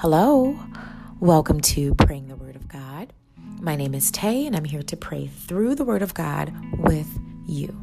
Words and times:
Hello, 0.00 0.58
welcome 1.18 1.60
to 1.60 1.94
Praying 1.94 2.28
the 2.28 2.36
Word 2.36 2.56
of 2.56 2.68
God. 2.68 3.12
My 3.60 3.76
name 3.76 3.94
is 3.94 4.10
Tay, 4.10 4.46
and 4.46 4.56
I'm 4.56 4.64
here 4.64 4.82
to 4.82 4.96
pray 4.96 5.26
through 5.26 5.74
the 5.74 5.84
Word 5.84 6.00
of 6.00 6.14
God 6.14 6.54
with 6.78 7.06
you. 7.46 7.78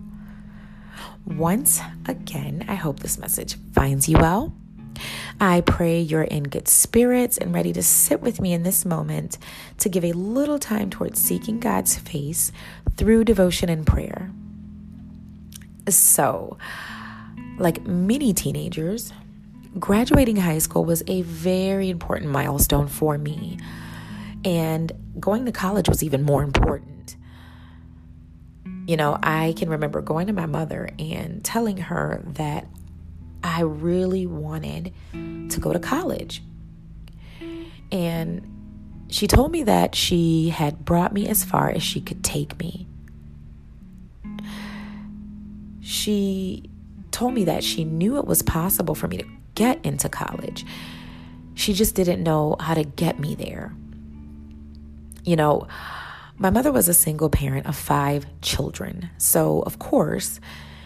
Once 1.27 1.79
again, 2.07 2.65
I 2.67 2.73
hope 2.73 3.01
this 3.01 3.19
message 3.19 3.55
finds 3.71 4.09
you 4.09 4.17
well. 4.17 4.51
I 5.39 5.61
pray 5.61 6.01
you're 6.01 6.23
in 6.23 6.45
good 6.45 6.67
spirits 6.67 7.37
and 7.37 7.53
ready 7.53 7.71
to 7.73 7.83
sit 7.83 8.19
with 8.19 8.41
me 8.41 8.51
in 8.51 8.63
this 8.63 8.83
moment 8.83 9.37
to 9.77 9.87
give 9.87 10.03
a 10.03 10.13
little 10.13 10.57
time 10.57 10.89
towards 10.89 11.21
seeking 11.21 11.59
God's 11.59 11.99
face 11.99 12.51
through 12.95 13.25
devotion 13.25 13.69
and 13.69 13.85
prayer. 13.85 14.31
So, 15.87 16.57
like 17.59 17.85
many 17.85 18.33
teenagers, 18.33 19.13
graduating 19.79 20.37
high 20.37 20.59
school 20.59 20.85
was 20.85 21.03
a 21.07 21.21
very 21.23 21.89
important 21.89 22.31
milestone 22.31 22.87
for 22.87 23.17
me. 23.17 23.57
And 24.45 24.91
going 25.19 25.45
to 25.45 25.51
college 25.51 25.89
was 25.89 26.03
even 26.03 26.23
more 26.23 26.43
important. 26.43 27.15
You 28.85 28.95
know, 28.95 29.17
I 29.21 29.53
can 29.57 29.69
remember 29.69 30.01
going 30.01 30.27
to 30.27 30.33
my 30.33 30.45
mother 30.45 30.89
and 30.97 31.43
telling 31.43 31.77
her 31.77 32.23
that 32.25 32.67
I 33.43 33.61
really 33.61 34.25
wanted 34.25 34.93
to 35.13 35.59
go 35.59 35.73
to 35.73 35.79
college. 35.79 36.41
And 37.91 38.53
she 39.09 39.27
told 39.27 39.51
me 39.51 39.63
that 39.63 39.95
she 39.95 40.49
had 40.49 40.83
brought 40.83 41.13
me 41.13 41.27
as 41.27 41.43
far 41.43 41.69
as 41.69 41.81
she 41.83 42.01
could 42.01 42.23
take 42.23 42.59
me. 42.59 42.87
She 45.81 46.69
told 47.11 47.33
me 47.33 47.45
that 47.45 47.63
she 47.63 47.83
knew 47.83 48.17
it 48.17 48.25
was 48.25 48.41
possible 48.41 48.93
for 48.93 49.07
me 49.07 49.17
to 49.17 49.25
get 49.57 49.83
into 49.83 50.07
college. 50.07 50.65
She 51.55 51.73
just 51.73 51.95
didn't 51.95 52.21
know 52.21 52.55
how 52.59 52.75
to 52.75 52.83
get 52.83 53.19
me 53.19 53.33
there. 53.33 53.73
You 55.25 55.35
know, 55.35 55.67
my 56.37 56.51
mother 56.51 56.71
was 56.71 56.87
a 56.87 56.93
single 56.93 57.29
parent 57.29 57.65
of 57.65 57.75
five 57.75 58.27
children. 58.41 59.09
So, 59.17 59.63
of 59.63 59.79
course, 59.79 60.39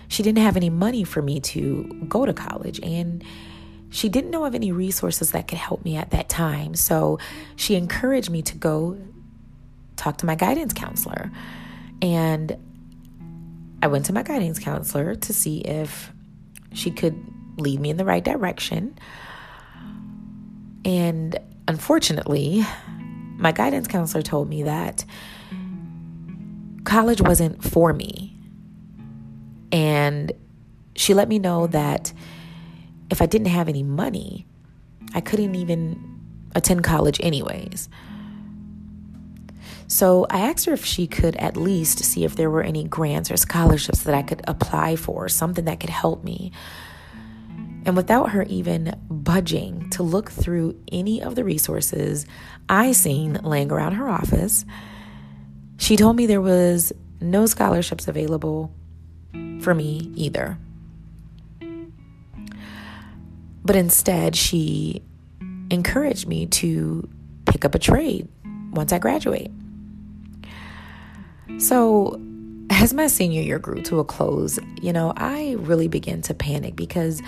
she 0.07 0.23
didn't 0.23 0.41
have 0.41 0.55
any 0.55 0.69
money 0.69 1.03
for 1.03 1.21
me 1.21 1.41
to 1.41 2.05
go 2.07 2.25
to 2.25 2.33
college. 2.33 2.79
And 2.81 3.25
she 3.89 4.07
didn't 4.07 4.31
know 4.31 4.45
of 4.45 4.55
any 4.55 4.71
resources 4.71 5.31
that 5.31 5.49
could 5.49 5.57
help 5.57 5.83
me 5.83 5.97
at 5.97 6.11
that 6.11 6.29
time. 6.29 6.73
So, 6.73 7.19
she 7.57 7.75
encouraged 7.75 8.29
me 8.29 8.41
to 8.43 8.55
go 8.57 8.97
talk 9.97 10.17
to 10.19 10.25
my 10.25 10.35
guidance 10.35 10.71
counselor. 10.71 11.29
And 12.01 12.55
I 13.83 13.87
went 13.87 14.05
to 14.05 14.13
my 14.13 14.23
guidance 14.23 14.59
counselor 14.59 15.15
to 15.15 15.33
see 15.33 15.59
if 15.59 16.13
she 16.71 16.89
could 16.89 17.21
lead 17.61 17.79
me 17.79 17.89
in 17.89 17.97
the 17.97 18.05
right 18.05 18.23
direction. 18.23 18.97
And 20.83 21.37
unfortunately, 21.67 22.65
my 23.37 23.51
guidance 23.51 23.87
counselor 23.87 24.21
told 24.21 24.49
me 24.49 24.63
that 24.63 25.05
college 26.83 27.21
wasn't 27.21 27.63
for 27.63 27.93
me. 27.93 28.37
And 29.71 30.31
she 30.95 31.13
let 31.13 31.29
me 31.29 31.39
know 31.39 31.67
that 31.67 32.11
if 33.09 33.21
I 33.21 33.25
didn't 33.25 33.47
have 33.47 33.69
any 33.69 33.83
money, 33.83 34.45
I 35.13 35.21
couldn't 35.21 35.55
even 35.55 36.19
attend 36.55 36.83
college, 36.83 37.19
anyways. 37.21 37.89
So 39.87 40.25
I 40.29 40.39
asked 40.41 40.65
her 40.65 40.73
if 40.73 40.85
she 40.85 41.05
could 41.05 41.35
at 41.35 41.57
least 41.57 41.99
see 41.99 42.23
if 42.23 42.35
there 42.35 42.49
were 42.49 42.63
any 42.63 42.85
grants 42.85 43.29
or 43.29 43.37
scholarships 43.37 44.03
that 44.03 44.15
I 44.15 44.21
could 44.21 44.41
apply 44.47 44.95
for, 44.95 45.27
something 45.27 45.65
that 45.65 45.79
could 45.81 45.89
help 45.89 46.23
me. 46.23 46.51
And 47.85 47.95
without 47.95 48.29
her 48.31 48.43
even 48.43 48.95
budging 49.09 49.89
to 49.91 50.03
look 50.03 50.31
through 50.31 50.79
any 50.91 51.21
of 51.21 51.35
the 51.35 51.43
resources 51.43 52.25
I 52.69 52.91
seen 52.91 53.33
laying 53.43 53.71
around 53.71 53.93
her 53.93 54.07
office, 54.07 54.65
she 55.77 55.97
told 55.97 56.15
me 56.15 56.27
there 56.27 56.41
was 56.41 56.93
no 57.19 57.45
scholarships 57.45 58.07
available 58.07 58.71
for 59.61 59.73
me 59.73 60.11
either. 60.15 60.57
But 63.63 63.75
instead, 63.75 64.35
she 64.35 65.01
encouraged 65.69 66.27
me 66.27 66.47
to 66.47 67.07
pick 67.45 67.65
up 67.65 67.75
a 67.75 67.79
trade 67.79 68.27
once 68.71 68.91
I 68.91 68.99
graduate. 68.99 69.51
So, 71.57 72.19
as 72.69 72.93
my 72.93 73.07
senior 73.07 73.41
year 73.41 73.59
grew 73.59 73.81
to 73.83 73.99
a 73.99 74.05
close, 74.05 74.59
you 74.81 74.93
know, 74.93 75.13
I 75.15 75.55
really 75.59 75.87
began 75.87 76.21
to 76.23 76.33
panic 76.33 76.75
because 76.75 77.21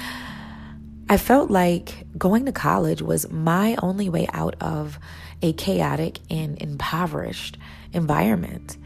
I 1.13 1.17
felt 1.17 1.51
like 1.51 2.07
going 2.17 2.47
to 2.47 2.51
college 2.51 2.99
was 2.99 3.29
my 3.29 3.75
only 3.83 4.09
way 4.09 4.27
out 4.33 4.55
of 4.59 4.97
a 5.43 5.53
chaotic 5.53 6.17
and 6.31 6.59
impoverished 6.59 7.59
environment. 7.91 8.77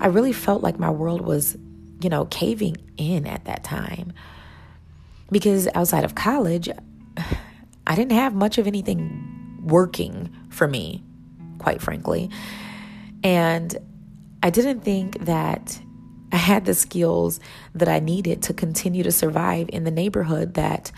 I 0.00 0.08
really 0.08 0.32
felt 0.32 0.64
like 0.64 0.80
my 0.80 0.90
world 0.90 1.20
was, 1.20 1.56
you 2.00 2.10
know, 2.10 2.24
caving 2.24 2.78
in 2.96 3.28
at 3.28 3.44
that 3.44 3.62
time. 3.62 4.12
Because 5.30 5.68
outside 5.76 6.02
of 6.02 6.16
college, 6.16 6.68
I 7.86 7.94
didn't 7.94 8.18
have 8.18 8.34
much 8.34 8.58
of 8.58 8.66
anything 8.66 9.60
working 9.62 10.36
for 10.48 10.66
me, 10.66 11.04
quite 11.58 11.80
frankly. 11.80 12.30
And 13.22 13.78
I 14.42 14.50
didn't 14.50 14.80
think 14.80 15.24
that 15.26 15.80
I 16.32 16.36
had 16.36 16.64
the 16.64 16.74
skills 16.74 17.38
that 17.76 17.88
I 17.88 18.00
needed 18.00 18.42
to 18.42 18.54
continue 18.54 19.04
to 19.04 19.12
survive 19.12 19.70
in 19.72 19.84
the 19.84 19.92
neighborhood 19.92 20.54
that 20.54 20.90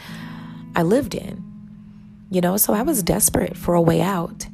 I 0.77 0.83
lived 0.83 1.17
in. 1.17 1.43
You 2.31 2.41
know, 2.41 2.57
so 2.57 2.73
I 2.73 2.83
was 2.83 3.03
desperate 3.03 3.57
for 3.57 3.75
a 3.75 3.83
way 3.83 4.01
out. 4.01 4.47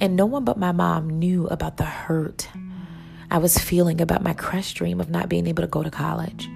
And 0.00 0.16
no 0.16 0.26
one 0.26 0.44
but 0.44 0.58
my 0.58 0.72
mom 0.72 1.08
knew 1.08 1.46
about 1.46 1.76
the 1.78 1.84
hurt 1.84 2.48
I 3.30 3.38
was 3.38 3.56
feeling 3.56 4.00
about 4.00 4.22
my 4.22 4.32
crush 4.32 4.74
dream 4.74 5.00
of 5.00 5.08
not 5.08 5.28
being 5.28 5.46
able 5.46 5.62
to 5.62 5.68
go 5.68 5.82
to 5.82 5.90
college. 5.90 6.50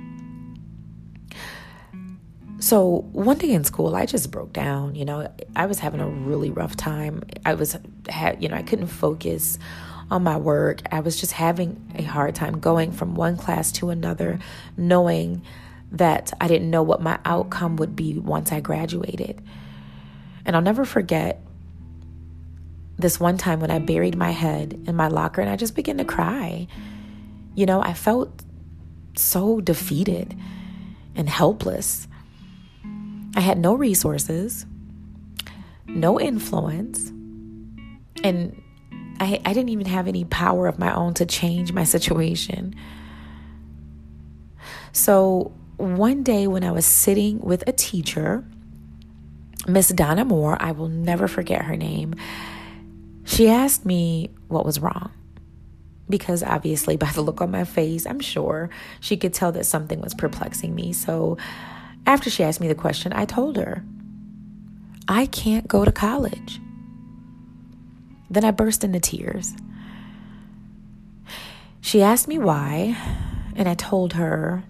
So 2.58 3.06
one 3.12 3.38
day 3.38 3.50
in 3.50 3.62
school, 3.62 3.94
I 3.94 4.06
just 4.06 4.30
broke 4.30 4.52
down. 4.52 4.94
You 4.94 5.04
know, 5.04 5.32
I 5.54 5.66
was 5.66 5.78
having 5.78 6.00
a 6.00 6.08
really 6.08 6.50
rough 6.50 6.76
time. 6.76 7.22
I 7.44 7.54
was, 7.54 7.76
you 8.40 8.48
know, 8.48 8.56
I 8.56 8.62
couldn't 8.62 8.88
focus 8.88 9.58
on 10.10 10.24
my 10.24 10.36
work. 10.36 10.80
I 10.90 11.00
was 11.00 11.20
just 11.20 11.32
having 11.32 11.92
a 11.94 12.02
hard 12.02 12.34
time 12.34 12.58
going 12.58 12.90
from 12.90 13.14
one 13.14 13.36
class 13.36 13.70
to 13.72 13.90
another, 13.90 14.38
knowing 14.76 15.42
that 15.94 16.32
I 16.40 16.48
didn't 16.48 16.70
know 16.70 16.82
what 16.82 17.00
my 17.00 17.18
outcome 17.24 17.76
would 17.76 17.94
be 17.94 18.18
once 18.18 18.50
I 18.50 18.60
graduated. 18.60 19.40
And 20.44 20.56
I'll 20.56 20.62
never 20.62 20.84
forget 20.84 21.40
this 22.98 23.18
one 23.18 23.38
time 23.38 23.60
when 23.60 23.70
I 23.70 23.78
buried 23.78 24.16
my 24.16 24.32
head 24.32 24.84
in 24.86 24.96
my 24.96 25.08
locker 25.08 25.40
and 25.40 25.48
I 25.48 25.56
just 25.56 25.74
began 25.74 25.98
to 25.98 26.04
cry. 26.04 26.66
You 27.54 27.66
know, 27.66 27.80
I 27.80 27.94
felt 27.94 28.44
so 29.16 29.60
defeated 29.60 30.36
and 31.14 31.28
helpless. 31.28 32.08
I 33.36 33.40
had 33.40 33.58
no 33.58 33.74
resources, 33.74 34.66
no 35.86 36.20
influence, 36.20 37.08
and 38.24 38.60
I, 39.20 39.40
I 39.44 39.52
didn't 39.52 39.68
even 39.68 39.86
have 39.86 40.08
any 40.08 40.24
power 40.24 40.66
of 40.66 40.78
my 40.78 40.92
own 40.92 41.14
to 41.14 41.26
change 41.26 41.72
my 41.72 41.84
situation. 41.84 42.74
So 44.92 45.52
one 45.76 46.22
day 46.22 46.46
when 46.46 46.64
I 46.64 46.70
was 46.70 46.86
sitting 46.86 47.40
with 47.40 47.64
a 47.66 47.72
teacher, 47.72 48.44
Miss 49.66 49.88
Donna 49.88 50.24
Moore, 50.24 50.56
I 50.60 50.72
will 50.72 50.88
never 50.88 51.26
forget 51.28 51.62
her 51.62 51.76
name, 51.76 52.14
she 53.24 53.48
asked 53.48 53.84
me 53.84 54.30
what 54.48 54.64
was 54.64 54.80
wrong. 54.80 55.10
Because 56.08 56.42
obviously, 56.42 56.96
by 56.98 57.10
the 57.10 57.22
look 57.22 57.40
on 57.40 57.50
my 57.50 57.64
face, 57.64 58.06
I'm 58.06 58.20
sure 58.20 58.70
she 59.00 59.16
could 59.16 59.34
tell 59.34 59.52
that 59.52 59.66
something 59.66 60.00
was 60.00 60.14
perplexing 60.14 60.74
me. 60.74 60.92
So, 60.92 61.38
after 62.06 62.28
she 62.28 62.44
asked 62.44 62.60
me 62.60 62.68
the 62.68 62.74
question, 62.74 63.12
I 63.14 63.24
told 63.24 63.56
her, 63.56 63.82
I 65.08 65.26
can't 65.26 65.66
go 65.66 65.84
to 65.84 65.92
college. 65.92 66.60
Then 68.30 68.44
I 68.44 68.50
burst 68.50 68.84
into 68.84 69.00
tears. 69.00 69.54
She 71.80 72.02
asked 72.02 72.28
me 72.28 72.38
why, 72.38 72.96
and 73.54 73.68
I 73.68 73.74
told 73.74 74.14
her 74.14 74.64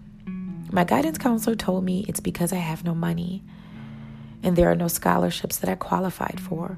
my 0.75 0.83
guidance 0.83 1.19
counselor 1.19 1.55
told 1.55 1.85
me 1.85 2.05
it's 2.09 2.19
because 2.19 2.53
I 2.53 2.57
have 2.57 2.85
no 2.85 2.97
money 2.97 3.45
and 4.43 4.57
there 4.57 4.69
are 4.73 4.75
no 4.75 4.89
scholarships 4.89 5.59
that 5.59 5.71
I 5.71 5.77
qualified 5.77 6.41
for. 6.41 6.77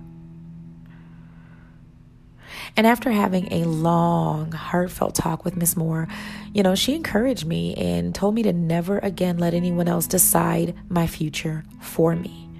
And 2.76 2.86
after 2.86 3.10
having 3.10 3.50
a 3.50 3.64
long, 3.64 4.52
heartfelt 4.52 5.14
talk 5.14 5.46
with 5.46 5.56
Miss 5.56 5.78
Moore, 5.78 6.08
you 6.52 6.62
know, 6.62 6.74
she 6.74 6.94
encouraged 6.94 7.46
me 7.46 7.74
and 7.74 8.14
told 8.14 8.34
me 8.34 8.42
to 8.42 8.52
never 8.52 8.98
again 8.98 9.38
let 9.38 9.54
anyone 9.54 9.88
else 9.88 10.06
decide 10.06 10.74
my 10.90 11.06
future 11.06 11.64
for 11.80 12.14
me. 12.14 12.50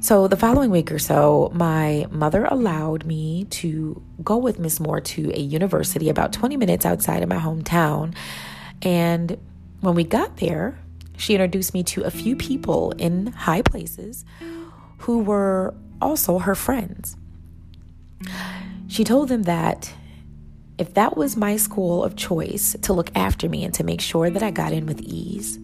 So, 0.00 0.28
the 0.28 0.36
following 0.36 0.70
week 0.70 0.92
or 0.92 1.00
so, 1.00 1.50
my 1.52 2.06
mother 2.10 2.44
allowed 2.44 3.04
me 3.04 3.46
to 3.46 4.00
go 4.22 4.36
with 4.36 4.60
Miss 4.60 4.78
Moore 4.78 5.00
to 5.00 5.32
a 5.34 5.40
university 5.40 6.08
about 6.08 6.32
20 6.32 6.56
minutes 6.56 6.86
outside 6.86 7.24
of 7.24 7.28
my 7.28 7.38
hometown 7.38 8.14
and 8.82 9.38
when 9.80 9.94
we 9.94 10.04
got 10.04 10.38
there, 10.38 10.78
she 11.16 11.34
introduced 11.34 11.74
me 11.74 11.82
to 11.84 12.02
a 12.02 12.10
few 12.10 12.36
people 12.36 12.92
in 12.92 13.28
high 13.28 13.62
places 13.62 14.24
who 14.98 15.20
were 15.20 15.74
also 16.00 16.38
her 16.38 16.54
friends. 16.54 17.16
She 18.86 19.04
told 19.04 19.28
them 19.28 19.42
that 19.44 19.92
if 20.78 20.94
that 20.94 21.16
was 21.16 21.36
my 21.36 21.56
school 21.56 22.04
of 22.04 22.16
choice 22.16 22.76
to 22.82 22.92
look 22.92 23.10
after 23.16 23.48
me 23.48 23.64
and 23.64 23.74
to 23.74 23.84
make 23.84 24.00
sure 24.00 24.30
that 24.30 24.42
I 24.42 24.50
got 24.50 24.72
in 24.72 24.86
with 24.86 25.00
ease, 25.00 25.58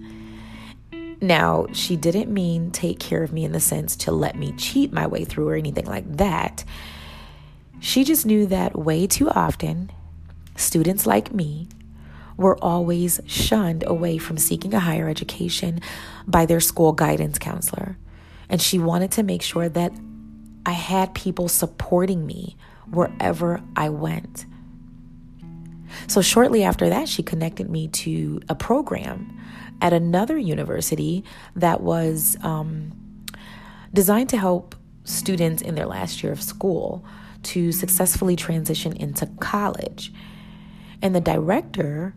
now, 1.20 1.67
she 1.72 1.96
didn't 1.96 2.32
mean 2.32 2.70
take 2.70 2.99
care 2.99 3.22
of 3.22 3.32
me 3.32 3.44
in 3.44 3.52
the 3.52 3.60
sense 3.60 3.96
to 3.96 4.12
let 4.12 4.37
me 4.37 4.52
cheat 4.58 4.93
my 4.93 5.06
way 5.06 5.25
through 5.25 5.49
or 5.49 5.55
anything 5.55 5.87
like 5.87 6.19
that. 6.19 6.64
She 7.81 8.05
just 8.05 8.26
knew 8.26 8.44
that 8.46 8.78
way 8.78 9.06
too 9.06 9.31
often, 9.31 9.90
students 10.56 11.06
like 11.06 11.32
me 11.32 11.69
were 12.36 12.58
always 12.62 13.20
shunned 13.26 13.84
away 13.86 14.19
from 14.19 14.38
seeking 14.38 14.75
a 14.75 14.81
higher 14.81 15.08
education 15.08 15.81
by 16.26 16.46
their 16.46 16.60
school 16.60 16.92
guidance 16.92 17.38
counselor. 17.38 17.96
And 18.48 18.60
she 18.60 18.78
wanted 18.78 19.12
to 19.12 19.22
make 19.22 19.42
sure 19.42 19.69
that 19.69 19.92
I 20.66 20.72
had 20.72 21.14
people 21.14 21.48
supporting 21.48 22.26
me 22.26 22.56
wherever 22.90 23.62
I 23.76 23.88
went. 23.90 24.46
So, 26.06 26.20
shortly 26.22 26.64
after 26.64 26.88
that, 26.88 27.08
she 27.08 27.22
connected 27.22 27.70
me 27.70 27.88
to 27.88 28.40
a 28.48 28.54
program 28.54 29.38
at 29.81 29.92
another 29.92 30.36
university 30.36 31.25
that 31.54 31.81
was 31.81 32.36
um, 32.42 32.92
designed 33.92 34.28
to 34.31 34.36
help 34.36 34.75
students 35.04 35.62
in 35.62 35.75
their 35.75 35.86
last 35.86 36.22
year 36.22 36.32
of 36.32 36.42
school 36.42 37.04
to 37.42 37.70
successfully 37.72 38.36
transition 38.36 38.94
into 38.96 39.26
college. 39.38 40.12
And 41.02 41.14
the 41.14 41.20
director 41.20 42.14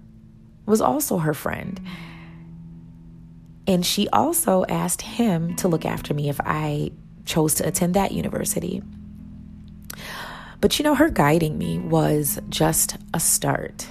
was 0.68 0.82
also 0.82 1.18
her 1.18 1.34
friend. 1.34 1.82
And 3.66 3.86
she 3.86 4.08
also 4.10 4.66
asked 4.70 5.02
him 5.02 5.56
to 5.58 5.68
look 5.68 5.86
after 5.86 6.14
me 6.14 6.30
if 6.30 6.40
I 6.42 6.92
chose 7.26 7.56
to 7.56 7.68
attend 7.68 7.96
that 7.96 8.12
university. 8.12 8.82
But 10.62 10.78
you 10.78 10.84
know, 10.84 10.96
her 10.96 11.10
guiding 11.10 11.58
me 11.58 11.80
was 11.80 12.40
just 12.50 12.98
a 13.14 13.20
start. 13.20 13.88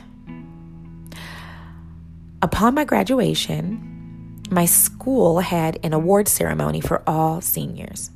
Upon 2.43 2.75
my 2.75 2.85
graduation, 2.85 4.43
my 4.51 4.67
school 4.67 5.41
had 5.41 5.79
an 5.83 5.93
award 5.93 6.29
ceremony 6.29 6.81
for 6.81 7.03
all 7.07 7.41
seniors. 7.41 8.11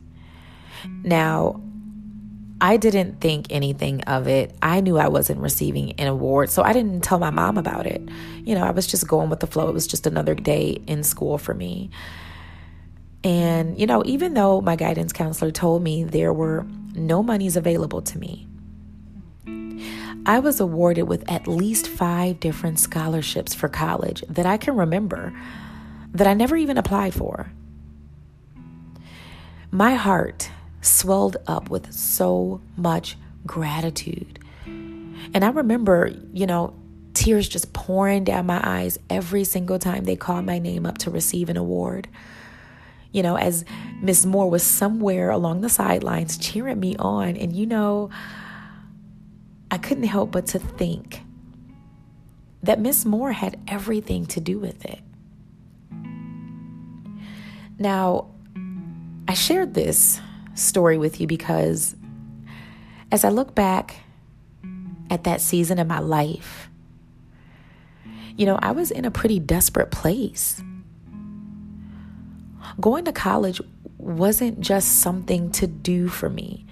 Now, 1.02 1.60
I 2.60 2.76
didn't 2.76 3.20
think 3.20 3.46
anything 3.50 4.02
of 4.02 4.28
it. 4.28 4.54
I 4.60 4.80
knew 4.80 4.98
I 4.98 5.08
wasn't 5.08 5.40
receiving 5.40 5.92
an 5.92 6.08
award, 6.08 6.50
so 6.50 6.62
I 6.62 6.72
didn't 6.72 7.02
tell 7.02 7.18
my 7.18 7.30
mom 7.30 7.56
about 7.56 7.86
it. 7.86 8.02
You 8.44 8.54
know, 8.54 8.64
I 8.64 8.70
was 8.70 8.86
just 8.86 9.08
going 9.08 9.30
with 9.30 9.40
the 9.40 9.46
flow. 9.46 9.68
It 9.68 9.72
was 9.74 9.86
just 9.86 10.06
another 10.06 10.34
day 10.34 10.78
in 10.86 11.02
school 11.02 11.38
for 11.38 11.54
me. 11.54 11.90
And, 13.24 13.78
you 13.78 13.86
know, 13.86 14.02
even 14.04 14.34
though 14.34 14.60
my 14.60 14.76
guidance 14.76 15.12
counselor 15.12 15.50
told 15.50 15.82
me 15.82 16.04
there 16.04 16.32
were 16.32 16.66
no 16.94 17.22
monies 17.22 17.56
available 17.56 18.02
to 18.02 18.18
me, 18.18 18.46
I 20.26 20.38
was 20.38 20.60
awarded 20.60 21.08
with 21.08 21.28
at 21.30 21.48
least 21.48 21.88
five 21.88 22.40
different 22.40 22.78
scholarships 22.78 23.54
for 23.54 23.68
college 23.68 24.22
that 24.28 24.44
I 24.44 24.58
can 24.58 24.76
remember 24.76 25.32
that 26.12 26.26
I 26.26 26.34
never 26.34 26.56
even 26.56 26.76
applied 26.76 27.14
for. 27.14 27.50
My 29.70 29.94
heart 29.94 30.50
swelled 30.81 31.37
up 31.47 31.71
with 31.71 31.93
so 31.93 32.61
much 32.77 33.17
gratitude. 33.47 34.38
And 34.67 35.44
I 35.44 35.50
remember, 35.50 36.12
you 36.32 36.47
know, 36.47 36.75
tears 37.15 37.49
just 37.49 37.73
pouring 37.73 38.25
down 38.25 38.47
my 38.47 38.61
eyes 38.62 38.99
every 39.09 39.44
single 39.44 39.79
time 39.79 40.05
they 40.05 40.17
called 40.17 40.47
my 40.47 40.59
name 40.59 40.87
up 40.87 40.99
to 40.99 41.11
receive 41.11 41.49
an 41.49 41.56
award. 41.56 42.09
You 43.12 43.23
know, 43.23 43.37
as 43.37 43.65
Miss 44.00 44.25
Moore 44.25 44.49
was 44.49 44.62
somewhere 44.62 45.31
along 45.31 45.61
the 45.61 45.69
sidelines 45.69 46.38
cheering 46.38 46.81
me 46.81 46.97
on. 46.97 47.37
And, 47.37 47.55
you 47.55 47.67
know, 47.67 48.11
I 49.71 49.79
couldn't 49.79 50.05
help 50.05 50.31
but 50.31 50.47
to 50.47 50.59
think 50.59 51.23
that 52.62 52.81
Miss 52.81 53.05
Moore 53.05 53.32
had 53.32 53.59
everything 53.67 54.27
to 54.27 54.41
do 54.41 54.59
with 54.59 54.85
it. 54.85 55.00
Now, 57.79 58.29
I 59.27 59.35
shared 59.35 59.75
this 59.75 60.21
story 60.60 60.98
with 60.98 61.20
you 61.20 61.26
because 61.26 61.96
as 63.10 63.24
I 63.24 63.28
look 63.28 63.54
back 63.54 63.96
at 65.10 65.24
that 65.24 65.40
season 65.40 65.78
of 65.78 65.86
my 65.86 65.98
life, 65.98 66.68
you 68.36 68.46
know, 68.46 68.58
I 68.62 68.72
was 68.72 68.90
in 68.90 69.04
a 69.04 69.10
pretty 69.10 69.38
desperate 69.38 69.90
place. 69.90 70.62
Going 72.80 73.04
to 73.04 73.12
college 73.12 73.60
wasn't 73.98 74.60
just 74.60 75.00
something 75.00 75.50
to 75.52 75.66
do 75.66 76.08
for 76.08 76.30
me 76.30 76.64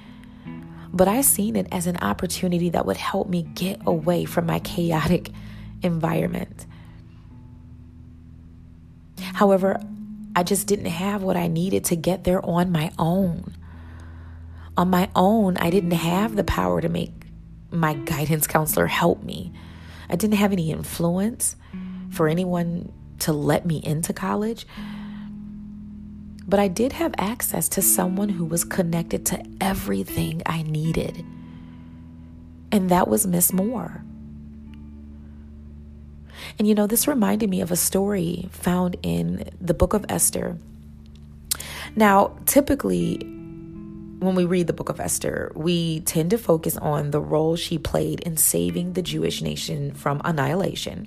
but 0.92 1.08
I 1.08 1.20
seen 1.20 1.56
it 1.56 1.66
as 1.70 1.86
an 1.86 1.96
opportunity 1.98 2.70
that 2.70 2.86
would 2.86 2.96
help 2.96 3.28
me 3.28 3.42
get 3.42 3.80
away 3.86 4.24
from 4.24 4.46
my 4.46 4.58
chaotic 4.60 5.30
environment. 5.82 6.66
However, 9.34 9.80
I 10.34 10.42
just 10.42 10.66
didn't 10.66 10.86
have 10.86 11.22
what 11.22 11.36
I 11.36 11.48
needed 11.48 11.84
to 11.86 11.96
get 11.96 12.24
there 12.24 12.44
on 12.44 12.72
my 12.72 12.90
own. 12.98 13.54
On 14.78 14.88
my 14.88 15.10
own, 15.16 15.56
I 15.56 15.70
didn't 15.70 15.90
have 15.90 16.36
the 16.36 16.44
power 16.44 16.80
to 16.80 16.88
make 16.88 17.10
my 17.72 17.94
guidance 17.94 18.46
counselor 18.46 18.86
help 18.86 19.24
me. 19.24 19.52
I 20.08 20.14
didn't 20.14 20.36
have 20.36 20.52
any 20.52 20.70
influence 20.70 21.56
for 22.10 22.28
anyone 22.28 22.92
to 23.18 23.32
let 23.32 23.66
me 23.66 23.82
into 23.82 24.12
college. 24.12 24.68
But 26.46 26.60
I 26.60 26.68
did 26.68 26.92
have 26.92 27.12
access 27.18 27.68
to 27.70 27.82
someone 27.82 28.28
who 28.28 28.44
was 28.44 28.62
connected 28.62 29.26
to 29.26 29.44
everything 29.60 30.42
I 30.46 30.62
needed. 30.62 31.24
And 32.70 32.88
that 32.88 33.08
was 33.08 33.26
Miss 33.26 33.52
Moore. 33.52 34.04
And 36.56 36.68
you 36.68 36.76
know, 36.76 36.86
this 36.86 37.08
reminded 37.08 37.50
me 37.50 37.60
of 37.62 37.72
a 37.72 37.76
story 37.76 38.48
found 38.52 38.96
in 39.02 39.50
the 39.60 39.74
book 39.74 39.92
of 39.92 40.06
Esther. 40.08 40.56
Now, 41.96 42.38
typically, 42.46 43.37
when 44.18 44.34
we 44.34 44.44
read 44.44 44.66
the 44.66 44.72
book 44.72 44.88
of 44.88 45.00
Esther, 45.00 45.52
we 45.54 46.00
tend 46.00 46.30
to 46.30 46.38
focus 46.38 46.76
on 46.76 47.10
the 47.10 47.20
role 47.20 47.56
she 47.56 47.78
played 47.78 48.20
in 48.20 48.36
saving 48.36 48.94
the 48.94 49.02
Jewish 49.02 49.42
nation 49.42 49.92
from 49.92 50.20
annihilation. 50.24 51.06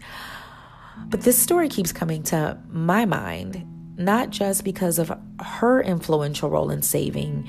But 1.08 1.22
this 1.22 1.38
story 1.38 1.68
keeps 1.68 1.92
coming 1.92 2.24
to 2.24 2.58
my 2.70 3.06
mind 3.06 3.66
not 3.98 4.30
just 4.30 4.64
because 4.64 4.98
of 4.98 5.12
her 5.40 5.82
influential 5.82 6.50
role 6.50 6.72
in 6.72 6.82
saving 6.82 7.48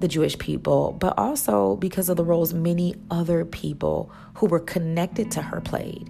the 0.00 0.08
Jewish 0.08 0.38
people, 0.38 0.92
but 0.92 1.16
also 1.18 1.76
because 1.76 2.08
of 2.08 2.16
the 2.16 2.24
roles 2.24 2.52
many 2.52 2.94
other 3.10 3.44
people 3.44 4.10
who 4.34 4.46
were 4.46 4.60
connected 4.60 5.30
to 5.32 5.42
her 5.42 5.60
played. 5.60 6.08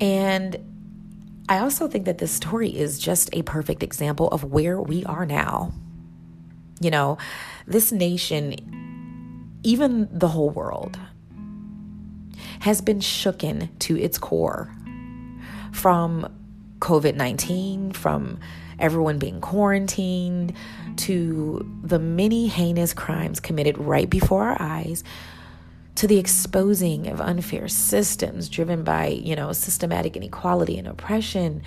And 0.00 0.56
I 1.48 1.58
also 1.58 1.88
think 1.88 2.04
that 2.06 2.18
this 2.18 2.32
story 2.32 2.68
is 2.68 2.98
just 2.98 3.30
a 3.32 3.42
perfect 3.42 3.82
example 3.82 4.28
of 4.28 4.44
where 4.44 4.80
we 4.80 5.04
are 5.04 5.24
now. 5.24 5.72
You 6.80 6.90
know, 6.90 7.18
this 7.66 7.92
nation, 7.92 9.58
even 9.62 10.08
the 10.10 10.28
whole 10.28 10.50
world, 10.50 10.98
has 12.60 12.80
been 12.80 13.00
shooken 13.00 13.68
to 13.80 13.98
its 13.98 14.18
core 14.18 14.74
from 15.72 16.32
COVID 16.80 17.14
19, 17.14 17.92
from 17.92 18.38
everyone 18.78 19.18
being 19.18 19.40
quarantined 19.40 20.52
to 20.96 21.68
the 21.82 21.98
many 21.98 22.46
heinous 22.46 22.92
crimes 22.92 23.40
committed 23.40 23.76
right 23.78 24.08
before 24.08 24.48
our 24.48 24.56
eyes 24.60 25.02
to 25.96 26.06
the 26.06 26.18
exposing 26.18 27.08
of 27.08 27.20
unfair 27.20 27.66
systems 27.66 28.48
driven 28.48 28.84
by, 28.84 29.08
you 29.08 29.34
know, 29.34 29.52
systematic 29.52 30.16
inequality 30.16 30.78
and 30.78 30.86
oppression. 30.86 31.60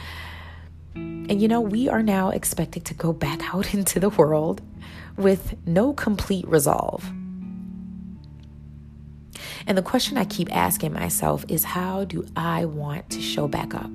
And, 0.96 1.42
you 1.42 1.50
know, 1.50 1.60
we 1.60 1.90
are 1.90 2.02
now 2.02 2.30
expected 2.30 2.86
to 2.86 2.94
go 2.94 3.12
back 3.12 3.42
out 3.54 3.74
into 3.74 4.00
the 4.00 4.10
world 4.10 4.62
with 5.18 5.56
no 5.66 5.94
complete 5.94 6.48
resolve. 6.48 7.10
And 9.68 9.78
the 9.78 9.82
question 9.82 10.18
I 10.18 10.26
keep 10.26 10.54
asking 10.56 10.94
myself 10.94 11.46
is 11.48 11.64
how 11.64 12.04
do 12.04 12.26
I 12.36 12.66
want 12.66 13.10
to 13.12 13.22
show 13.22 13.48
back 13.48 13.74
up? 13.76 13.92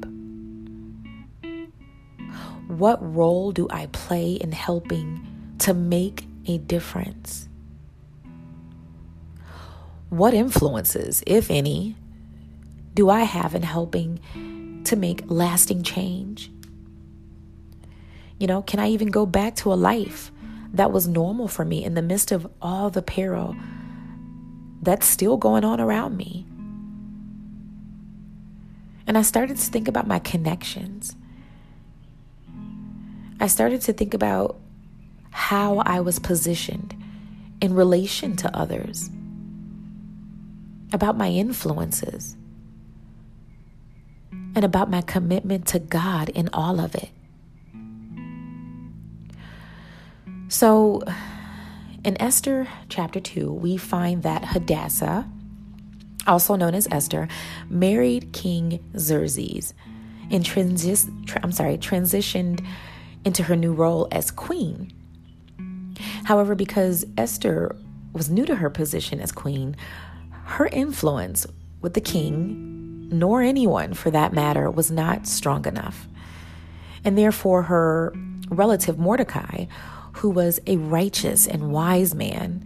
What 2.68 2.98
role 3.14 3.52
do 3.52 3.68
I 3.70 3.86
play 3.86 4.32
in 4.32 4.52
helping 4.52 5.54
to 5.60 5.74
make 5.74 6.26
a 6.46 6.58
difference? 6.58 7.48
What 10.08 10.34
influences, 10.34 11.22
if 11.26 11.50
any, 11.50 11.96
do 12.94 13.10
I 13.10 13.20
have 13.20 13.54
in 13.54 13.62
helping 13.62 14.82
to 14.84 14.96
make 14.96 15.22
lasting 15.26 15.82
change? 15.82 16.50
You 18.38 18.46
know, 18.46 18.62
can 18.62 18.80
I 18.80 18.88
even 18.88 19.08
go 19.08 19.26
back 19.26 19.56
to 19.56 19.72
a 19.72 19.74
life 19.74 20.30
that 20.76 20.92
was 20.92 21.08
normal 21.08 21.48
for 21.48 21.64
me 21.64 21.84
in 21.84 21.94
the 21.94 22.02
midst 22.02 22.32
of 22.32 22.50
all 22.60 22.90
the 22.90 23.02
peril 23.02 23.56
that's 24.82 25.06
still 25.06 25.36
going 25.36 25.64
on 25.64 25.80
around 25.80 26.16
me? 26.16 26.46
And 29.06 29.16
I 29.16 29.22
started 29.22 29.56
to 29.56 29.70
think 29.70 29.88
about 29.88 30.06
my 30.06 30.18
connections. 30.18 31.14
I 33.40 33.46
started 33.46 33.82
to 33.82 33.92
think 33.92 34.14
about 34.14 34.56
how 35.30 35.78
I 35.78 36.00
was 36.00 36.18
positioned 36.18 36.94
in 37.60 37.74
relation 37.74 38.36
to 38.36 38.56
others, 38.56 39.10
about 40.92 41.16
my 41.16 41.28
influences, 41.28 42.36
and 44.54 44.64
about 44.64 44.90
my 44.90 45.02
commitment 45.02 45.66
to 45.68 45.78
God 45.78 46.30
in 46.30 46.48
all 46.52 46.80
of 46.80 46.94
it. 46.94 47.10
So, 50.48 51.02
in 52.04 52.20
Esther 52.22 52.68
chapter 52.88 53.18
2, 53.18 53.52
we 53.52 53.76
find 53.76 54.22
that 54.22 54.44
Hadassah, 54.44 55.28
also 56.26 56.54
known 56.54 56.74
as 56.74 56.86
Esther, 56.90 57.26
married 57.68 58.32
King 58.32 58.78
Xerxes 58.96 59.74
and 60.30 60.44
transis- 60.44 61.26
tra- 61.26 61.40
I'm 61.42 61.50
sorry, 61.50 61.78
transitioned 61.78 62.64
into 63.24 63.42
her 63.44 63.56
new 63.56 63.72
role 63.72 64.06
as 64.12 64.30
queen. 64.30 64.92
However, 66.24 66.54
because 66.54 67.04
Esther 67.16 67.74
was 68.12 68.30
new 68.30 68.46
to 68.46 68.56
her 68.56 68.70
position 68.70 69.20
as 69.20 69.32
queen, 69.32 69.76
her 70.44 70.66
influence 70.66 71.44
with 71.80 71.94
the 71.94 72.00
king, 72.00 73.08
nor 73.10 73.42
anyone 73.42 73.94
for 73.94 74.12
that 74.12 74.32
matter, 74.32 74.70
was 74.70 74.92
not 74.92 75.26
strong 75.26 75.66
enough. 75.66 76.06
And 77.04 77.18
therefore, 77.18 77.62
her 77.62 78.12
relative 78.48 78.96
Mordecai, 78.96 79.66
who 80.16 80.30
was 80.30 80.58
a 80.66 80.76
righteous 80.76 81.46
and 81.46 81.70
wise 81.70 82.14
man, 82.14 82.64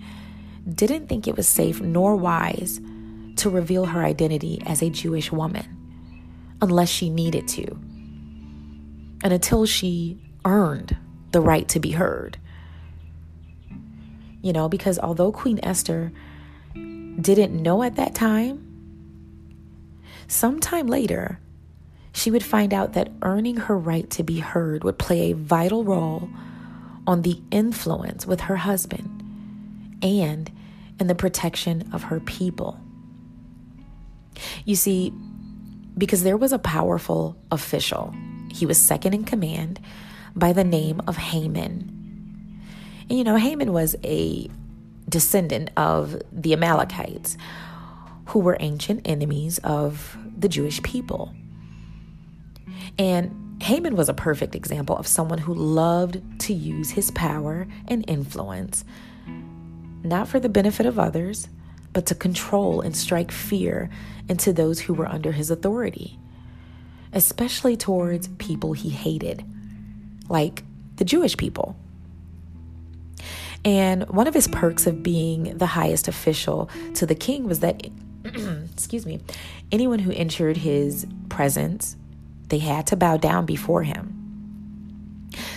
didn't 0.72 1.08
think 1.08 1.26
it 1.26 1.36
was 1.36 1.48
safe 1.48 1.80
nor 1.80 2.14
wise 2.14 2.80
to 3.36 3.50
reveal 3.50 3.86
her 3.86 4.04
identity 4.04 4.62
as 4.66 4.82
a 4.82 4.90
Jewish 4.90 5.32
woman 5.32 5.66
unless 6.62 6.88
she 6.88 7.10
needed 7.10 7.48
to. 7.48 7.66
And 9.22 9.32
until 9.32 9.66
she 9.66 10.18
earned 10.44 10.96
the 11.32 11.40
right 11.40 11.68
to 11.68 11.80
be 11.80 11.92
heard. 11.92 12.38
You 14.42 14.52
know, 14.52 14.68
because 14.68 14.98
although 14.98 15.32
Queen 15.32 15.60
Esther 15.62 16.12
didn't 16.74 17.62
know 17.62 17.82
at 17.82 17.96
that 17.96 18.14
time, 18.14 18.66
sometime 20.28 20.86
later, 20.86 21.40
she 22.12 22.30
would 22.30 22.44
find 22.44 22.72
out 22.72 22.92
that 22.94 23.12
earning 23.22 23.56
her 23.56 23.76
right 23.76 24.08
to 24.10 24.22
be 24.22 24.38
heard 24.38 24.84
would 24.84 24.98
play 24.98 25.30
a 25.30 25.36
vital 25.36 25.84
role 25.84 26.30
on 27.10 27.22
the 27.22 27.42
influence 27.50 28.24
with 28.24 28.42
her 28.42 28.54
husband 28.54 29.98
and 30.00 30.48
in 31.00 31.08
the 31.08 31.14
protection 31.14 31.90
of 31.92 32.04
her 32.04 32.20
people. 32.20 32.78
You 34.64 34.76
see, 34.76 35.12
because 35.98 36.22
there 36.22 36.36
was 36.36 36.52
a 36.52 36.58
powerful 36.58 37.36
official, 37.50 38.14
he 38.52 38.64
was 38.64 38.78
second 38.78 39.14
in 39.14 39.24
command 39.24 39.80
by 40.36 40.52
the 40.52 40.62
name 40.62 41.02
of 41.08 41.16
Haman. 41.16 42.62
And 43.08 43.18
you 43.18 43.24
know, 43.24 43.34
Haman 43.34 43.72
was 43.72 43.96
a 44.04 44.48
descendant 45.08 45.70
of 45.76 46.22
the 46.30 46.52
Amalekites, 46.52 47.36
who 48.26 48.38
were 48.38 48.56
ancient 48.60 49.00
enemies 49.04 49.58
of 49.64 50.16
the 50.38 50.48
Jewish 50.48 50.80
people. 50.84 51.34
And 52.96 53.49
Haman 53.60 53.94
was 53.94 54.08
a 54.08 54.14
perfect 54.14 54.54
example 54.54 54.96
of 54.96 55.06
someone 55.06 55.38
who 55.38 55.54
loved 55.54 56.40
to 56.40 56.54
use 56.54 56.90
his 56.90 57.10
power 57.10 57.66
and 57.88 58.04
influence, 58.08 58.84
not 60.02 60.28
for 60.28 60.40
the 60.40 60.48
benefit 60.48 60.86
of 60.86 60.98
others, 60.98 61.48
but 61.92 62.06
to 62.06 62.14
control 62.14 62.80
and 62.80 62.96
strike 62.96 63.30
fear 63.30 63.90
into 64.28 64.52
those 64.52 64.80
who 64.80 64.94
were 64.94 65.06
under 65.06 65.32
his 65.32 65.50
authority, 65.50 66.18
especially 67.12 67.76
towards 67.76 68.28
people 68.38 68.72
he 68.72 68.88
hated 68.88 69.44
like 70.28 70.62
the 70.96 71.04
Jewish 71.04 71.36
people. 71.36 71.76
And 73.64 74.08
one 74.08 74.26
of 74.26 74.32
his 74.32 74.48
perks 74.48 74.86
of 74.86 75.02
being 75.02 75.58
the 75.58 75.66
highest 75.66 76.08
official 76.08 76.70
to 76.94 77.04
the 77.04 77.14
king 77.14 77.44
was 77.44 77.60
that, 77.60 77.86
excuse 78.72 79.04
me, 79.04 79.20
anyone 79.70 79.98
who 79.98 80.12
entered 80.12 80.56
his 80.56 81.06
presence, 81.28 81.96
they 82.50 82.58
had 82.58 82.86
to 82.88 82.96
bow 82.96 83.16
down 83.16 83.46
before 83.46 83.82
him. 83.82 84.16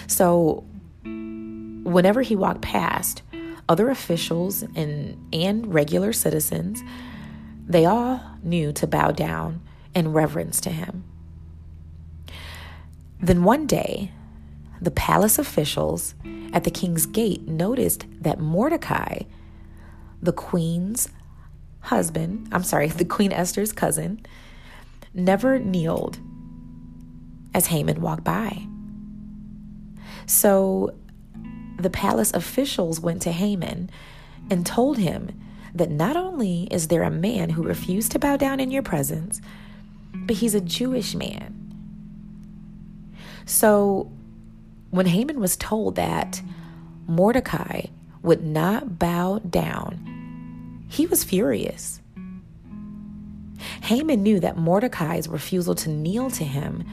So, 0.08 0.64
whenever 1.04 2.22
he 2.22 2.36
walked 2.36 2.62
past, 2.62 3.22
other 3.68 3.90
officials 3.90 4.62
and, 4.76 5.18
and 5.34 5.74
regular 5.74 6.14
citizens, 6.14 6.82
they 7.68 7.86
all 7.86 8.22
knew 8.42 8.72
to 8.74 8.88
bow 8.88 9.12
down 9.12 9.62
in 9.96 10.14
reverence 10.14 10.62
to 10.62 10.70
him. 10.70 11.04
Then 13.20 13.44
one 13.44 13.68
day, 13.68 14.12
the 14.82 14.92
palace 14.92 15.40
officials 15.40 16.14
at 16.52 16.66
the 16.66 16.72
king's 16.72 17.06
gate 17.06 17.48
noticed 17.48 18.06
that 18.22 18.40
Mordecai, 18.40 19.20
the 20.22 20.34
queen's 20.34 21.10
husband, 21.80 22.50
I'm 22.52 22.64
sorry, 22.64 22.88
the 22.90 23.06
Queen 23.06 23.32
Esther's 23.32 23.72
cousin, 23.72 24.26
never 25.14 25.58
kneeled 25.60 26.20
as 27.54 27.68
Haman 27.68 28.02
walked 28.02 28.24
by. 28.24 28.66
So 30.26 30.94
the 31.78 31.90
palace 31.90 32.32
officials 32.34 33.00
went 33.00 33.22
to 33.24 33.32
Haman 33.32 33.90
and 34.50 34.66
told 34.66 34.98
him 34.98 35.30
that 35.76 35.90
not 35.90 36.16
only 36.16 36.68
is 36.72 36.88
there 36.88 37.04
a 37.04 37.12
man 37.12 37.50
who 37.50 37.64
refused 37.64 38.12
to 38.12 38.20
bow 38.20 38.38
down 38.38 38.60
in 38.60 38.72
your 38.72 38.84
presence, 38.84 39.42
but 40.14 40.38
he's 40.38 40.56
a 40.56 40.62
Jewish 40.62 41.16
man. 41.16 41.60
So 43.46 44.12
when 44.92 45.08
Haman 45.08 45.40
was 45.40 45.58
told 45.58 45.96
that 45.96 46.42
Mordecai 47.08 47.88
would 48.22 48.46
not 48.46 49.00
bow 49.00 49.40
down, 49.40 50.86
he 50.88 51.08
was 51.08 51.24
furious. 51.24 52.00
Haman 53.82 54.22
knew 54.22 54.40
that 54.40 54.58
Mordecai's 54.58 55.28
refusal 55.28 55.76
to 55.76 55.90
kneel 55.90 56.30
to 56.32 56.44
him 56.44 56.86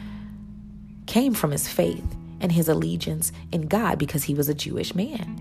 came 1.10 1.34
from 1.34 1.50
his 1.50 1.68
faith 1.68 2.06
and 2.40 2.52
his 2.52 2.68
allegiance 2.68 3.32
in 3.50 3.62
God 3.62 3.98
because 3.98 4.22
he 4.22 4.32
was 4.32 4.48
a 4.48 4.54
Jewish 4.54 4.94
man. 4.94 5.36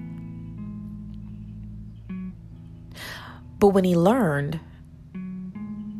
But 3.59 3.67
when 3.67 3.83
he 3.83 3.95
learned 3.95 4.59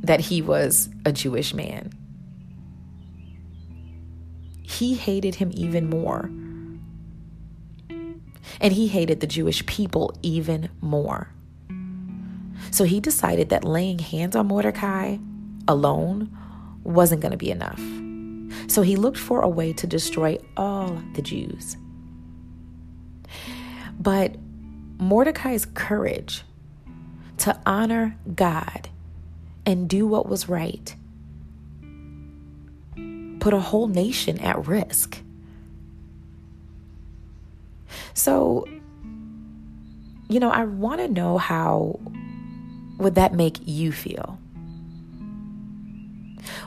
that 0.01 0.21
he 0.21 0.41
was 0.41 0.89
a 1.05 1.11
Jewish 1.11 1.53
man, 1.53 1.93
he 4.63 4.95
hated 4.95 5.35
him 5.35 5.51
even 5.53 5.87
more 5.87 6.31
and 8.59 8.73
he 8.73 8.87
hated 8.87 9.19
the 9.19 9.27
Jewish 9.27 9.63
people 9.67 10.17
even 10.23 10.69
more. 10.81 11.31
So 12.71 12.85
he 12.85 12.99
decided 12.99 13.49
that 13.49 13.63
laying 13.63 13.99
hands 13.99 14.35
on 14.35 14.47
Mordecai 14.47 15.17
alone 15.67 16.35
wasn't 16.83 17.21
going 17.21 17.33
to 17.33 17.37
be 17.37 17.51
enough. 17.51 17.79
So 18.67 18.81
he 18.81 18.95
looked 18.95 19.17
for 19.17 19.41
a 19.41 19.47
way 19.47 19.73
to 19.73 19.87
destroy 19.87 20.37
all 20.57 21.01
the 21.13 21.21
Jews. 21.21 21.77
But 23.99 24.35
Mordecai's 24.97 25.65
courage 25.65 26.43
to 27.39 27.59
honor 27.65 28.17
God 28.35 28.89
and 29.65 29.89
do 29.89 30.07
what 30.07 30.27
was 30.27 30.49
right 30.49 30.95
put 33.39 33.53
a 33.53 33.59
whole 33.59 33.87
nation 33.87 34.39
at 34.39 34.67
risk. 34.67 35.21
So, 38.13 38.67
you 40.27 40.39
know, 40.39 40.51
I 40.51 40.65
want 40.65 40.99
to 41.01 41.07
know 41.07 41.37
how 41.37 41.99
would 42.97 43.15
that 43.15 43.33
make 43.33 43.59
you 43.65 43.91
feel? 43.91 44.38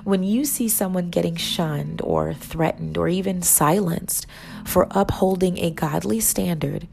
When 0.04 0.22
you 0.22 0.44
see 0.44 0.68
someone 0.68 1.10
getting 1.10 1.36
shunned 1.36 2.00
or 2.02 2.34
threatened 2.34 2.98
or 2.98 3.08
even 3.08 3.42
silenced 3.42 4.26
for 4.64 4.86
upholding 4.90 5.58
a 5.58 5.70
godly 5.70 6.20
standard, 6.20 6.88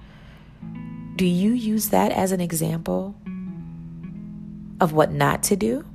do 1.15 1.25
you 1.25 1.51
use 1.51 1.89
that 1.89 2.11
as 2.11 2.31
an 2.31 2.41
example 2.41 3.15
of 4.79 4.93
what 4.93 5.11
not 5.11 5.43
to 5.43 5.55
do? 5.55 5.85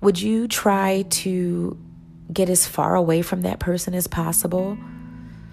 Would 0.00 0.20
you 0.20 0.48
try 0.48 1.02
to 1.10 1.76
get 2.32 2.48
as 2.48 2.66
far 2.66 2.94
away 2.94 3.22
from 3.22 3.42
that 3.42 3.58
person 3.58 3.94
as 3.94 4.06
possible 4.06 4.78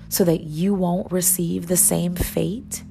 so 0.09 0.23
that 0.23 0.41
you 0.41 0.73
won't 0.73 1.11
receive 1.11 1.67
the 1.67 1.77
same 1.77 2.15
fate? 2.15 2.83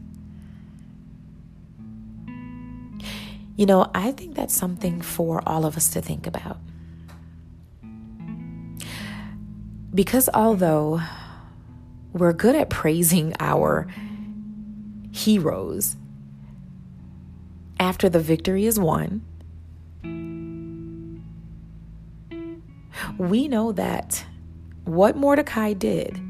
You 3.57 3.67
know, 3.67 3.91
I 3.95 4.11
think 4.13 4.35
that's 4.35 4.55
something 4.55 5.01
for 5.01 5.43
all 5.47 5.65
of 5.65 5.77
us 5.77 5.91
to 5.91 6.01
think 6.01 6.27
about. 6.27 6.59
Because 9.95 10.29
although 10.35 11.01
we're 12.13 12.33
good 12.33 12.57
at 12.57 12.69
praising 12.69 13.33
our 13.39 13.87
heroes 15.13 15.97
after 17.79 18.09
the 18.09 18.19
victory 18.19 18.67
is 18.67 18.81
won, 18.81 19.23
we 23.19 23.47
know 23.47 23.71
that 23.71 24.25
what 24.85 25.17
Mordecai 25.17 25.75
did 25.75 26.21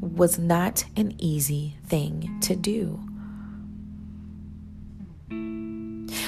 was 0.00 0.38
not 0.38 0.84
an 0.96 1.14
easy 1.18 1.76
thing 1.86 2.38
to 2.40 2.56
do. 2.56 3.05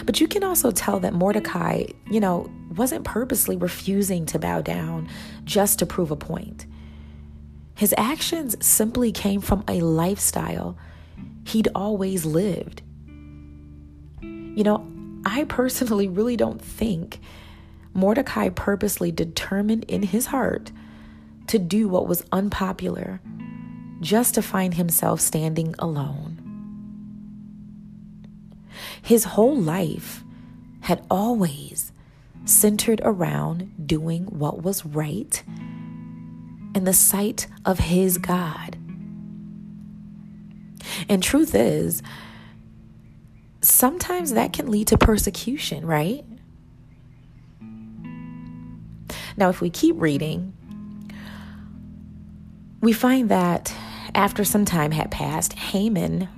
But 0.05 0.21
you 0.21 0.29
can 0.29 0.45
also 0.45 0.71
tell 0.71 1.01
that 1.01 1.15
Mordecai, 1.15 1.85
you 2.11 2.21
know, 2.21 2.51
wasn't 2.75 3.05
purposely 3.05 3.57
refusing 3.57 4.27
to 4.27 4.39
bow 4.39 4.61
down 4.61 5.09
just 5.45 5.79
to 5.81 5.87
prove 5.87 6.11
a 6.11 6.17
point. 6.17 6.67
His 7.75 7.95
actions 7.97 8.57
simply 8.65 9.13
came 9.13 9.41
from 9.41 9.65
a 9.69 9.81
lifestyle 9.81 10.77
he'd 11.49 11.69
always 11.75 12.25
lived. 12.25 12.83
You 14.21 14.65
know, 14.65 14.87
I 15.25 15.45
personally 15.45 16.09
really 16.09 16.37
don't 16.37 16.61
think 16.61 17.21
Mordecai 17.95 18.49
purposely 18.51 19.13
determined 19.13 19.85
in 19.85 20.03
his 20.03 20.27
heart 20.27 20.73
to 21.49 21.59
do 21.59 21.89
what 21.89 22.07
was 22.07 22.25
unpopular 22.33 23.21
just 24.01 24.35
to 24.35 24.43
find 24.43 24.75
himself 24.75 25.21
standing 25.21 25.75
alone. 25.79 26.38
His 29.03 29.25
whole 29.25 29.57
life 29.57 30.25
had 30.81 31.05
always 31.11 31.93
centered 32.45 33.01
around 33.05 33.87
doing 33.87 34.25
what 34.25 34.63
was 34.63 34.87
right 34.87 35.43
in 36.75 36.85
the 36.85 36.93
sight 36.93 37.47
of 37.65 37.79
his 37.79 38.19
God. 38.19 38.77
And 41.09 41.23
truth 41.23 41.55
is, 41.55 42.03
sometimes 43.61 44.33
that 44.33 44.53
can 44.53 44.71
lead 44.71 44.87
to 44.89 44.99
persecution, 44.99 45.85
right? 45.85 46.25
Now, 49.37 49.51
if 49.51 49.61
we 49.61 49.71
keep 49.71 50.01
reading, 50.01 50.53
we 52.81 52.93
find 52.93 53.29
that 53.29 53.73
after 54.15 54.45
some 54.45 54.65
time 54.65 54.93
had 54.93 55.11
passed, 55.11 55.53
Haman 55.53 56.29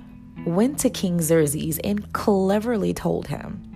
went 0.45 0.79
to 0.79 0.89
King 0.89 1.21
Xerxes 1.21 1.79
and 1.79 2.11
cleverly 2.13 2.93
told 2.93 3.27
him, 3.27 3.67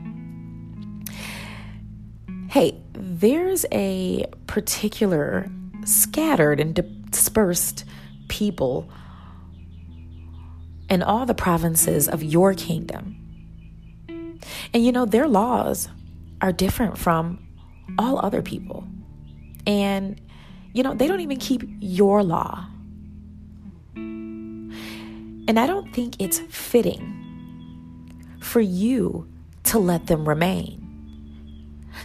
Hey, 2.50 2.80
there's 2.94 3.66
a 3.72 4.26
particular 4.48 5.50
scattered 5.84 6.60
and 6.60 7.12
dispersed 7.12 7.86
people 8.28 8.90
in 10.90 11.04
all 11.04 11.26
the 11.26 11.34
provinces 11.34 12.08
of 12.08 12.24
your 12.24 12.54
kingdom. 12.54 13.18
And 14.74 14.86
you 14.86 14.92
know, 14.92 15.06
their 15.06 15.28
laws 15.28 15.90
are 16.42 16.52
different 16.52 16.98
from 16.98 17.46
all 17.98 18.20
other 18.20 18.42
people. 18.42 18.88
And, 19.68 20.22
you 20.74 20.84
know, 20.84 20.94
they 20.94 21.08
don't 21.08 21.22
even 21.22 21.38
keep 21.38 21.64
your 21.80 22.24
law. 22.24 22.68
And 25.48 25.60
I 25.60 25.68
don't 25.68 25.94
think 25.94 26.20
it's 26.20 26.40
fitting 26.40 27.22
for 28.40 28.62
you 28.62 29.28
to 29.64 29.80
let 29.80 30.08
them 30.08 30.28
remain. 30.28 30.82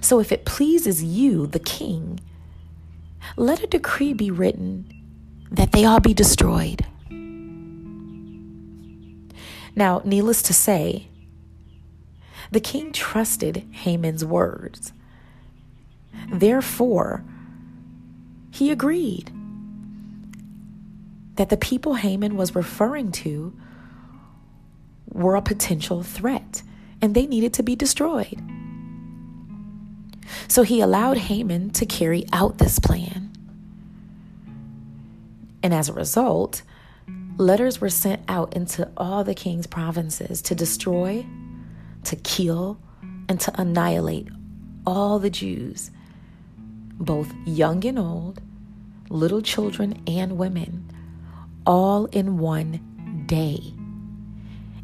So 0.01 0.21
if 0.21 0.33
it 0.33 0.45
pleases 0.45 1.03
you, 1.03 1.47
the 1.47 1.59
king, 1.59 2.21
let 3.37 3.63
a 3.63 3.67
decree 3.67 4.13
be 4.13 4.31
written 4.31 4.87
that 5.51 5.73
they 5.73 5.85
all 5.85 6.01
be 6.01 6.15
destroyed. 6.15 6.85
Now, 9.77 10.03
needless 10.05 10.43
to 10.43 10.53
say, 10.53 11.09
the 12.51 12.61
king 12.61 12.93
trusted 12.93 13.67
Haman's 13.71 14.25
words. 14.25 14.93
Therefore, 16.33 17.25
he 18.51 18.71
agreed 18.71 19.33
that 21.35 21.49
the 21.49 21.57
people 21.57 21.95
Haman 21.95 22.37
was 22.37 22.55
referring 22.55 23.13
to 23.13 23.57
were 25.13 25.37
a 25.37 25.43
potential 25.43 26.03
threat 26.03 26.63
and 27.03 27.15
they 27.15 27.27
needed 27.27 27.55
to 27.55 27.63
be 27.63 27.75
destroyed. 27.75 28.41
So 30.49 30.63
he 30.63 30.81
allowed 30.81 31.17
Haman 31.17 31.71
to 31.71 31.87
carry 31.87 32.27
out 32.33 32.59
this 32.59 32.79
plan. 32.79 33.33
And 35.63 35.75
as 35.75 35.89
a 35.89 35.93
result, 35.93 36.63
letters 37.37 37.81
were 37.81 37.91
sent 37.91 38.23
out 38.29 38.55
into 38.55 38.91
all 38.97 39.25
the 39.25 39.35
king's 39.35 39.67
provinces 39.67 40.43
to 40.43 40.55
destroy, 40.55 41.27
to 42.05 42.17
kill, 42.17 42.79
and 43.29 43.41
to 43.41 43.61
annihilate 43.61 44.29
all 44.87 45.19
the 45.19 45.31
Jews, 45.31 45.91
both 46.99 47.33
young 47.47 47.85
and 47.85 47.99
old, 47.99 48.41
little 49.09 49.43
children 49.43 50.03
and 50.07 50.39
women 50.39 50.91
all 51.71 52.07
in 52.07 52.37
one 52.39 52.81
day 53.27 53.73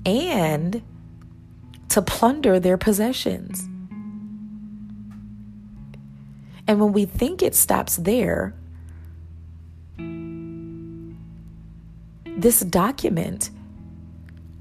and 0.06 0.80
to 1.88 2.00
plunder 2.00 2.60
their 2.60 2.78
possessions. 2.78 3.64
And 6.68 6.80
when 6.80 6.92
we 6.92 7.04
think 7.04 7.42
it 7.42 7.56
stops 7.56 7.96
there, 7.96 8.54
this 12.36 12.60
document 12.60 13.50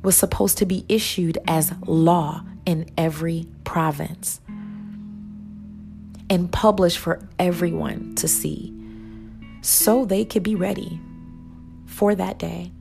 was 0.02 0.18
supposed 0.18 0.58
to 0.58 0.66
be 0.66 0.84
issued 0.90 1.38
as 1.48 1.74
law 1.86 2.44
in 2.66 2.90
every 2.98 3.46
province 3.66 4.42
and 6.28 6.52
published 6.52 6.98
for 6.98 7.20
everyone 7.38 8.16
to 8.16 8.28
see 8.28 8.74
so 9.62 10.06
they 10.06 10.26
could 10.26 10.42
be 10.42 10.56
ready 10.56 11.00
for 11.96 12.14
that 12.14 12.38
day. 12.38 12.72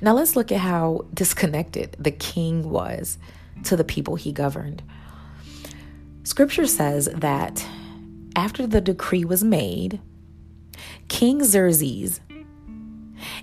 Now 0.00 0.14
let's 0.14 0.34
look 0.34 0.50
at 0.50 0.60
how 0.60 1.02
disconnected 1.12 1.96
the 1.98 2.10
king 2.10 2.70
was 2.70 3.18
to 3.64 3.76
the 3.76 3.84
people 3.84 4.16
he 4.16 4.32
governed. 4.32 4.82
Scripture 6.24 6.66
says 6.66 7.08
that 7.14 7.66
after 8.34 8.66
the 8.66 8.80
decree 8.80 9.24
was 9.24 9.44
made, 9.44 10.00
King 11.08 11.44
Xerxes 11.44 12.20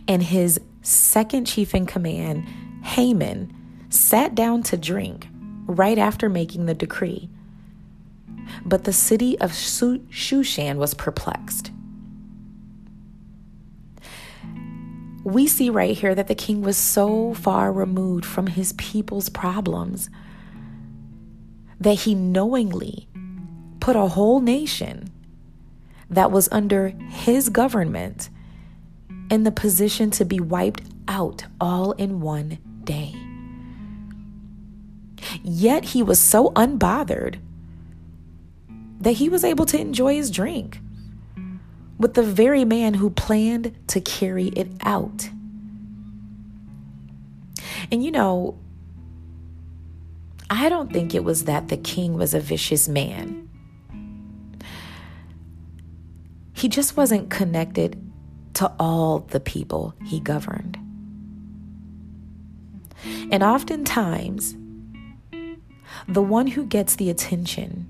and 0.07 0.23
his 0.23 0.59
second 0.81 1.45
chief 1.45 1.75
in 1.75 1.85
command, 1.85 2.45
Haman, 2.83 3.53
sat 3.89 4.33
down 4.33 4.63
to 4.63 4.77
drink 4.77 5.27
right 5.67 5.97
after 5.97 6.27
making 6.27 6.65
the 6.65 6.73
decree. 6.73 7.29
But 8.65 8.83
the 8.83 8.93
city 8.93 9.39
of 9.39 9.51
Shushan 9.51 10.77
was 10.77 10.93
perplexed. 10.93 11.70
We 15.23 15.47
see 15.47 15.69
right 15.69 15.95
here 15.95 16.15
that 16.15 16.27
the 16.27 16.35
king 16.35 16.61
was 16.61 16.77
so 16.77 17.33
far 17.33 17.71
removed 17.71 18.25
from 18.25 18.47
his 18.47 18.73
people's 18.73 19.29
problems 19.29 20.09
that 21.79 21.93
he 22.01 22.15
knowingly 22.15 23.07
put 23.79 23.95
a 23.95 24.07
whole 24.07 24.39
nation 24.39 25.09
that 26.09 26.31
was 26.31 26.49
under 26.51 26.89
his 27.09 27.49
government 27.49 28.29
in 29.29 29.43
the 29.43 29.51
position 29.51 30.11
to 30.11 30.25
be 30.25 30.39
wiped 30.39 30.81
out 31.07 31.45
all 31.59 31.93
in 31.93 32.19
one 32.19 32.57
day. 32.83 33.15
Yet 35.43 35.85
he 35.85 36.03
was 36.03 36.19
so 36.19 36.49
unbothered 36.51 37.39
that 38.99 39.13
he 39.13 39.29
was 39.29 39.43
able 39.43 39.65
to 39.65 39.79
enjoy 39.79 40.15
his 40.15 40.29
drink 40.29 40.79
with 42.01 42.15
the 42.15 42.23
very 42.23 42.65
man 42.65 42.95
who 42.95 43.09
planned 43.09 43.75
to 43.87 44.01
carry 44.01 44.47
it 44.47 44.71
out. 44.81 45.29
And 47.91 48.03
you 48.03 48.11
know, 48.11 48.57
I 50.49 50.67
don't 50.67 50.91
think 50.91 51.13
it 51.13 51.23
was 51.23 51.45
that 51.45 51.69
the 51.69 51.77
king 51.77 52.15
was 52.15 52.33
a 52.33 52.39
vicious 52.39 52.89
man. 52.89 53.47
He 56.53 56.67
just 56.67 56.97
wasn't 56.97 57.29
connected 57.29 58.11
to 58.55 58.71
all 58.79 59.19
the 59.19 59.39
people 59.39 59.95
he 60.05 60.19
governed. 60.19 60.77
And 63.31 63.41
oftentimes, 63.43 64.55
the 66.07 66.21
one 66.21 66.47
who 66.47 66.65
gets 66.65 66.95
the 66.95 67.09
attention 67.09 67.87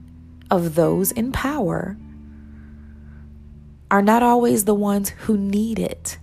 of 0.50 0.76
those 0.76 1.12
in 1.12 1.32
power 1.32 1.97
are 3.91 4.01
not 4.01 4.23
always 4.23 4.65
the 4.65 4.73
ones 4.75 5.10
who 5.10 5.38
need 5.38 5.77
it, 5.80 6.17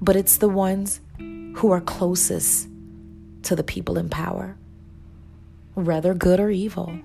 but 0.00 0.16
it's 0.16 0.36
the 0.38 0.48
ones 0.48 1.00
who 1.18 1.72
are 1.72 1.80
closest 1.80 2.68
to 3.42 3.56
the 3.56 3.64
people 3.64 3.98
in 3.98 4.08
power, 4.10 4.56
whether 5.74 6.14
good 6.14 6.40
or 6.40 6.50
evil. 6.50 6.98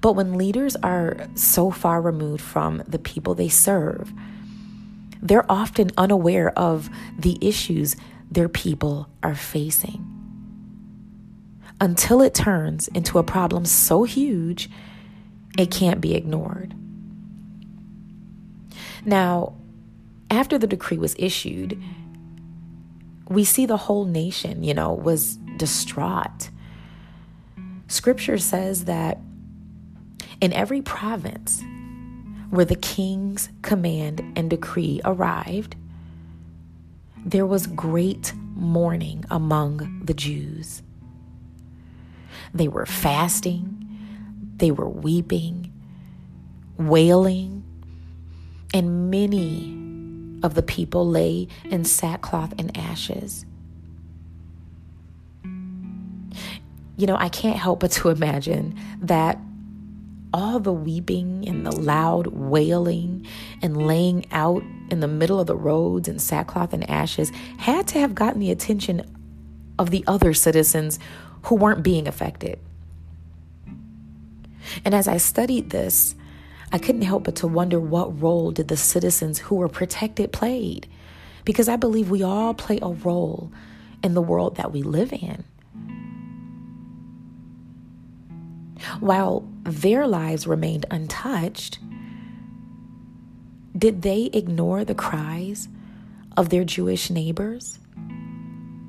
But 0.00 0.14
when 0.14 0.34
leaders 0.36 0.76
are 0.76 1.28
so 1.34 1.70
far 1.70 2.02
removed 2.02 2.42
from 2.42 2.82
the 2.88 2.98
people 2.98 3.34
they 3.34 3.48
serve, 3.48 4.12
they're 5.22 5.50
often 5.50 5.92
unaware 5.96 6.50
of 6.58 6.90
the 7.18 7.38
issues 7.40 7.96
their 8.30 8.48
people 8.48 9.08
are 9.22 9.36
facing. 9.36 10.08
until 11.82 12.22
it 12.22 12.32
turns 12.32 12.86
into 12.88 13.18
a 13.18 13.24
problem 13.24 13.64
so 13.64 14.04
huge 14.04 14.70
it 15.58 15.70
can't 15.70 16.00
be 16.00 16.14
ignored. 16.14 16.74
Now, 19.04 19.54
after 20.30 20.58
the 20.58 20.66
decree 20.66 20.98
was 20.98 21.14
issued, 21.18 21.80
we 23.28 23.44
see 23.44 23.66
the 23.66 23.76
whole 23.76 24.04
nation, 24.04 24.62
you 24.62 24.74
know, 24.74 24.92
was 24.92 25.36
distraught. 25.56 26.50
Scripture 27.88 28.38
says 28.38 28.86
that 28.86 29.18
in 30.40 30.52
every 30.52 30.82
province 30.82 31.62
where 32.50 32.64
the 32.64 32.76
king's 32.76 33.48
command 33.62 34.20
and 34.36 34.50
decree 34.50 35.00
arrived, 35.04 35.76
there 37.24 37.46
was 37.46 37.66
great 37.66 38.32
mourning 38.54 39.24
among 39.30 40.02
the 40.04 40.14
Jews. 40.14 40.82
They 42.52 42.68
were 42.68 42.86
fasting, 42.86 43.81
they 44.56 44.70
were 44.70 44.88
weeping, 44.88 45.72
wailing, 46.76 47.64
and 48.74 49.10
many 49.10 49.78
of 50.42 50.54
the 50.54 50.62
people 50.62 51.08
lay 51.08 51.48
in 51.64 51.84
sackcloth 51.84 52.54
and 52.58 52.76
ashes. 52.76 53.44
You 56.96 57.06
know, 57.06 57.16
I 57.16 57.28
can't 57.28 57.56
help 57.56 57.80
but 57.80 57.90
to 57.92 58.10
imagine 58.10 58.78
that 59.00 59.38
all 60.34 60.60
the 60.60 60.72
weeping 60.72 61.46
and 61.46 61.66
the 61.66 61.72
loud 61.72 62.28
wailing 62.28 63.26
and 63.60 63.86
laying 63.86 64.24
out 64.32 64.62
in 64.90 65.00
the 65.00 65.08
middle 65.08 65.38
of 65.38 65.46
the 65.46 65.56
roads 65.56 66.08
in 66.08 66.18
sackcloth 66.18 66.72
and 66.72 66.88
ashes 66.88 67.30
had 67.58 67.86
to 67.88 67.98
have 67.98 68.14
gotten 68.14 68.40
the 68.40 68.50
attention 68.50 69.02
of 69.78 69.90
the 69.90 70.04
other 70.06 70.32
citizens 70.32 70.98
who 71.42 71.54
weren't 71.54 71.82
being 71.82 72.06
affected. 72.06 72.58
And 74.84 74.94
as 74.94 75.08
I 75.08 75.16
studied 75.16 75.70
this, 75.70 76.14
I 76.72 76.78
couldn't 76.78 77.02
help 77.02 77.24
but 77.24 77.36
to 77.36 77.46
wonder 77.46 77.78
what 77.78 78.20
role 78.20 78.50
did 78.50 78.68
the 78.68 78.76
citizens 78.76 79.38
who 79.38 79.56
were 79.56 79.68
protected 79.68 80.32
played? 80.32 80.88
Because 81.44 81.68
I 81.68 81.76
believe 81.76 82.10
we 82.10 82.22
all 82.22 82.54
play 82.54 82.78
a 82.80 82.88
role 82.88 83.52
in 84.02 84.14
the 84.14 84.22
world 84.22 84.56
that 84.56 84.72
we 84.72 84.82
live 84.82 85.12
in. 85.12 85.44
While 89.00 89.48
their 89.64 90.06
lives 90.06 90.46
remained 90.46 90.86
untouched, 90.90 91.78
did 93.76 94.02
they 94.02 94.24
ignore 94.32 94.84
the 94.84 94.94
cries 94.94 95.68
of 96.36 96.48
their 96.48 96.64
Jewish 96.64 97.10
neighbors 97.10 97.78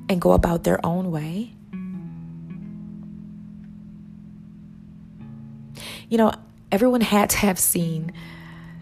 and 0.08 0.20
go 0.20 0.32
about 0.32 0.64
their 0.64 0.84
own 0.84 1.10
way? 1.10 1.53
You 6.14 6.18
know, 6.18 6.32
Everyone 6.74 7.00
had 7.02 7.30
to 7.30 7.36
have 7.38 7.58
seen 7.58 8.12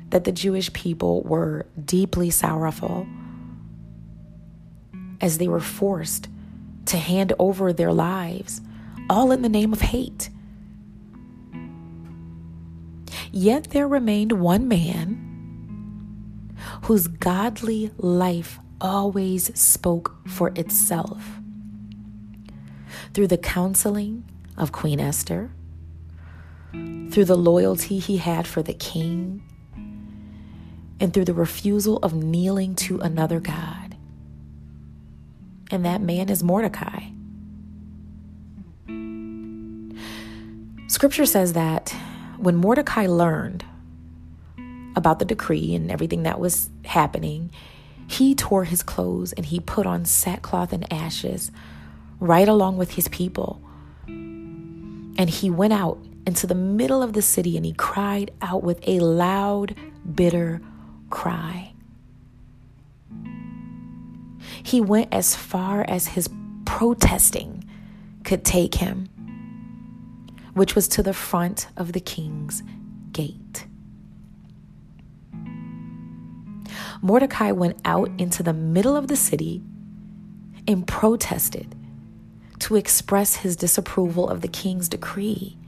that 0.09 0.25
the 0.25 0.33
Jewish 0.33 0.73
people 0.73 1.23
were 1.25 1.67
deeply 1.83 2.31
sorrowful 2.31 3.07
as 5.21 5.37
they 5.37 5.47
were 5.47 5.61
forced 5.61 6.29
to 6.87 6.97
hand 6.97 7.35
over 7.39 7.73
their 7.73 7.93
lives, 7.93 8.63
all 9.11 9.31
in 9.31 9.43
the 9.43 9.51
name 9.51 9.75
of 9.75 9.83
hate. 9.83 10.31
Yet 13.31 13.71
there 13.71 13.89
remained 13.89 14.33
one 14.33 14.69
man 14.69 15.19
whose 16.85 17.09
godly 17.09 17.91
life 17.99 18.59
always 18.81 19.59
spoke 19.59 20.17
for 20.27 20.51
itself. 20.57 21.41
Through 23.13 23.29
the 23.29 23.37
counseling 23.37 24.25
of 24.57 24.73
Queen 24.73 24.99
Esther, 24.99 25.51
through 26.73 27.25
the 27.25 27.37
loyalty 27.37 27.99
he 27.99 28.17
had 28.17 28.47
for 28.47 28.63
the 28.63 28.75
king, 28.75 29.43
and 30.99 31.13
through 31.13 31.25
the 31.25 31.35
refusal 31.35 31.99
of 31.99 32.15
kneeling 32.15 32.75
to 32.77 32.99
another 33.01 33.41
God. 33.41 33.97
And 35.71 35.85
that 35.85 36.01
man 36.01 36.29
is 36.29 36.43
Mordecai. 36.43 37.09
Scripture 40.87 41.27
says 41.27 41.55
that 41.55 41.95
when 42.37 42.57
Mordecai 42.57 43.07
learned 43.07 43.65
about 44.95 45.19
the 45.19 45.25
decree 45.25 45.75
and 45.75 45.91
everything 45.91 46.23
that 46.25 46.39
was 46.39 46.71
happening, 46.85 47.51
he 48.07 48.35
tore 48.35 48.65
his 48.65 48.83
clothes 48.83 49.33
and 49.33 49.47
he 49.47 49.59
put 49.59 49.87
on 49.87 50.05
sackcloth 50.05 50.73
and 50.73 50.91
ashes 50.93 51.51
right 52.21 52.47
along 52.47 52.77
with 52.77 52.93
his 52.93 53.09
people. 53.09 53.63
And 54.07 55.31
he 55.31 55.51
went 55.51 55.73
out 55.73 55.99
into 56.27 56.47
the 56.47 56.55
middle 56.55 57.03
of 57.03 57.13
the 57.13 57.23
city 57.23 57.57
and 57.57 57.67
he 57.67 57.73
cried 57.73 58.31
out 58.41 58.63
with 58.63 58.81
a 58.87 59.01
loud, 59.01 59.75
bitter 60.15 60.61
cry. 61.11 61.73
He 64.63 64.81
went 64.81 65.13
as 65.13 65.35
far 65.35 65.85
as 65.89 66.09
his 66.09 66.29
protesting 66.65 67.65
could 68.25 68.45
take 68.45 68.77
him, 68.77 69.09
which 70.55 70.75
was 70.75 70.89
to 70.89 71.03
the 71.03 71.13
front 71.13 71.67
of 71.77 71.93
the 71.93 72.01
king's 72.01 72.63
gate. 73.11 73.67
Mordecai 77.03 77.51
went 77.51 77.79
out 77.85 78.11
into 78.17 78.45
the 78.45 78.53
middle 78.53 78.97
of 78.97 79.09
the 79.09 79.17
city 79.17 79.61
and 80.69 80.87
protested 80.87 81.75
to 82.61 82.77
express 82.77 83.37
his 83.37 83.57
disapproval 83.57 84.29
of 84.29 84.41
the 84.41 84.49
king's 84.49 84.89
decree. 84.89 85.59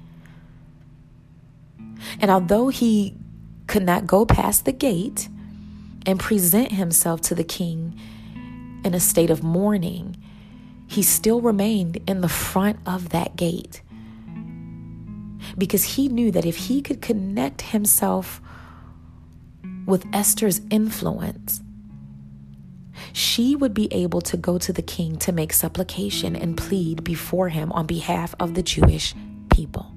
And 2.20 2.30
although 2.30 2.68
he 2.68 3.16
could 3.66 3.84
not 3.84 4.06
go 4.06 4.26
past 4.26 4.64
the 4.64 4.72
gate 4.72 5.28
and 6.06 6.20
present 6.20 6.72
himself 6.72 7.20
to 7.22 7.34
the 7.34 7.44
king 7.44 7.98
in 8.84 8.94
a 8.94 9.00
state 9.00 9.30
of 9.30 9.42
mourning, 9.42 10.16
he 10.86 11.02
still 11.02 11.40
remained 11.40 11.98
in 12.06 12.20
the 12.20 12.28
front 12.28 12.78
of 12.86 13.10
that 13.10 13.36
gate 13.36 13.82
because 15.56 15.84
he 15.84 16.08
knew 16.08 16.30
that 16.30 16.44
if 16.44 16.56
he 16.56 16.82
could 16.82 17.00
connect 17.00 17.62
himself 17.62 18.40
with 19.86 20.06
Esther's 20.12 20.60
influence, 20.70 21.62
she 23.12 23.54
would 23.54 23.74
be 23.74 23.92
able 23.92 24.20
to 24.22 24.36
go 24.36 24.58
to 24.58 24.72
the 24.72 24.82
king 24.82 25.16
to 25.18 25.32
make 25.32 25.52
supplication 25.52 26.34
and 26.34 26.56
plead 26.56 27.04
before 27.04 27.48
him 27.48 27.70
on 27.72 27.86
behalf 27.86 28.34
of 28.40 28.54
the 28.54 28.62
Jewish 28.62 29.14
people. 29.50 29.92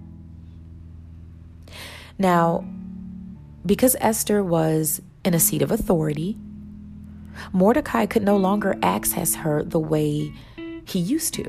Now, 2.18 2.66
because 3.66 3.96
Esther 4.00 4.44
was 4.44 5.02
in 5.24 5.34
a 5.34 5.40
seat 5.40 5.62
of 5.62 5.72
authority, 5.72 6.38
Mordecai 7.52 8.06
could 8.06 8.24
no 8.24 8.38
longer 8.38 8.76
access 8.82 9.36
her 9.36 9.64
the 9.64 9.80
way 9.80 10.34
he 10.86 11.00
used 11.00 11.34
to. 11.36 11.46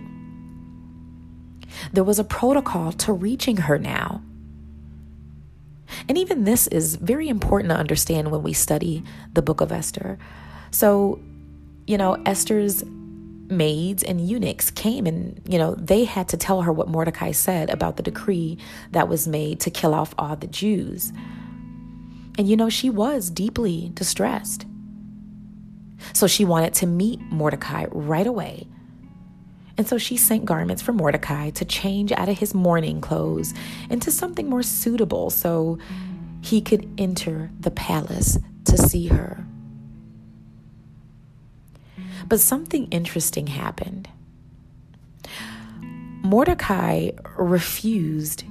There 1.93 2.05
was 2.05 2.19
a 2.19 2.25
protocol 2.25 2.93
to 2.93 3.13
reaching 3.13 3.59
her 3.59 3.79
now. 3.79 4.23
And 6.09 6.19
even 6.19 6.45
this 6.45 6.67
is 6.67 6.97
very 6.97 7.29
important 7.29 7.71
to 7.71 7.77
understand 7.77 8.31
when 8.31 8.43
we 8.43 8.53
study 8.53 9.03
the 9.33 9.43
book 9.43 9.61
of 9.61 9.73
Esther. 9.73 10.19
So, 10.71 11.21
you 11.87 11.97
know, 11.97 12.15
Esther's 12.27 12.85
maids 13.51 14.03
and 14.03 14.21
eunuchs 14.21 14.71
came 14.71 15.07
and, 15.07 15.41
you 15.49 15.59
know, 15.59 15.75
they 15.75 16.05
had 16.05 16.29
to 16.29 16.37
tell 16.37 16.63
her 16.63 16.73
what 16.73 16.89
Mordecai 16.89 17.33
said 17.33 17.71
about 17.71 17.97
the 17.97 18.03
decree 18.03 18.59
that 18.93 19.09
was 19.09 19.27
made 19.27 19.61
to 19.61 19.71
kill 19.71 19.95
off 19.95 20.15
all 20.19 20.37
the 20.37 20.47
Jews. 20.47 21.13
And, 22.37 22.49
you 22.49 22.57
know, 22.57 22.69
she 22.69 22.91
was 22.91 23.31
deeply 23.31 23.91
distressed. 23.95 24.67
So 26.13 26.27
she 26.27 26.45
wanted 26.45 26.75
to 26.75 26.87
meet 26.87 27.21
Mordecai 27.21 27.87
right 27.91 28.27
away. 28.27 28.69
And 29.77 29.87
so 29.87 29.99
she 29.99 30.17
sent 30.17 30.45
garments 30.45 30.83
for 30.83 30.93
Mordecai 30.93 31.51
to 31.51 31.65
change 31.65 32.13
out 32.13 32.29
of 32.29 32.39
his 32.39 32.55
mourning 32.55 33.01
clothes 33.01 33.55
into 33.91 34.11
something 34.11 34.49
more 34.49 34.63
suitable 34.63 35.31
so 35.31 35.79
he 36.41 36.61
could 36.61 36.89
enter 36.99 37.51
the 37.61 37.71
palace 37.71 38.39
to 38.65 38.77
see 38.77 39.07
her. 39.07 39.45
But 42.29 42.41
something 42.41 42.89
interesting 42.91 43.47
happened. 43.47 44.09
Mordecai 46.23 47.13
refused 47.39 48.45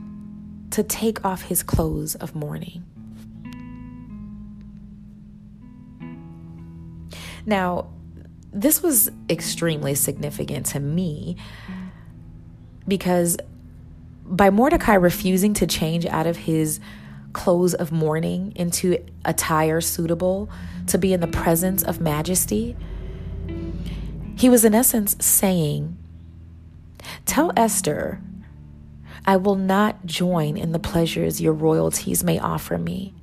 to 0.71 0.81
take 0.81 1.23
off 1.23 1.43
his 1.43 1.61
clothes 1.61 2.15
of 2.15 2.33
mourning. 2.33 2.83
Now, 7.45 7.87
this 8.51 8.81
was 8.81 9.11
extremely 9.29 9.93
significant 9.93 10.65
to 10.67 10.79
me 10.79 11.37
because 12.87 13.37
by 14.25 14.49
Mordecai 14.49 14.95
refusing 14.95 15.53
to 15.53 15.67
change 15.67 16.07
out 16.07 16.25
of 16.25 16.35
his 16.35 16.79
clothes 17.33 17.75
of 17.75 17.91
mourning 17.91 18.53
into 18.55 18.97
attire 19.23 19.81
suitable 19.81 20.49
to 20.87 20.97
be 20.97 21.13
in 21.13 21.19
the 21.19 21.27
presence 21.27 21.83
of 21.83 22.01
majesty, 22.01 22.75
he 24.37 24.49
was, 24.49 24.63
in 24.63 24.75
essence, 24.75 25.15
saying, 25.19 25.97
Tell 27.25 27.51
Esther 27.57 28.21
I 29.25 29.35
will 29.35 29.55
not 29.55 30.05
join 30.05 30.55
in 30.55 30.71
the 30.71 30.79
pleasures 30.79 31.41
your 31.41 31.53
royalties 31.53 32.23
may 32.23 32.39
offer 32.39 32.77
me. 32.77 33.13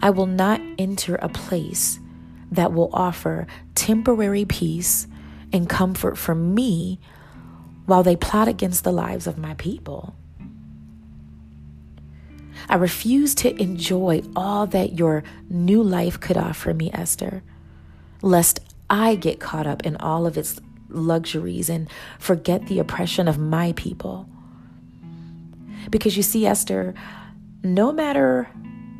I 0.00 0.10
will 0.10 0.26
not 0.26 0.60
enter 0.78 1.16
a 1.16 1.28
place 1.28 1.98
that 2.50 2.72
will 2.72 2.88
offer 2.92 3.46
temporary 3.74 4.44
peace 4.44 5.06
and 5.52 5.68
comfort 5.68 6.16
for 6.16 6.34
me 6.34 6.98
while 7.84 8.02
they 8.02 8.16
plot 8.16 8.48
against 8.48 8.84
the 8.84 8.92
lives 8.92 9.26
of 9.26 9.36
my 9.36 9.54
people. 9.54 10.14
I 12.68 12.76
refuse 12.76 13.34
to 13.36 13.60
enjoy 13.60 14.22
all 14.34 14.66
that 14.68 14.98
your 14.98 15.22
new 15.50 15.82
life 15.82 16.18
could 16.18 16.36
offer 16.36 16.72
me, 16.72 16.90
Esther, 16.92 17.42
lest 18.22 18.60
I 18.88 19.16
get 19.16 19.40
caught 19.40 19.66
up 19.66 19.84
in 19.84 19.96
all 19.96 20.26
of 20.26 20.36
its 20.38 20.60
luxuries 20.88 21.68
and 21.68 21.88
forget 22.18 22.66
the 22.66 22.78
oppression 22.78 23.28
of 23.28 23.38
my 23.38 23.72
people. 23.72 24.28
Because 25.90 26.16
you 26.16 26.22
see, 26.22 26.46
Esther, 26.46 26.94
no 27.62 27.92
matter 27.92 28.48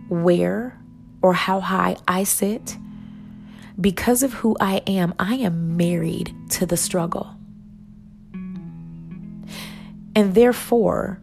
where 0.09 0.79
or 1.23 1.33
how 1.33 1.61
high 1.61 1.97
I 2.07 2.25
sit, 2.25 2.77
because 3.81 4.23
of 4.23 4.33
who 4.33 4.57
I 4.61 4.83
am, 4.87 5.15
I 5.19 5.35
am 5.37 5.77
married 5.77 6.35
to 6.51 6.67
the 6.67 6.77
struggle. 6.77 7.35
And 10.15 10.35
therefore, 10.35 11.21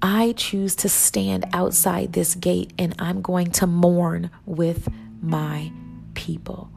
I 0.00 0.32
choose 0.36 0.76
to 0.76 0.88
stand 0.88 1.46
outside 1.52 2.12
this 2.12 2.36
gate 2.36 2.72
and 2.78 2.94
I'm 3.00 3.20
going 3.20 3.50
to 3.52 3.66
mourn 3.66 4.30
with 4.46 4.88
my 5.20 5.72
people. 6.14 6.70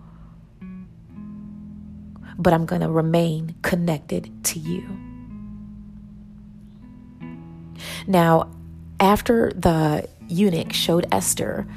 But 2.42 2.54
I'm 2.54 2.66
going 2.66 2.82
to 2.82 2.90
remain 2.90 3.54
connected 3.62 4.44
to 4.46 4.60
you. 4.60 4.82
Now, 8.08 8.50
after 9.00 9.52
the 9.56 10.10
eunuch 10.28 10.74
showed 10.74 11.06
Esther 11.12 11.68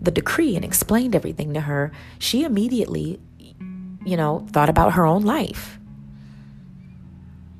the 0.00 0.10
decree 0.10 0.56
and 0.56 0.64
explained 0.64 1.14
everything 1.14 1.52
to 1.52 1.60
her, 1.60 1.92
she 2.18 2.44
immediately, 2.44 3.20
you 4.06 4.16
know, 4.16 4.46
thought 4.50 4.70
about 4.70 4.94
her 4.94 5.04
own 5.04 5.22
life. 5.22 5.78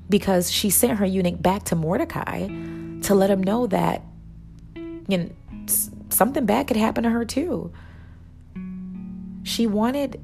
Because 0.09 0.51
she 0.51 0.71
sent 0.71 0.99
her 0.99 1.05
eunuch 1.05 1.43
back 1.43 1.65
to 1.65 1.77
Mordecai 1.77 2.47
to 3.03 3.15
let 3.15 3.29
him 3.31 3.43
know 3.43 3.67
that 3.67 4.03
you 4.75 5.19
know 5.19 5.31
something 6.09 6.47
bad 6.47 6.67
could 6.67 6.79
happen 6.79 7.05
to 7.05 7.11
her 7.11 7.27
too. 7.27 7.73
She 9.43 9.67
wanted 9.67 10.19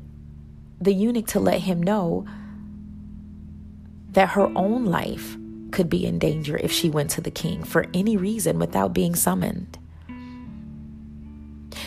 the 0.81 0.93
eunuch 0.93 1.27
to 1.29 1.41
let 1.41 1.61
him 1.61 1.83
know 1.83 2.27
that 4.11 4.31
her 4.31 4.51
own 4.57 4.85
life 4.85 5.37
could 5.73 5.89
be 5.89 6.07
in 6.07 6.19
danger 6.19 6.57
if 6.57 6.71
she 6.71 6.89
went 6.89 7.11
to 7.11 7.21
the 7.21 7.31
king 7.31 7.65
for 7.65 7.87
any 7.93 8.17
reason 8.17 8.59
without 8.59 8.93
being 8.93 9.15
summoned. 9.15 9.79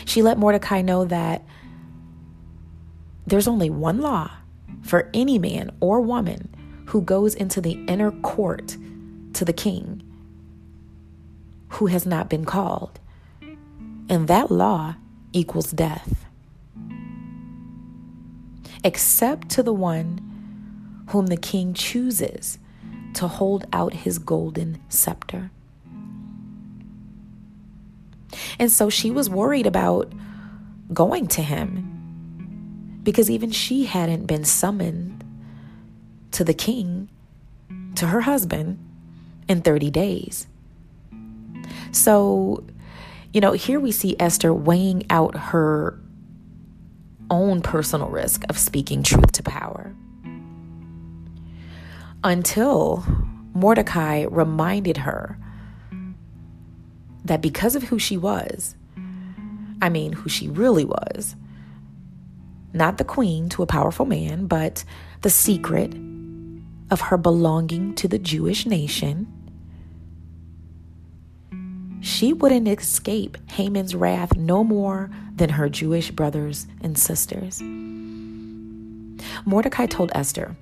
She 0.04 0.22
let 0.22 0.38
Mordecai 0.38 0.82
know 0.82 1.04
that 1.06 1.44
there's 3.26 3.48
only 3.48 3.70
one 3.70 4.00
law 4.00 4.30
for 4.82 5.10
any 5.12 5.38
man 5.38 5.70
or 5.80 6.00
woman 6.00 6.54
who 6.86 7.02
goes 7.02 7.34
into 7.34 7.60
the 7.60 7.82
inner 7.86 8.10
court 8.10 8.76
to 9.34 9.44
the 9.44 9.52
king 9.52 10.02
who 11.70 11.86
has 11.86 12.06
not 12.06 12.30
been 12.30 12.44
called. 12.44 12.98
And 14.08 14.28
that 14.28 14.50
law 14.50 14.96
equals 15.32 15.70
death. 15.70 16.24
Except 18.84 19.48
to 19.50 19.62
the 19.62 19.72
one 19.72 21.04
whom 21.10 21.26
the 21.26 21.36
king 21.36 21.74
chooses 21.74 22.58
to 23.14 23.26
hold 23.26 23.66
out 23.72 23.92
his 23.92 24.18
golden 24.18 24.80
scepter. 24.88 25.50
And 28.58 28.70
so 28.70 28.90
she 28.90 29.10
was 29.10 29.30
worried 29.30 29.66
about 29.66 30.12
going 30.92 31.26
to 31.28 31.42
him 31.42 33.00
because 33.02 33.30
even 33.30 33.50
she 33.50 33.86
hadn't 33.86 34.26
been 34.26 34.44
summoned 34.44 35.24
to 36.32 36.44
the 36.44 36.54
king, 36.54 37.08
to 37.94 38.06
her 38.06 38.20
husband, 38.20 38.78
in 39.48 39.62
30 39.62 39.90
days. 39.90 40.46
So, 41.90 42.64
you 43.32 43.40
know, 43.40 43.52
here 43.52 43.80
we 43.80 43.92
see 43.92 44.14
Esther 44.20 44.52
weighing 44.52 45.06
out 45.08 45.34
her 45.36 45.98
own 47.30 47.62
personal 47.62 48.08
risk 48.08 48.44
of 48.48 48.58
speaking 48.58 49.02
truth 49.02 49.32
to 49.32 49.42
power. 49.42 49.94
Until 52.24 53.04
Mordecai 53.54 54.26
reminded 54.28 54.98
her 54.98 55.38
that 57.24 57.40
because 57.40 57.76
of 57.76 57.84
who 57.84 57.98
she 57.98 58.16
was, 58.16 58.74
I 59.80 59.88
mean, 59.88 60.12
who 60.12 60.28
she 60.28 60.48
really 60.48 60.84
was, 60.84 61.36
not 62.72 62.98
the 62.98 63.04
queen 63.04 63.48
to 63.50 63.62
a 63.62 63.66
powerful 63.66 64.06
man, 64.06 64.46
but 64.46 64.84
the 65.22 65.30
secret 65.30 65.94
of 66.90 67.00
her 67.00 67.16
belonging 67.16 67.94
to 67.96 68.08
the 68.08 68.18
Jewish 68.18 68.66
nation, 68.66 69.26
she 72.00 72.32
wouldn't 72.32 72.68
escape 72.68 73.36
Haman's 73.50 73.94
wrath 73.94 74.36
no 74.36 74.64
more 74.64 75.10
than 75.38 75.50
her 75.50 75.68
Jewish 75.68 76.10
brothers 76.10 76.66
and 76.82 76.98
sisters. 76.98 77.62
Mordecai 79.44 79.86
told 79.86 80.12
Esther, 80.14 80.56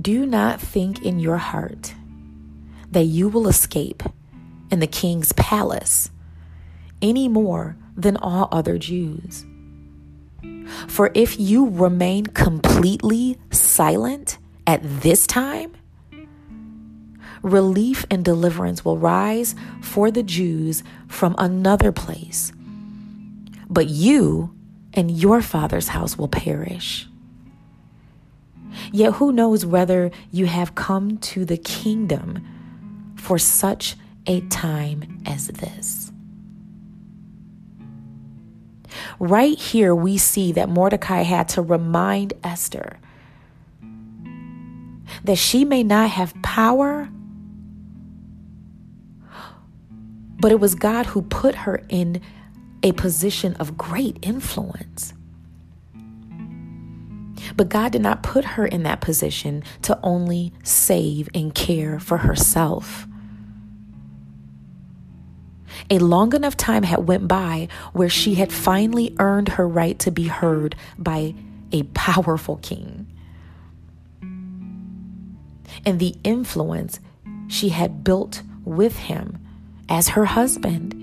Do 0.00 0.24
not 0.24 0.60
think 0.60 1.02
in 1.02 1.18
your 1.18 1.36
heart 1.36 1.94
that 2.90 3.04
you 3.04 3.28
will 3.28 3.48
escape 3.48 4.02
in 4.70 4.80
the 4.80 4.86
king's 4.86 5.32
palace 5.32 6.10
any 7.00 7.28
more 7.28 7.76
than 7.96 8.16
all 8.16 8.48
other 8.50 8.78
Jews. 8.78 9.44
For 10.88 11.10
if 11.14 11.38
you 11.38 11.68
remain 11.68 12.26
completely 12.26 13.38
silent 13.50 14.38
at 14.66 14.80
this 14.82 15.26
time, 15.26 15.72
relief 17.42 18.06
and 18.10 18.24
deliverance 18.24 18.84
will 18.84 18.98
rise 18.98 19.54
for 19.80 20.10
the 20.10 20.22
Jews 20.22 20.82
from 21.08 21.34
another 21.38 21.92
place. 21.92 22.52
But 23.72 23.88
you 23.88 24.54
and 24.92 25.10
your 25.10 25.40
father's 25.40 25.88
house 25.88 26.18
will 26.18 26.28
perish. 26.28 27.08
Yet 28.92 29.14
who 29.14 29.32
knows 29.32 29.64
whether 29.64 30.10
you 30.30 30.44
have 30.44 30.74
come 30.74 31.16
to 31.18 31.46
the 31.46 31.56
kingdom 31.56 33.14
for 33.16 33.38
such 33.38 33.96
a 34.26 34.42
time 34.42 35.22
as 35.24 35.46
this? 35.48 36.12
Right 39.18 39.58
here, 39.58 39.94
we 39.94 40.18
see 40.18 40.52
that 40.52 40.68
Mordecai 40.68 41.22
had 41.22 41.48
to 41.50 41.62
remind 41.62 42.34
Esther 42.44 42.98
that 45.24 45.36
she 45.36 45.64
may 45.64 45.82
not 45.82 46.10
have 46.10 46.34
power 46.42 47.08
But 50.42 50.50
it 50.50 50.58
was 50.58 50.74
God 50.74 51.06
who 51.06 51.22
put 51.22 51.54
her 51.54 51.84
in 51.88 52.20
a 52.82 52.92
position 52.92 53.54
of 53.54 53.76
great 53.76 54.18
influence. 54.22 55.14
But 57.56 57.68
God 57.68 57.92
did 57.92 58.02
not 58.02 58.22
put 58.22 58.44
her 58.44 58.66
in 58.66 58.82
that 58.84 59.00
position 59.00 59.62
to 59.82 59.98
only 60.02 60.52
save 60.62 61.28
and 61.34 61.54
care 61.54 61.98
for 61.98 62.18
herself. 62.18 63.06
A 65.90 65.98
long 65.98 66.34
enough 66.34 66.56
time 66.56 66.84
had 66.84 67.06
went 67.06 67.28
by 67.28 67.68
where 67.92 68.08
she 68.08 68.34
had 68.34 68.52
finally 68.52 69.14
earned 69.18 69.50
her 69.50 69.66
right 69.66 69.98
to 70.00 70.10
be 70.10 70.28
heard 70.28 70.76
by 70.96 71.34
a 71.72 71.82
powerful 71.94 72.56
king. 72.56 73.06
And 75.84 75.98
the 75.98 76.14
influence 76.22 77.00
she 77.48 77.70
had 77.70 78.04
built 78.04 78.42
with 78.64 78.96
him 78.96 79.38
as 79.88 80.10
her 80.10 80.24
husband 80.24 81.01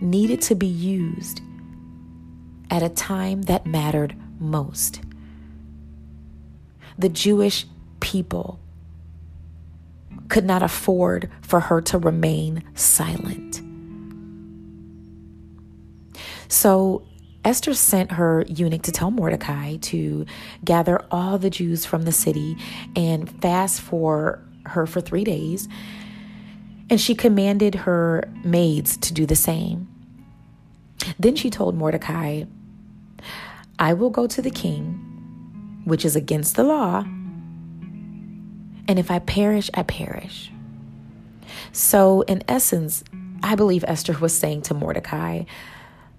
needed 0.00 0.40
to 0.42 0.54
be 0.54 0.66
used 0.66 1.40
at 2.70 2.82
a 2.82 2.88
time 2.88 3.42
that 3.42 3.66
mattered 3.66 4.14
most. 4.38 5.00
The 6.98 7.08
Jewish 7.08 7.66
people 8.00 8.60
could 10.28 10.44
not 10.44 10.62
afford 10.62 11.30
for 11.40 11.60
her 11.60 11.80
to 11.80 11.98
remain 11.98 12.62
silent. 12.74 13.62
So 16.48 17.06
Esther 17.44 17.74
sent 17.74 18.12
her 18.12 18.44
eunuch 18.48 18.82
to 18.82 18.92
tell 18.92 19.10
Mordecai 19.10 19.76
to 19.76 20.26
gather 20.64 21.04
all 21.10 21.38
the 21.38 21.50
Jews 21.50 21.86
from 21.86 22.02
the 22.02 22.12
city 22.12 22.56
and 22.96 23.30
fast 23.40 23.80
for 23.80 24.42
her 24.66 24.86
for 24.86 25.00
three 25.00 25.24
days 25.24 25.68
and 26.90 27.00
she 27.00 27.14
commanded 27.14 27.74
her 27.74 28.24
maids 28.44 28.96
to 28.98 29.12
do 29.12 29.26
the 29.26 29.36
same. 29.36 29.88
Then 31.18 31.36
she 31.36 31.50
told 31.50 31.76
Mordecai, 31.76 32.44
I 33.78 33.94
will 33.94 34.10
go 34.10 34.26
to 34.26 34.42
the 34.42 34.50
king, 34.50 35.82
which 35.84 36.04
is 36.04 36.16
against 36.16 36.56
the 36.56 36.64
law, 36.64 37.04
And 38.88 38.98
if 38.98 39.10
I 39.10 39.18
perish, 39.18 39.70
I 39.74 39.82
perish. 39.82 40.50
So, 41.72 42.22
in 42.22 42.42
essence, 42.48 43.04
I 43.42 43.54
believe 43.54 43.84
Esther 43.86 44.14
was 44.18 44.36
saying 44.36 44.62
to 44.62 44.74
Mordecai, 44.74 45.44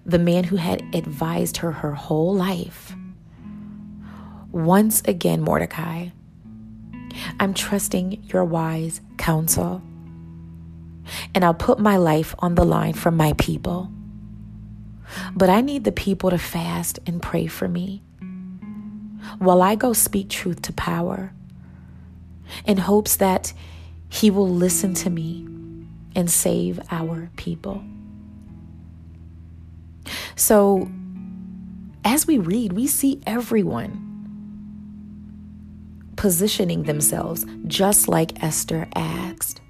the 0.06 0.18
man 0.18 0.44
who 0.44 0.56
had 0.56 0.82
advised 0.94 1.58
her 1.58 1.72
her 1.72 1.94
whole 1.94 2.34
life, 2.34 2.94
once 4.52 5.02
again, 5.04 5.42
Mordecai, 5.42 6.08
I'm 7.40 7.54
trusting 7.54 8.22
your 8.28 8.44
wise 8.44 9.00
counsel, 9.18 9.82
and 11.34 11.44
I'll 11.44 11.54
put 11.54 11.78
my 11.78 11.96
life 11.96 12.34
on 12.38 12.54
the 12.54 12.64
line 12.64 12.94
for 12.94 13.10
my 13.10 13.32
people. 13.34 13.90
But 15.34 15.50
I 15.50 15.60
need 15.60 15.84
the 15.84 15.92
people 15.92 16.30
to 16.30 16.38
fast 16.38 16.98
and 17.06 17.20
pray 17.20 17.46
for 17.46 17.68
me 17.68 18.02
while 19.38 19.62
I 19.62 19.74
go 19.74 19.92
speak 19.92 20.28
truth 20.28 20.62
to 20.62 20.72
power 20.72 21.32
in 22.64 22.78
hopes 22.78 23.16
that 23.16 23.52
he 24.08 24.30
will 24.30 24.48
listen 24.48 24.94
to 24.94 25.10
me 25.10 25.46
and 26.16 26.30
save 26.30 26.80
our 26.90 27.30
people. 27.36 27.82
So, 30.34 30.90
as 32.04 32.26
we 32.26 32.38
read, 32.38 32.72
we 32.72 32.86
see 32.86 33.20
everyone 33.26 34.06
positioning 36.16 36.82
themselves 36.84 37.46
just 37.66 38.08
like 38.08 38.42
Esther 38.42 38.88
asked. 38.94 39.60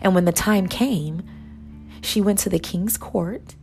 And 0.00 0.14
when 0.14 0.24
the 0.24 0.32
time 0.32 0.66
came, 0.66 1.22
she 2.00 2.20
went 2.20 2.38
to 2.40 2.48
the 2.48 2.58
king's 2.58 2.96
court. 2.96 3.54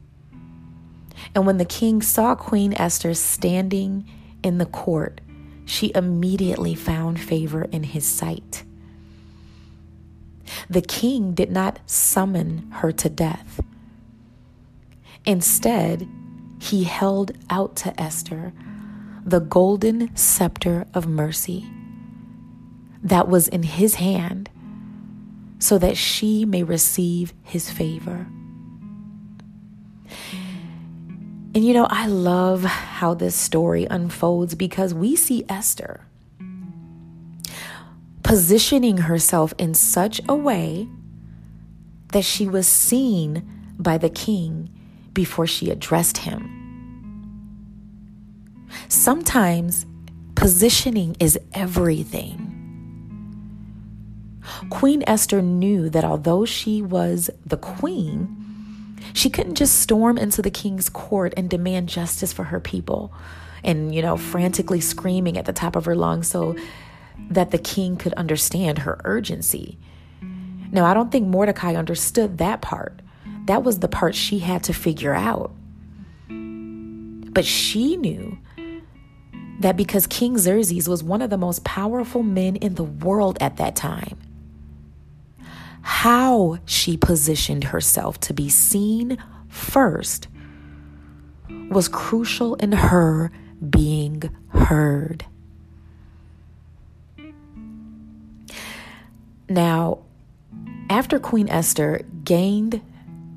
And 1.36 1.46
when 1.46 1.58
the 1.58 1.66
king 1.66 2.02
saw 2.02 2.36
Queen 2.36 2.74
Esther 2.74 3.14
standing 3.14 4.10
in 4.44 4.58
the 4.58 4.66
court, 4.66 5.22
she 5.66 5.92
immediately 5.94 6.74
found 6.74 7.20
favor 7.20 7.64
in 7.64 7.84
his 7.84 8.06
sight. 8.06 8.64
The 10.70 10.82
king 10.82 11.34
did 11.34 11.52
not 11.52 11.80
summon 11.86 12.72
her 12.72 12.92
to 12.94 13.10
death. 13.10 13.60
Instead, 15.26 16.08
he 16.60 16.86
held 16.86 17.32
out 17.50 17.76
to 17.78 18.02
Esther 18.02 18.52
the 19.26 19.40
golden 19.40 20.16
scepter 20.16 20.88
of 20.94 21.08
mercy 21.08 21.70
that 23.04 23.28
was 23.28 23.48
in 23.48 23.64
his 23.64 23.96
hand 23.96 24.50
so 25.60 25.78
that 25.78 25.98
she 25.98 26.46
may 26.46 26.64
receive 26.64 27.34
his 27.44 27.70
favor. 27.70 28.28
And 31.54 31.66
you 31.66 31.74
know, 31.74 31.88
I 31.90 32.08
love 32.08 32.64
how 32.64 33.14
this 33.14 33.36
story 33.36 33.86
unfolds 33.90 34.56
because 34.56 34.94
we 34.94 35.16
see 35.16 35.44
Esther 35.50 36.02
positioning 38.30 38.98
herself 38.98 39.56
in 39.58 39.74
such 39.74 40.22
a 40.30 40.36
way 40.36 40.88
that 42.14 42.24
she 42.24 42.48
was 42.48 42.68
seen 42.68 43.44
by 43.80 43.98
the 43.98 44.10
king 44.10 44.70
before 45.14 45.48
she 45.48 45.72
addressed 45.72 46.18
him. 46.18 46.56
Sometimes 48.88 49.88
positioning 50.36 51.16
is 51.20 51.40
everything. 51.54 52.49
Queen 54.70 55.04
Esther 55.08 55.42
knew 55.42 55.90
that 55.90 56.04
although 56.04 56.46
she 56.46 56.82
was 56.82 57.30
the 57.46 57.58
queen, 57.58 58.98
she 59.14 59.30
couldn't 59.30 59.56
just 59.56 59.80
storm 59.80 60.18
into 60.18 60.42
the 60.42 60.52
king's 60.52 60.90
court 60.90 61.34
and 61.38 61.50
demand 61.50 61.90
justice 61.90 62.34
for 62.34 62.46
her 62.46 62.60
people 62.60 63.12
and, 63.64 63.94
you 63.94 64.02
know, 64.02 64.18
frantically 64.18 64.82
screaming 64.82 65.38
at 65.38 65.46
the 65.46 65.54
top 65.54 65.76
of 65.76 65.86
her 65.86 65.96
lungs 65.96 66.28
so 66.28 66.56
that 67.30 67.52
the 67.52 67.58
king 67.58 67.98
could 67.98 68.14
understand 68.14 68.80
her 68.80 69.00
urgency. 69.04 69.78
Now, 70.72 70.86
I 70.86 70.94
don't 70.94 71.12
think 71.12 71.28
Mordecai 71.28 71.76
understood 71.76 72.38
that 72.38 72.62
part. 72.62 73.02
That 73.46 73.64
was 73.64 73.80
the 73.80 73.88
part 73.88 74.16
she 74.16 74.40
had 74.40 74.64
to 74.66 74.74
figure 74.74 75.14
out. 75.14 75.52
But 76.30 77.46
she 77.46 77.98
knew 77.98 78.38
that 79.60 79.76
because 79.76 80.08
King 80.08 80.38
Xerxes 80.38 80.88
was 80.88 81.04
one 81.04 81.22
of 81.22 81.30
the 81.30 81.38
most 81.38 81.64
powerful 81.64 82.24
men 82.24 82.56
in 82.56 82.76
the 82.76 82.84
world 82.84 83.38
at 83.42 83.58
that 83.58 83.76
time, 83.76 84.18
how 85.90 86.60
she 86.66 86.96
positioned 86.96 87.64
herself 87.64 88.20
to 88.20 88.32
be 88.32 88.48
seen 88.48 89.18
first 89.48 90.28
was 91.72 91.88
crucial 91.88 92.54
in 92.56 92.72
her 92.72 93.32
being 93.68 94.22
heard. 94.50 95.26
Now, 99.50 99.98
after 100.92 101.18
Queen 101.18 101.50
Esther 101.50 102.04
gained 102.24 102.82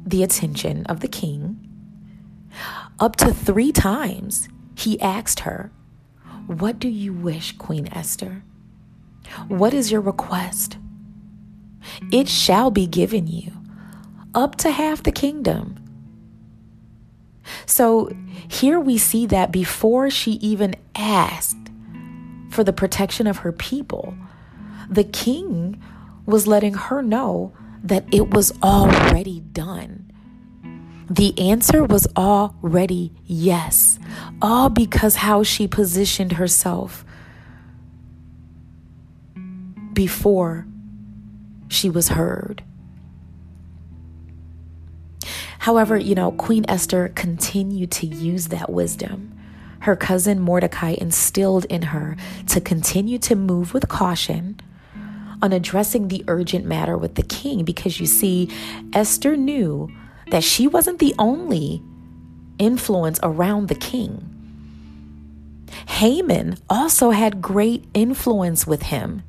the 0.04 0.22
attention 0.22 0.84
of 0.86 1.00
the 1.00 1.08
king, 1.08 1.58
up 3.00 3.16
to 3.16 3.32
three 3.32 3.72
times 3.72 4.50
he 4.74 5.00
asked 5.00 5.40
her, 5.40 5.72
What 6.46 6.78
do 6.78 6.88
you 6.88 7.14
wish, 7.14 7.56
Queen 7.56 7.88
Esther? 7.90 8.44
What 9.48 9.72
is 9.72 9.90
your 9.90 10.02
request? 10.02 10.76
It 12.10 12.28
shall 12.28 12.70
be 12.70 12.86
given 12.86 13.26
you 13.26 13.52
up 14.34 14.56
to 14.56 14.70
half 14.70 15.02
the 15.02 15.12
kingdom. 15.12 15.78
So 17.66 18.10
here 18.48 18.80
we 18.80 18.98
see 18.98 19.26
that 19.26 19.52
before 19.52 20.10
she 20.10 20.32
even 20.32 20.74
asked 20.94 21.56
for 22.50 22.64
the 22.64 22.72
protection 22.72 23.26
of 23.26 23.38
her 23.38 23.52
people, 23.52 24.14
the 24.88 25.04
king 25.04 25.82
was 26.26 26.46
letting 26.46 26.74
her 26.74 27.02
know 27.02 27.52
that 27.82 28.04
it 28.12 28.30
was 28.30 28.52
already 28.62 29.40
done. 29.40 30.10
The 31.10 31.38
answer 31.38 31.84
was 31.84 32.06
already 32.16 33.12
yes, 33.26 33.98
all 34.40 34.68
because 34.68 35.16
how 35.16 35.42
she 35.42 35.66
positioned 35.66 36.32
herself 36.32 37.04
before 39.92 40.66
she 41.72 41.88
was 41.90 42.08
heard. 42.08 42.62
However, 45.60 45.96
you 45.96 46.14
know, 46.14 46.32
Queen 46.32 46.64
Esther 46.68 47.08
continued 47.14 47.92
to 47.92 48.06
use 48.06 48.48
that 48.48 48.70
wisdom. 48.70 49.38
Her 49.80 49.94
cousin 49.96 50.40
Mordecai 50.40 50.96
instilled 50.98 51.64
in 51.66 51.82
her 51.82 52.16
to 52.48 52.60
continue 52.60 53.18
to 53.20 53.36
move 53.36 53.72
with 53.72 53.88
caution 53.88 54.60
on 55.40 55.52
addressing 55.52 56.08
the 56.08 56.24
urgent 56.28 56.64
matter 56.64 56.96
with 56.96 57.16
the 57.16 57.22
king 57.22 57.64
because 57.64 57.98
you 57.98 58.06
see, 58.06 58.48
Esther 58.92 59.36
knew 59.36 59.88
that 60.30 60.44
she 60.44 60.66
wasn't 60.66 60.98
the 60.98 61.14
only 61.18 61.82
influence 62.58 63.18
around 63.22 63.68
the 63.68 63.74
king. 63.74 64.28
Haman 65.88 66.56
also 66.70 67.10
had 67.10 67.42
great 67.42 67.84
influence 67.94 68.66
with 68.66 68.82
him. 68.82 69.22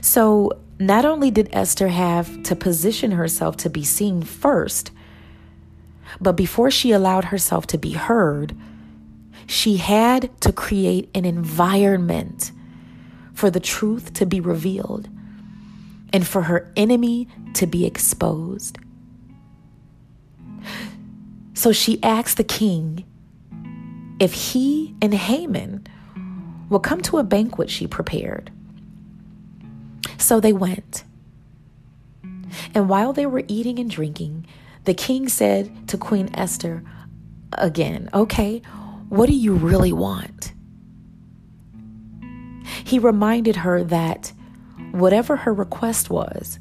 So 0.00 0.60
not 0.80 1.04
only 1.04 1.30
did 1.30 1.48
Esther 1.52 1.88
have 1.88 2.42
to 2.44 2.56
position 2.56 3.12
herself 3.12 3.58
to 3.58 3.68
be 3.68 3.84
seen 3.84 4.22
first, 4.22 4.90
but 6.20 6.32
before 6.32 6.70
she 6.70 6.90
allowed 6.90 7.26
herself 7.26 7.66
to 7.66 7.78
be 7.78 7.92
heard, 7.92 8.56
she 9.46 9.76
had 9.76 10.30
to 10.40 10.52
create 10.52 11.10
an 11.14 11.26
environment 11.26 12.50
for 13.34 13.50
the 13.50 13.60
truth 13.60 14.14
to 14.14 14.24
be 14.24 14.40
revealed 14.40 15.08
and 16.14 16.26
for 16.26 16.42
her 16.42 16.72
enemy 16.76 17.28
to 17.54 17.66
be 17.66 17.84
exposed. 17.84 18.78
So 21.52 21.72
she 21.72 22.02
asked 22.02 22.38
the 22.38 22.44
king 22.44 23.04
if 24.18 24.32
he 24.32 24.94
and 25.02 25.12
Haman 25.12 25.86
would 26.70 26.82
come 26.82 27.02
to 27.02 27.18
a 27.18 27.22
banquet 27.22 27.68
she 27.68 27.86
prepared. 27.86 28.50
So 30.18 30.40
they 30.40 30.52
went. 30.52 31.04
And 32.74 32.88
while 32.88 33.12
they 33.12 33.26
were 33.26 33.42
eating 33.48 33.78
and 33.78 33.90
drinking, 33.90 34.46
the 34.84 34.94
king 34.94 35.28
said 35.28 35.88
to 35.88 35.98
Queen 35.98 36.30
Esther 36.34 36.82
again, 37.52 38.08
Okay, 38.14 38.62
what 39.08 39.26
do 39.26 39.34
you 39.34 39.54
really 39.54 39.92
want? 39.92 40.52
He 42.84 42.98
reminded 42.98 43.56
her 43.56 43.84
that 43.84 44.32
whatever 44.92 45.36
her 45.36 45.52
request 45.52 46.10
was, 46.10 46.58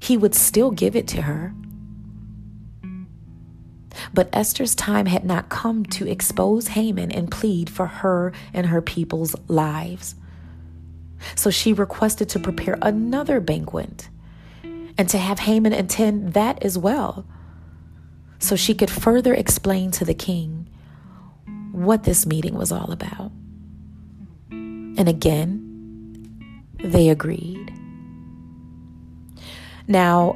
he 0.00 0.16
would 0.16 0.34
still 0.34 0.70
give 0.70 0.94
it 0.94 1.08
to 1.08 1.22
her. 1.22 1.54
But 4.14 4.28
Esther's 4.32 4.74
time 4.74 5.06
had 5.06 5.24
not 5.24 5.48
come 5.48 5.84
to 5.86 6.08
expose 6.08 6.68
Haman 6.68 7.10
and 7.10 7.30
plead 7.30 7.68
for 7.68 7.86
her 7.86 8.32
and 8.54 8.66
her 8.66 8.80
people's 8.80 9.34
lives. 9.48 10.14
So 11.34 11.50
she 11.50 11.72
requested 11.72 12.28
to 12.30 12.38
prepare 12.38 12.78
another 12.82 13.40
banquet 13.40 14.08
and 14.62 15.08
to 15.08 15.18
have 15.18 15.40
Haman 15.40 15.72
attend 15.72 16.34
that 16.34 16.62
as 16.62 16.76
well, 16.76 17.26
so 18.38 18.56
she 18.56 18.74
could 18.74 18.90
further 18.90 19.34
explain 19.34 19.90
to 19.92 20.04
the 20.04 20.14
king 20.14 20.68
what 21.72 22.04
this 22.04 22.26
meeting 22.26 22.54
was 22.54 22.72
all 22.72 22.90
about. 22.90 23.30
And 24.50 25.08
again, 25.08 26.64
they 26.82 27.08
agreed. 27.08 27.72
Now, 29.86 30.32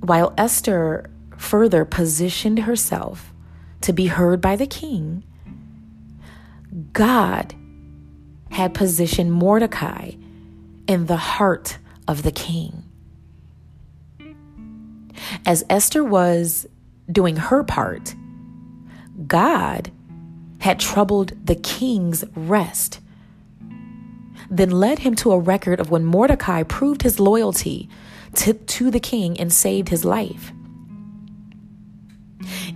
while 0.00 0.34
Esther 0.36 1.10
further 1.36 1.84
positioned 1.84 2.60
herself 2.60 3.32
to 3.82 3.92
be 3.92 4.08
heard 4.08 4.40
by 4.40 4.56
the 4.56 4.66
king, 4.66 5.24
God 6.92 7.54
had 8.50 8.74
positioned 8.74 9.32
Mordecai 9.32 10.12
in 10.86 11.06
the 11.06 11.16
heart 11.16 11.78
of 12.06 12.22
the 12.22 12.32
king. 12.32 12.84
As 15.46 15.64
Esther 15.68 16.02
was 16.02 16.66
doing 17.10 17.36
her 17.36 17.62
part, 17.62 18.14
God 19.26 19.90
had 20.60 20.80
troubled 20.80 21.32
the 21.44 21.54
king's 21.54 22.24
rest, 22.34 23.00
then 24.50 24.70
led 24.70 25.00
him 25.00 25.14
to 25.16 25.32
a 25.32 25.38
record 25.38 25.80
of 25.80 25.90
when 25.90 26.04
Mordecai 26.04 26.62
proved 26.62 27.02
his 27.02 27.20
loyalty 27.20 27.88
to, 28.34 28.54
to 28.54 28.90
the 28.90 29.00
king 29.00 29.38
and 29.38 29.52
saved 29.52 29.88
his 29.88 30.04
life. 30.04 30.52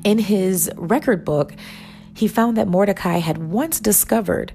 In 0.05 0.19
his 0.19 0.71
record 0.77 1.25
book, 1.25 1.55
he 2.15 2.29
found 2.29 2.57
that 2.57 2.69
Mordecai 2.69 3.19
had 3.19 3.39
once 3.39 3.81
discovered 3.81 4.53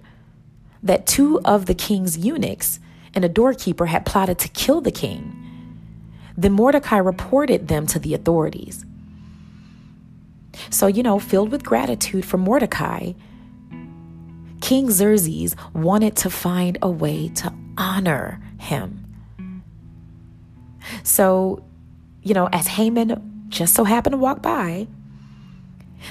that 0.84 1.08
two 1.08 1.42
of 1.42 1.66
the 1.66 1.74
king's 1.74 2.18
eunuchs 2.18 2.80
and 3.14 3.26
a 3.26 3.30
doorkeeper 3.30 3.88
had 3.88 4.06
plotted 4.06 4.38
to 4.40 4.48
kill 4.50 4.82
the 4.82 4.92
king. 4.92 5.34
Then 6.38 6.54
Mordecai 6.54 6.98
reported 6.98 7.68
them 7.68 7.88
to 7.88 8.00
the 8.00 8.14
authorities. 8.14 8.86
So, 10.70 10.88
you 10.88 11.04
know, 11.04 11.20
filled 11.20 11.52
with 11.52 11.64
gratitude 11.64 12.26
for 12.26 12.38
Mordecai, 12.38 13.14
King 14.62 14.90
Xerxes 14.90 15.56
wanted 15.74 16.16
to 16.18 16.30
find 16.30 16.78
a 16.82 16.90
way 16.90 17.30
to 17.30 17.54
honor 17.78 18.42
him. 18.60 19.04
So, 21.04 21.64
you 22.24 22.34
know, 22.34 22.50
as 22.52 22.68
Haman 22.68 23.46
just 23.50 23.74
so 23.74 23.84
happened 23.84 24.14
to 24.14 24.18
walk 24.18 24.42
by, 24.42 24.88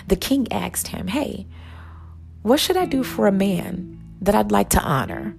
the 0.08 0.16
king 0.16 0.50
asked 0.50 0.88
him, 0.88 1.08
Hey, 1.08 1.46
what 2.42 2.60
should 2.60 2.76
I 2.76 2.86
do 2.86 3.02
for 3.02 3.26
a 3.26 3.32
man 3.32 3.95
that 4.20 4.34
I'd 4.34 4.52
like 4.52 4.70
to 4.70 4.80
honor? 4.80 5.36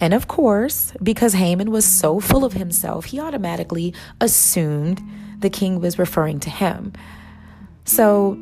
And 0.00 0.14
of 0.14 0.28
course, 0.28 0.92
because 1.02 1.34
Haman 1.34 1.70
was 1.70 1.84
so 1.84 2.20
full 2.20 2.44
of 2.44 2.54
himself, 2.54 3.06
he 3.06 3.20
automatically 3.20 3.94
assumed 4.20 5.00
the 5.38 5.50
king 5.50 5.80
was 5.80 5.98
referring 5.98 6.40
to 6.40 6.50
him. 6.50 6.92
So, 7.84 8.34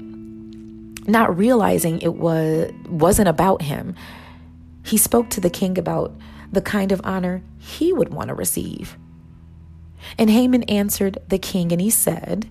not 1.07 1.37
realizing 1.37 2.01
it 2.01 2.15
was 2.15 2.73
wasn't 2.89 3.29
about 3.29 3.63
him, 3.63 3.95
he 4.85 4.97
spoke 4.97 5.31
to 5.31 5.41
the 5.41 5.51
king 5.51 5.79
about 5.79 6.15
the 6.53 6.61
kind 6.61 6.93
of 6.93 7.01
honor 7.05 7.43
he 7.59 7.93
would 7.93 8.13
want 8.13 8.29
to 8.29 8.35
receive. 8.35 8.97
And 10.19 10.31
Haman 10.31 10.63
answered 10.65 11.19
the 11.29 11.39
king 11.39 11.73
and 11.73 11.81
he 11.81 11.91
said, 11.91 12.49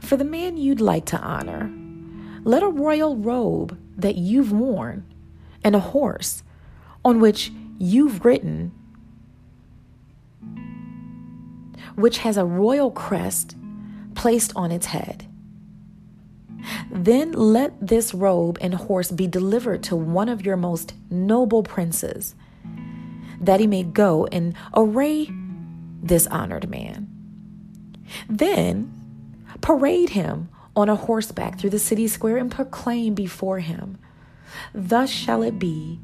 For 0.00 0.16
the 0.16 0.24
man 0.24 0.56
you'd 0.56 0.80
like 0.80 1.04
to 1.06 1.18
honor, 1.18 1.70
let 2.44 2.62
a 2.62 2.68
royal 2.68 3.16
robe 3.16 3.78
that 3.96 4.16
you've 4.16 4.52
worn 4.52 5.04
and 5.62 5.76
a 5.76 5.80
horse 5.80 6.42
on 7.04 7.20
which 7.20 7.52
you've 7.78 8.24
ridden, 8.24 8.72
which 11.94 12.18
has 12.18 12.36
a 12.36 12.44
royal 12.44 12.90
crest 12.90 13.56
placed 14.14 14.52
on 14.54 14.70
its 14.70 14.86
head. 14.86 15.26
Then 16.90 17.32
let 17.32 17.86
this 17.86 18.12
robe 18.12 18.58
and 18.60 18.74
horse 18.74 19.10
be 19.10 19.26
delivered 19.26 19.82
to 19.84 19.96
one 19.96 20.28
of 20.28 20.44
your 20.44 20.56
most 20.56 20.92
noble 21.10 21.62
princes, 21.62 22.34
that 23.40 23.60
he 23.60 23.66
may 23.66 23.82
go 23.82 24.26
and 24.26 24.54
array 24.74 25.30
this 26.02 26.26
honored 26.26 26.68
man. 26.68 27.08
Then 28.28 28.92
parade 29.60 30.10
him 30.10 30.48
on 30.76 30.88
a 30.88 30.96
horseback 30.96 31.58
through 31.58 31.70
the 31.70 31.78
city 31.78 32.06
square 32.08 32.36
and 32.36 32.50
proclaim 32.50 33.14
before 33.14 33.60
him, 33.60 33.98
Thus 34.74 35.10
shall 35.10 35.42
it 35.42 35.58
be 35.58 36.00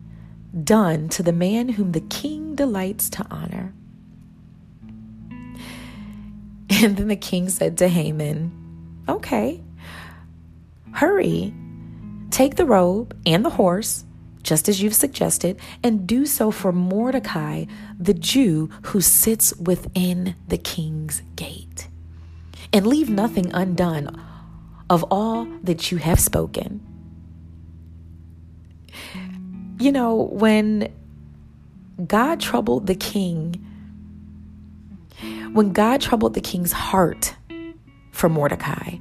done 0.64 1.09
to 1.11 1.22
the 1.22 1.32
man 1.32 1.70
whom 1.70 1.92
the 1.92 2.01
king 2.01 2.55
delights 2.55 3.11
to 3.11 3.26
honor. 3.30 3.74
And 6.82 6.97
then 6.97 7.09
the 7.09 7.16
king 7.16 7.49
said 7.49 7.78
to 7.78 7.88
Haman, 7.88 8.53
Okay, 9.09 9.62
hurry, 10.92 11.55
take 12.30 12.57
the 12.57 12.66
robe 12.66 13.16
and 13.24 13.44
the 13.44 13.51
horse, 13.51 14.05
just 14.42 14.68
as 14.68 14.82
you've 14.82 14.94
suggested, 14.94 15.61
and 15.82 16.07
do 16.07 16.26
so 16.26 16.51
for 16.51 16.72
Mordecai, 16.72 17.66
the 17.99 18.14
Jew 18.14 18.68
who 18.82 19.01
sits 19.01 19.55
within 19.57 20.34
the 20.49 20.59
king's 20.59 21.22
gate. 21.36 21.88
And 22.72 22.86
leave 22.86 23.09
nothing 23.09 23.53
undone 23.55 24.20
of 24.90 25.05
all 25.11 25.47
that 25.62 25.90
you 25.90 25.99
have 25.99 26.20
spoken. 26.20 26.95
You 29.78 29.92
know, 29.92 30.14
when 30.14 30.92
God 32.06 32.40
troubled 32.40 32.86
the 32.86 32.94
king, 32.94 33.54
when 35.52 35.72
God 35.72 36.00
troubled 36.00 36.34
the 36.34 36.40
king's 36.40 36.72
heart 36.72 37.34
for 38.10 38.28
Mordecai, 38.28 38.96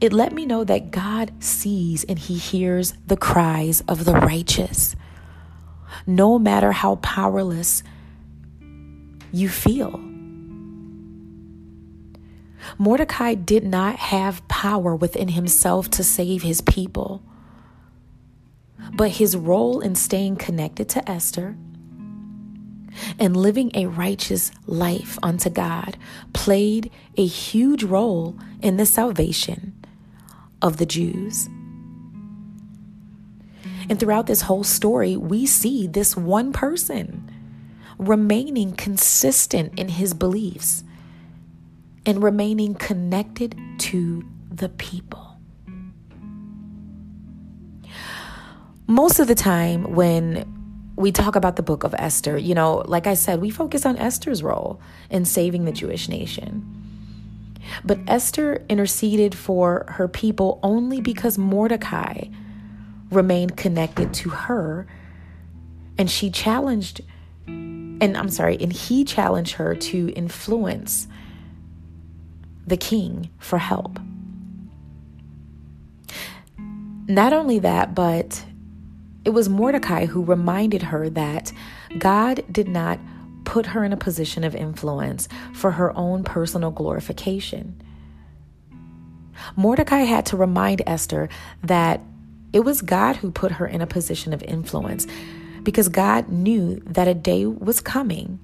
it 0.00 0.12
let 0.12 0.32
me 0.32 0.46
know 0.46 0.64
that 0.64 0.90
God 0.90 1.32
sees 1.42 2.04
and 2.04 2.18
he 2.18 2.38
hears 2.38 2.94
the 3.06 3.16
cries 3.16 3.82
of 3.82 4.04
the 4.04 4.14
righteous. 4.14 4.94
No 6.06 6.38
matter 6.38 6.72
how 6.72 6.96
powerless 6.96 7.82
you 9.32 9.48
feel. 9.48 9.98
Mordecai 12.78 13.34
did 13.34 13.64
not 13.64 13.96
have 13.96 14.46
power 14.48 14.94
within 14.94 15.28
himself 15.28 15.90
to 15.90 16.04
save 16.04 16.42
his 16.42 16.60
people. 16.60 17.22
But 18.92 19.12
his 19.12 19.36
role 19.36 19.80
in 19.80 19.94
staying 19.94 20.36
connected 20.36 20.88
to 20.90 21.10
Esther 21.10 21.56
and 23.18 23.36
living 23.36 23.70
a 23.74 23.86
righteous 23.86 24.50
life 24.66 25.18
unto 25.22 25.48
God 25.48 25.96
played 26.32 26.90
a 27.16 27.24
huge 27.24 27.82
role 27.82 28.38
in 28.60 28.76
the 28.76 28.86
salvation 28.86 29.74
of 30.60 30.76
the 30.76 30.86
Jews. 30.86 31.48
And 33.88 33.98
throughout 33.98 34.26
this 34.26 34.42
whole 34.42 34.64
story, 34.64 35.16
we 35.16 35.46
see 35.46 35.86
this 35.86 36.16
one 36.16 36.52
person 36.52 37.30
remaining 37.98 38.72
consistent 38.72 39.78
in 39.78 39.88
his 39.88 40.14
beliefs 40.14 40.84
and 42.06 42.22
remaining 42.22 42.74
connected 42.74 43.58
to 43.78 44.24
the 44.50 44.68
people. 44.68 45.29
Most 48.90 49.20
of 49.20 49.28
the 49.28 49.34
time 49.34 49.94
when 49.94 50.92
we 50.96 51.12
talk 51.12 51.36
about 51.36 51.56
the 51.56 51.62
book 51.62 51.84
of 51.84 51.94
Esther, 51.94 52.36
you 52.36 52.54
know, 52.54 52.82
like 52.86 53.06
I 53.06 53.14
said, 53.14 53.40
we 53.40 53.48
focus 53.48 53.86
on 53.86 53.96
Esther's 53.96 54.42
role 54.42 54.80
in 55.08 55.24
saving 55.24 55.64
the 55.64 55.72
Jewish 55.72 56.08
nation. 56.08 56.66
But 57.84 58.00
Esther 58.08 58.64
interceded 58.68 59.34
for 59.34 59.86
her 59.88 60.08
people 60.08 60.58
only 60.62 61.00
because 61.00 61.38
Mordecai 61.38 62.24
remained 63.10 63.56
connected 63.56 64.12
to 64.14 64.30
her 64.30 64.86
and 65.96 66.10
she 66.10 66.30
challenged 66.30 67.00
and 67.46 68.16
I'm 68.16 68.30
sorry, 68.30 68.56
and 68.58 68.72
he 68.72 69.04
challenged 69.04 69.52
her 69.52 69.74
to 69.74 70.10
influence 70.12 71.06
the 72.66 72.78
king 72.78 73.28
for 73.38 73.58
help. 73.58 73.98
Not 77.06 77.32
only 77.32 77.58
that, 77.58 77.94
but 77.94 78.44
it 79.24 79.30
was 79.30 79.48
Mordecai 79.48 80.06
who 80.06 80.24
reminded 80.24 80.82
her 80.82 81.10
that 81.10 81.52
God 81.98 82.42
did 82.50 82.68
not 82.68 82.98
put 83.44 83.66
her 83.66 83.84
in 83.84 83.92
a 83.92 83.96
position 83.96 84.44
of 84.44 84.54
influence 84.54 85.28
for 85.52 85.72
her 85.72 85.96
own 85.96 86.24
personal 86.24 86.70
glorification. 86.70 87.80
Mordecai 89.56 90.00
had 90.00 90.26
to 90.26 90.36
remind 90.36 90.82
Esther 90.86 91.28
that 91.62 92.00
it 92.52 92.60
was 92.60 92.82
God 92.82 93.16
who 93.16 93.30
put 93.30 93.52
her 93.52 93.66
in 93.66 93.80
a 93.80 93.86
position 93.86 94.32
of 94.32 94.42
influence 94.42 95.06
because 95.62 95.88
God 95.88 96.28
knew 96.28 96.80
that 96.86 97.08
a 97.08 97.14
day 97.14 97.46
was 97.46 97.80
coming 97.80 98.38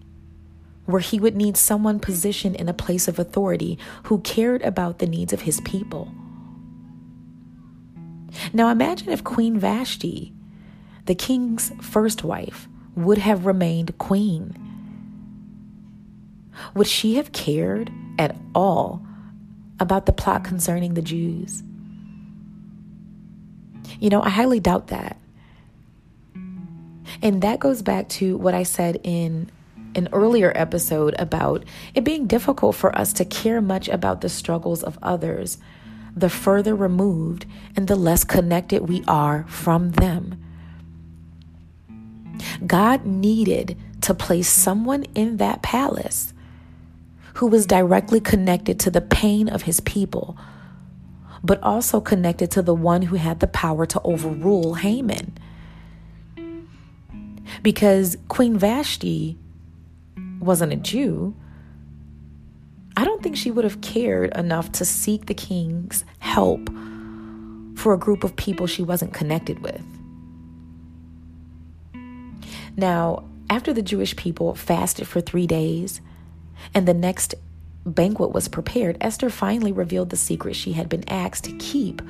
where 0.84 1.00
he 1.00 1.18
would 1.18 1.34
need 1.34 1.56
someone 1.56 1.98
positioned 1.98 2.56
in 2.56 2.68
a 2.68 2.74
place 2.74 3.08
of 3.08 3.18
authority 3.18 3.78
who 4.04 4.20
cared 4.20 4.62
about 4.62 4.98
the 4.98 5.06
needs 5.06 5.32
of 5.32 5.42
his 5.42 5.60
people. 5.62 6.12
Now 8.52 8.68
imagine 8.68 9.08
if 9.08 9.24
Queen 9.24 9.58
Vashti 9.58 10.32
the 11.06 11.14
king's 11.14 11.72
first 11.80 12.24
wife 12.24 12.68
would 12.94 13.18
have 13.18 13.46
remained 13.46 13.96
queen. 13.98 14.54
Would 16.74 16.86
she 16.86 17.14
have 17.16 17.32
cared 17.32 17.90
at 18.18 18.36
all 18.54 19.04
about 19.78 20.06
the 20.06 20.12
plot 20.12 20.44
concerning 20.44 20.94
the 20.94 21.02
Jews? 21.02 21.62
You 24.00 24.10
know, 24.10 24.22
I 24.22 24.30
highly 24.30 24.60
doubt 24.60 24.88
that. 24.88 25.16
And 27.22 27.42
that 27.42 27.60
goes 27.60 27.82
back 27.82 28.08
to 28.10 28.36
what 28.36 28.54
I 28.54 28.62
said 28.62 29.00
in 29.02 29.50
an 29.94 30.08
earlier 30.12 30.52
episode 30.54 31.14
about 31.18 31.64
it 31.94 32.04
being 32.04 32.26
difficult 32.26 32.76
for 32.76 32.96
us 32.96 33.12
to 33.14 33.24
care 33.24 33.62
much 33.62 33.88
about 33.88 34.20
the 34.20 34.28
struggles 34.28 34.82
of 34.82 34.98
others 35.02 35.58
the 36.14 36.30
further 36.30 36.74
removed 36.74 37.44
and 37.76 37.88
the 37.88 37.96
less 37.96 38.24
connected 38.24 38.88
we 38.88 39.04
are 39.06 39.44
from 39.48 39.90
them. 39.92 40.45
God 42.66 43.04
needed 43.04 43.76
to 44.02 44.14
place 44.14 44.48
someone 44.48 45.04
in 45.14 45.38
that 45.38 45.62
palace 45.62 46.32
who 47.34 47.46
was 47.46 47.66
directly 47.66 48.20
connected 48.20 48.80
to 48.80 48.90
the 48.90 49.00
pain 49.00 49.48
of 49.48 49.62
his 49.62 49.80
people, 49.80 50.36
but 51.42 51.62
also 51.62 52.00
connected 52.00 52.50
to 52.52 52.62
the 52.62 52.74
one 52.74 53.02
who 53.02 53.16
had 53.16 53.40
the 53.40 53.46
power 53.46 53.84
to 53.86 54.00
overrule 54.02 54.74
Haman. 54.74 55.36
Because 57.62 58.16
Queen 58.28 58.56
Vashti 58.56 59.38
wasn't 60.40 60.72
a 60.72 60.76
Jew, 60.76 61.34
I 62.96 63.04
don't 63.04 63.22
think 63.22 63.36
she 63.36 63.50
would 63.50 63.64
have 63.64 63.82
cared 63.82 64.34
enough 64.34 64.72
to 64.72 64.84
seek 64.84 65.26
the 65.26 65.34
king's 65.34 66.04
help 66.18 66.70
for 67.76 67.92
a 67.92 67.98
group 67.98 68.24
of 68.24 68.34
people 68.36 68.66
she 68.66 68.82
wasn't 68.82 69.12
connected 69.12 69.58
with. 69.62 69.82
Now, 72.76 73.24
after 73.48 73.72
the 73.72 73.82
Jewish 73.82 74.14
people 74.16 74.54
fasted 74.54 75.08
for 75.08 75.20
three 75.20 75.46
days 75.46 76.00
and 76.74 76.86
the 76.86 76.94
next 76.94 77.34
banquet 77.84 78.32
was 78.32 78.48
prepared, 78.48 78.98
Esther 79.00 79.30
finally 79.30 79.72
revealed 79.72 80.10
the 80.10 80.16
secret 80.16 80.54
she 80.54 80.72
had 80.72 80.88
been 80.88 81.08
asked 81.08 81.44
to 81.44 81.56
keep 81.56 82.02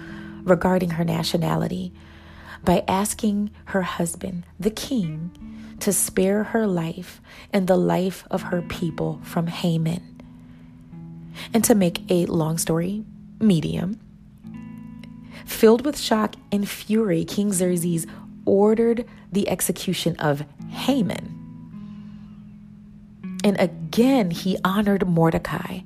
regarding 0.43 0.91
her 0.91 1.05
nationality 1.05 1.93
by 2.65 2.83
asking 2.89 3.51
her 3.67 3.83
husband, 3.83 4.45
the 4.59 4.71
king, 4.71 5.77
to 5.81 5.93
spare 5.93 6.45
her 6.45 6.67
life 6.67 7.21
and 7.53 7.67
the 7.67 7.77
life 7.77 8.27
of 8.31 8.43
her 8.43 8.63
people 8.63 9.21
from 9.23 9.47
Haman. 9.47 10.21
And 11.53 11.63
to 11.65 11.75
make 11.75 12.11
a 12.11 12.27
long 12.27 12.57
story 12.57 13.05
medium, 13.39 14.01
filled 15.45 15.85
with 15.85 15.99
shock 15.99 16.35
and 16.51 16.69
fury, 16.69 17.25
King 17.25 17.53
Xerxes 17.53 18.07
ordered 18.47 19.05
the 19.37 19.49
execution 19.51 20.17
of 20.17 20.47
Haman. 20.71 21.31
And 23.45 23.61
again, 23.61 24.31
he 24.31 24.57
honored 24.65 25.07
Mordecai 25.07 25.81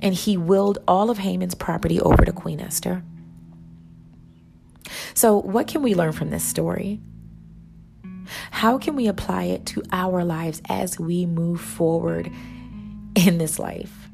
and 0.00 0.14
he 0.14 0.36
willed 0.36 0.78
all 0.86 1.10
of 1.10 1.18
Haman's 1.18 1.56
property 1.56 2.00
over 2.00 2.24
to 2.24 2.30
Queen 2.32 2.60
Esther. 2.60 3.02
So, 5.14 5.40
what 5.40 5.66
can 5.66 5.82
we 5.82 5.96
learn 5.96 6.12
from 6.12 6.30
this 6.30 6.44
story? 6.44 7.00
How 8.52 8.78
can 8.78 8.94
we 8.94 9.08
apply 9.08 9.44
it 9.44 9.66
to 9.66 9.82
our 9.90 10.24
lives 10.24 10.62
as 10.68 11.00
we 11.00 11.26
move 11.26 11.60
forward 11.60 12.30
in 13.16 13.38
this 13.38 13.58
life? 13.58 14.08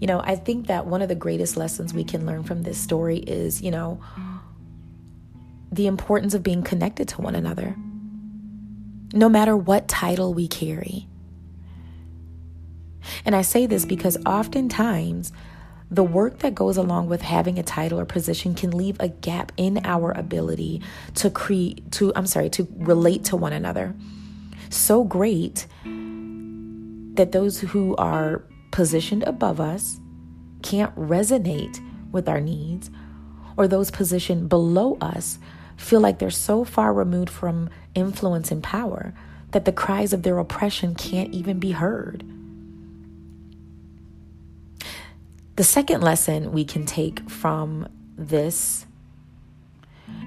You 0.00 0.06
know, 0.06 0.22
I 0.24 0.36
think 0.36 0.68
that 0.68 0.86
one 0.86 1.02
of 1.02 1.10
the 1.10 1.14
greatest 1.14 1.58
lessons 1.58 1.92
we 1.92 2.04
can 2.04 2.24
learn 2.24 2.42
from 2.42 2.62
this 2.62 2.78
story 2.78 3.18
is, 3.18 3.60
you 3.60 3.70
know, 3.70 4.00
the 5.72 5.86
importance 5.86 6.34
of 6.34 6.42
being 6.42 6.62
connected 6.62 7.08
to 7.08 7.22
one 7.22 7.34
another, 7.34 7.76
no 9.12 9.28
matter 9.28 9.56
what 9.56 9.88
title 9.88 10.34
we 10.34 10.48
carry. 10.48 11.06
And 13.24 13.34
I 13.34 13.42
say 13.42 13.66
this 13.66 13.84
because 13.84 14.18
oftentimes 14.26 15.32
the 15.90 16.04
work 16.04 16.38
that 16.40 16.54
goes 16.54 16.76
along 16.76 17.08
with 17.08 17.22
having 17.22 17.58
a 17.58 17.62
title 17.62 17.98
or 17.98 18.04
position 18.04 18.54
can 18.54 18.70
leave 18.70 18.96
a 19.00 19.08
gap 19.08 19.52
in 19.56 19.84
our 19.84 20.12
ability 20.12 20.82
to 21.16 21.30
create 21.30 21.90
to 21.92 22.12
I'm 22.14 22.26
sorry 22.26 22.50
to 22.50 22.68
relate 22.76 23.24
to 23.24 23.36
one 23.36 23.52
another 23.52 23.94
so 24.70 25.02
great 25.02 25.66
that 27.14 27.32
those 27.32 27.60
who 27.60 27.96
are 27.96 28.44
positioned 28.70 29.24
above 29.24 29.60
us 29.60 29.98
can't 30.62 30.94
resonate 30.94 31.78
with 32.12 32.28
our 32.28 32.40
needs, 32.40 32.90
or 33.56 33.68
those 33.68 33.90
positioned 33.90 34.48
below 34.48 34.96
us 35.00 35.38
feel 35.80 36.00
like 36.00 36.18
they're 36.18 36.30
so 36.30 36.62
far 36.62 36.92
removed 36.92 37.30
from 37.30 37.70
influence 37.94 38.50
and 38.50 38.62
power 38.62 39.14
that 39.52 39.64
the 39.64 39.72
cries 39.72 40.12
of 40.12 40.22
their 40.22 40.38
oppression 40.38 40.94
can't 40.94 41.32
even 41.32 41.58
be 41.58 41.72
heard. 41.72 42.22
The 45.56 45.64
second 45.64 46.02
lesson 46.02 46.52
we 46.52 46.64
can 46.64 46.86
take 46.86 47.28
from 47.28 47.88
this 48.16 48.86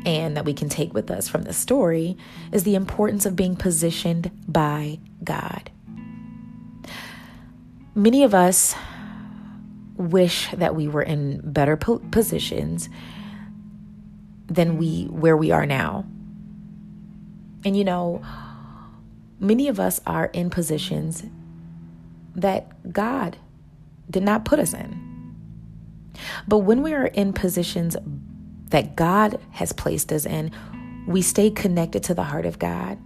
and 0.06 0.36
that 0.36 0.45
we 0.45 0.54
can 0.54 0.70
take 0.70 0.93
with 0.93 1.10
us 1.10 1.30
from 1.30 1.43
the 1.43 1.54
story 1.54 2.18
is 2.51 2.64
the 2.64 2.76
importance 2.76 3.26
of 3.26 3.36
being 3.36 3.56
positioned 3.56 4.32
by 4.47 4.99
God. 5.24 5.72
Many 7.95 8.24
of 8.24 8.34
us 8.34 8.76
wish 9.95 10.49
that 10.51 10.76
we 10.76 10.88
were 10.88 11.04
in 11.04 11.39
better 11.43 11.78
po- 11.78 11.99
positions 12.12 12.89
than 14.54 14.78
we 14.78 15.06
where 15.06 15.38
we 15.38 15.51
are 15.51 15.66
now. 15.66 16.06
And 17.66 17.78
you 17.78 17.84
know, 17.84 18.22
many 19.39 19.68
of 19.68 19.80
us 19.80 20.01
are 20.06 20.26
in 20.28 20.49
positions 20.49 21.24
that 22.36 22.91
God 22.91 23.38
did 24.10 24.24
not 24.24 24.45
put 24.45 24.60
us 24.60 24.74
in. 24.74 24.99
But 26.47 26.60
when 26.60 26.84
we 26.84 26.93
are 26.93 27.08
in 27.08 27.34
positions 27.34 27.95
that 28.70 28.95
God 28.95 29.39
has 29.51 29.72
placed 29.72 30.12
us 30.12 30.26
in, 30.26 30.51
we 31.08 31.22
stay 31.22 31.49
connected 31.49 32.04
to 32.04 32.14
the 32.14 32.24
heart 32.24 32.45
of 32.45 32.60
God 32.60 32.97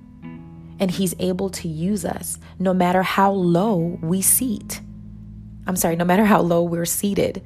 and 0.80 0.92
He's 0.92 1.16
able 1.20 1.50
to 1.52 1.68
use 1.68 2.06
us 2.06 2.38
no 2.60 2.74
matter 2.74 3.04
how 3.04 3.32
low 3.32 3.98
we 4.02 4.22
seat. 4.22 4.82
I'm 5.66 5.76
sorry, 5.76 5.96
no 5.96 6.06
matter 6.06 6.26
how 6.26 6.42
low 6.42 6.64
we're 6.64 6.86
seated. 6.86 7.44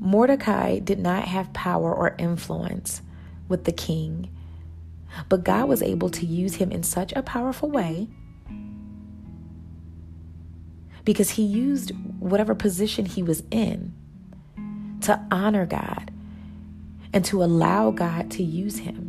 Mordecai 0.00 0.78
did 0.78 0.98
not 0.98 1.24
have 1.24 1.52
power 1.52 1.94
or 1.94 2.16
influence 2.18 3.02
with 3.48 3.64
the 3.64 3.72
king, 3.72 4.30
but 5.28 5.44
God 5.44 5.68
was 5.68 5.82
able 5.82 6.08
to 6.10 6.24
use 6.24 6.54
him 6.54 6.72
in 6.72 6.82
such 6.82 7.12
a 7.12 7.22
powerful 7.22 7.70
way 7.70 8.08
because 11.04 11.30
he 11.30 11.42
used 11.42 11.92
whatever 12.18 12.54
position 12.54 13.04
he 13.04 13.22
was 13.22 13.42
in 13.50 13.94
to 15.02 15.20
honor 15.30 15.66
God 15.66 16.10
and 17.12 17.24
to 17.26 17.42
allow 17.42 17.90
God 17.90 18.30
to 18.32 18.42
use 18.42 18.78
him. 18.78 19.06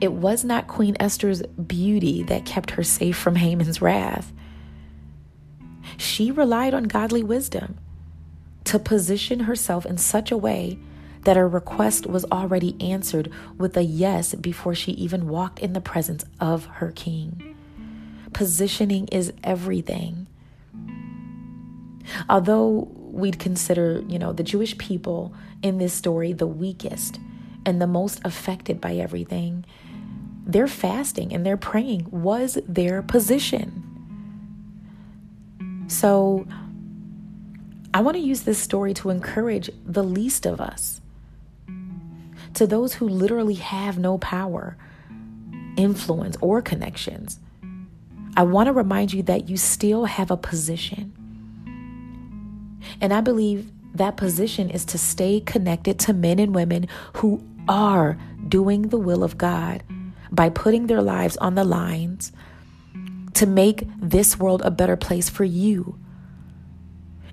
It 0.00 0.12
was 0.12 0.44
not 0.44 0.66
Queen 0.66 0.96
Esther's 0.98 1.42
beauty 1.42 2.24
that 2.24 2.44
kept 2.44 2.72
her 2.72 2.82
safe 2.82 3.16
from 3.16 3.36
Haman's 3.36 3.80
wrath. 3.80 4.32
She 5.96 6.30
relied 6.30 6.74
on 6.74 6.84
godly 6.84 7.22
wisdom 7.22 7.78
to 8.70 8.78
position 8.78 9.40
herself 9.40 9.84
in 9.84 9.98
such 9.98 10.30
a 10.30 10.36
way 10.36 10.78
that 11.24 11.36
her 11.36 11.48
request 11.48 12.06
was 12.06 12.24
already 12.26 12.76
answered 12.80 13.28
with 13.58 13.76
a 13.76 13.82
yes 13.82 14.32
before 14.36 14.76
she 14.76 14.92
even 14.92 15.26
walked 15.26 15.58
in 15.58 15.72
the 15.72 15.80
presence 15.80 16.24
of 16.38 16.66
her 16.66 16.92
king. 16.92 17.56
Positioning 18.32 19.08
is 19.08 19.32
everything. 19.42 20.28
Although 22.28 22.86
we'd 22.94 23.40
consider, 23.40 24.04
you 24.06 24.20
know, 24.20 24.32
the 24.32 24.44
Jewish 24.44 24.78
people 24.78 25.34
in 25.64 25.78
this 25.78 25.92
story 25.92 26.32
the 26.32 26.46
weakest 26.46 27.18
and 27.66 27.82
the 27.82 27.88
most 27.88 28.20
affected 28.24 28.80
by 28.80 28.94
everything, 28.94 29.64
their 30.46 30.68
fasting 30.68 31.34
and 31.34 31.44
their 31.44 31.56
praying 31.56 32.06
was 32.12 32.56
their 32.68 33.02
position. 33.02 33.82
So, 35.88 36.46
I 37.92 38.02
want 38.02 38.16
to 38.16 38.22
use 38.22 38.42
this 38.42 38.58
story 38.58 38.94
to 38.94 39.10
encourage 39.10 39.68
the 39.84 40.04
least 40.04 40.46
of 40.46 40.60
us, 40.60 41.00
to 42.54 42.66
those 42.66 42.94
who 42.94 43.08
literally 43.08 43.54
have 43.54 43.98
no 43.98 44.16
power, 44.18 44.76
influence, 45.76 46.36
or 46.40 46.62
connections. 46.62 47.40
I 48.36 48.44
want 48.44 48.68
to 48.68 48.72
remind 48.72 49.12
you 49.12 49.24
that 49.24 49.48
you 49.48 49.56
still 49.56 50.04
have 50.04 50.30
a 50.30 50.36
position. 50.36 51.12
And 53.00 53.12
I 53.12 53.20
believe 53.20 53.70
that 53.94 54.16
position 54.16 54.70
is 54.70 54.84
to 54.86 54.98
stay 54.98 55.40
connected 55.40 55.98
to 56.00 56.12
men 56.12 56.38
and 56.38 56.54
women 56.54 56.86
who 57.14 57.44
are 57.68 58.16
doing 58.48 58.82
the 58.82 58.98
will 58.98 59.24
of 59.24 59.36
God 59.36 59.82
by 60.30 60.48
putting 60.48 60.86
their 60.86 61.02
lives 61.02 61.36
on 61.38 61.56
the 61.56 61.64
lines 61.64 62.30
to 63.34 63.46
make 63.46 63.82
this 63.98 64.38
world 64.38 64.62
a 64.64 64.70
better 64.70 64.96
place 64.96 65.28
for 65.28 65.44
you 65.44 65.98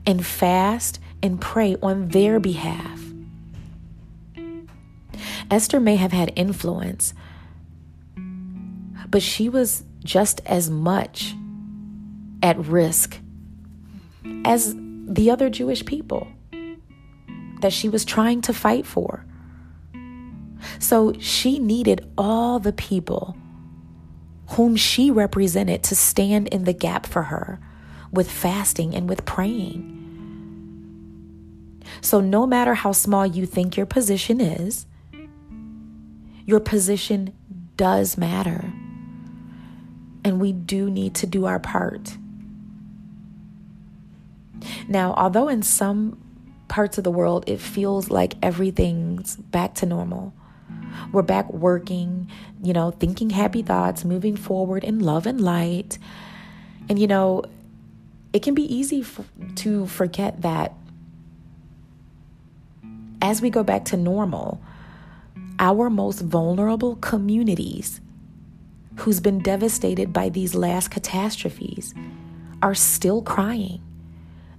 and 0.07 0.25
fast 0.25 0.99
and 1.21 1.39
pray 1.39 1.75
on 1.83 2.07
their 2.07 2.39
behalf. 2.39 3.03
Esther 5.51 5.79
may 5.79 5.97
have 5.97 6.11
had 6.11 6.31
influence, 6.35 7.13
but 9.09 9.21
she 9.21 9.49
was 9.49 9.83
just 10.03 10.41
as 10.45 10.69
much 10.69 11.35
at 12.41 12.57
risk 12.57 13.19
as 14.45 14.75
the 14.77 15.29
other 15.29 15.49
Jewish 15.49 15.85
people 15.85 16.27
that 17.61 17.73
she 17.73 17.89
was 17.89 18.05
trying 18.05 18.41
to 18.41 18.53
fight 18.53 18.85
for. 18.85 19.25
So 20.79 21.13
she 21.19 21.59
needed 21.59 22.09
all 22.17 22.59
the 22.59 22.73
people 22.73 23.35
whom 24.51 24.75
she 24.75 25.11
represented 25.11 25.83
to 25.83 25.95
stand 25.95 26.47
in 26.49 26.63
the 26.63 26.73
gap 26.73 27.05
for 27.05 27.23
her 27.23 27.59
with 28.11 28.29
fasting 28.29 28.95
and 28.95 29.09
with 29.09 29.25
praying. 29.25 29.96
So, 32.01 32.19
no 32.19 32.45
matter 32.45 32.73
how 32.73 32.91
small 32.91 33.25
you 33.25 33.45
think 33.45 33.77
your 33.77 33.85
position 33.85 34.39
is, 34.39 34.85
your 36.45 36.59
position 36.59 37.33
does 37.75 38.17
matter. 38.17 38.73
And 40.23 40.41
we 40.41 40.51
do 40.51 40.89
need 40.89 41.15
to 41.15 41.27
do 41.27 41.45
our 41.45 41.59
part. 41.59 42.17
Now, 44.87 45.13
although 45.13 45.47
in 45.47 45.61
some 45.61 46.21
parts 46.67 46.97
of 46.97 47.03
the 47.03 47.11
world 47.11 47.45
it 47.47 47.61
feels 47.61 48.09
like 48.09 48.33
everything's 48.41 49.35
back 49.35 49.73
to 49.75 49.85
normal, 49.85 50.33
we're 51.11 51.21
back 51.21 51.51
working, 51.53 52.29
you 52.61 52.73
know, 52.73 52.91
thinking 52.91 53.29
happy 53.29 53.61
thoughts, 53.61 54.03
moving 54.03 54.35
forward 54.35 54.83
in 54.83 54.99
love 54.99 55.25
and 55.25 55.39
light. 55.39 55.97
And, 56.89 56.99
you 56.99 57.07
know, 57.07 57.43
it 58.33 58.41
can 58.41 58.53
be 58.53 58.63
easy 58.73 59.01
f- 59.01 59.21
to 59.55 59.87
forget 59.87 60.41
that 60.41 60.73
as 63.21 63.41
we 63.41 63.49
go 63.49 63.63
back 63.63 63.85
to 63.85 63.97
normal, 63.97 64.61
our 65.59 65.89
most 65.89 66.21
vulnerable 66.21 66.95
communities 66.97 68.01
who's 68.97 69.19
been 69.19 69.39
devastated 69.39 70.11
by 70.11 70.29
these 70.29 70.55
last 70.55 70.89
catastrophes 70.89 71.93
are 72.61 72.75
still 72.75 73.21
crying. 73.21 73.81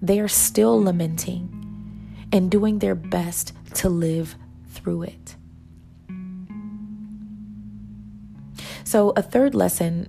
They 0.01 0.21
are 0.21 0.29
still 0.29 0.81
lamenting 0.81 1.55
and 2.33 2.51
doing 2.51 2.79
their 2.79 2.95
best 2.95 3.53
to 3.75 3.89
live 3.89 4.37
through 4.69 5.03
it. 5.05 5.37
So, 8.85 9.11
a 9.17 9.23
third 9.23 9.55
lesson 9.55 10.09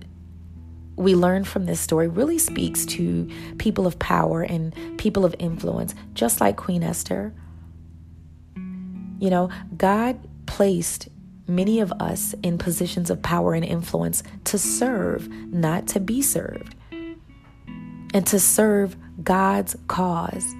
we 0.96 1.14
learn 1.14 1.44
from 1.44 1.66
this 1.66 1.80
story 1.80 2.08
really 2.08 2.38
speaks 2.38 2.84
to 2.84 3.28
people 3.58 3.86
of 3.86 3.98
power 3.98 4.42
and 4.42 4.74
people 4.98 5.24
of 5.24 5.34
influence, 5.38 5.94
just 6.14 6.40
like 6.40 6.56
Queen 6.56 6.82
Esther. 6.82 7.32
You 9.20 9.28
know, 9.28 9.50
God 9.76 10.18
placed 10.46 11.08
many 11.46 11.80
of 11.80 11.92
us 11.92 12.34
in 12.42 12.56
positions 12.56 13.10
of 13.10 13.22
power 13.22 13.52
and 13.54 13.64
influence 13.64 14.22
to 14.44 14.58
serve, 14.58 15.28
not 15.28 15.86
to 15.88 16.00
be 16.00 16.22
served, 16.22 16.74
and 16.90 18.26
to 18.26 18.40
serve 18.40 18.96
God's 19.22 19.76
cause. 19.88 20.54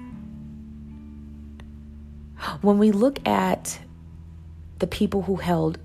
When 2.61 2.77
we 2.77 2.91
look 2.91 3.27
at 3.27 3.79
the 4.79 4.87
people 4.87 5.23
who 5.23 5.37
held 5.37 5.79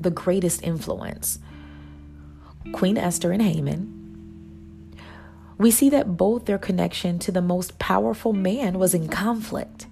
the 0.00 0.10
greatest 0.10 0.62
influence, 0.62 1.38
Queen 2.72 2.98
Esther 2.98 3.30
and 3.30 3.42
Haman, 3.42 4.96
we 5.58 5.70
see 5.70 5.88
that 5.90 6.16
both 6.16 6.46
their 6.46 6.58
connection 6.58 7.20
to 7.20 7.30
the 7.30 7.42
most 7.42 7.78
powerful 7.78 8.32
man 8.32 8.80
was 8.80 8.94
in 8.94 9.08
conflict. 9.08 9.86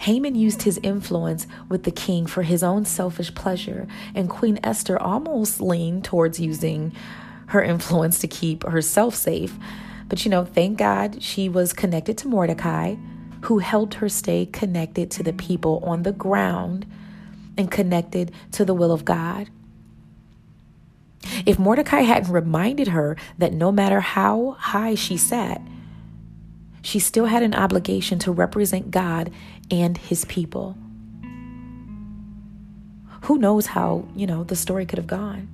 Haman 0.00 0.34
used 0.34 0.62
his 0.62 0.78
influence 0.82 1.46
with 1.68 1.84
the 1.84 1.90
king 1.90 2.26
for 2.26 2.42
his 2.42 2.62
own 2.62 2.84
selfish 2.84 3.34
pleasure, 3.34 3.86
and 4.14 4.28
Queen 4.30 4.58
Esther 4.62 5.00
almost 5.00 5.60
leaned 5.60 6.04
towards 6.04 6.40
using 6.40 6.92
her 7.46 7.62
influence 7.62 8.18
to 8.20 8.28
keep 8.28 8.64
herself 8.64 9.14
safe. 9.14 9.54
But 10.08 10.24
you 10.24 10.30
know, 10.30 10.44
thank 10.44 10.78
God 10.78 11.22
she 11.22 11.48
was 11.48 11.72
connected 11.72 12.18
to 12.18 12.28
Mordecai, 12.28 12.96
who 13.42 13.58
helped 13.58 13.94
her 13.94 14.08
stay 14.08 14.46
connected 14.46 15.10
to 15.12 15.22
the 15.22 15.32
people 15.32 15.82
on 15.84 16.02
the 16.02 16.12
ground 16.12 16.86
and 17.56 17.70
connected 17.70 18.32
to 18.52 18.64
the 18.64 18.74
will 18.74 18.92
of 18.92 19.04
God. 19.04 19.50
If 21.46 21.58
Mordecai 21.58 22.00
hadn't 22.00 22.32
reminded 22.32 22.88
her 22.88 23.16
that 23.38 23.52
no 23.52 23.72
matter 23.72 24.00
how 24.00 24.56
high 24.58 24.94
she 24.94 25.16
sat, 25.16 25.60
she 26.82 26.98
still 26.98 27.26
had 27.26 27.42
an 27.42 27.54
obligation 27.54 28.18
to 28.20 28.32
represent 28.32 28.90
God 28.90 29.30
and 29.70 29.96
his 29.96 30.24
people. 30.26 30.76
Who 33.22 33.38
knows 33.38 33.66
how, 33.66 34.06
you 34.14 34.26
know, 34.26 34.44
the 34.44 34.56
story 34.56 34.84
could 34.86 34.98
have 34.98 35.06
gone. 35.06 35.48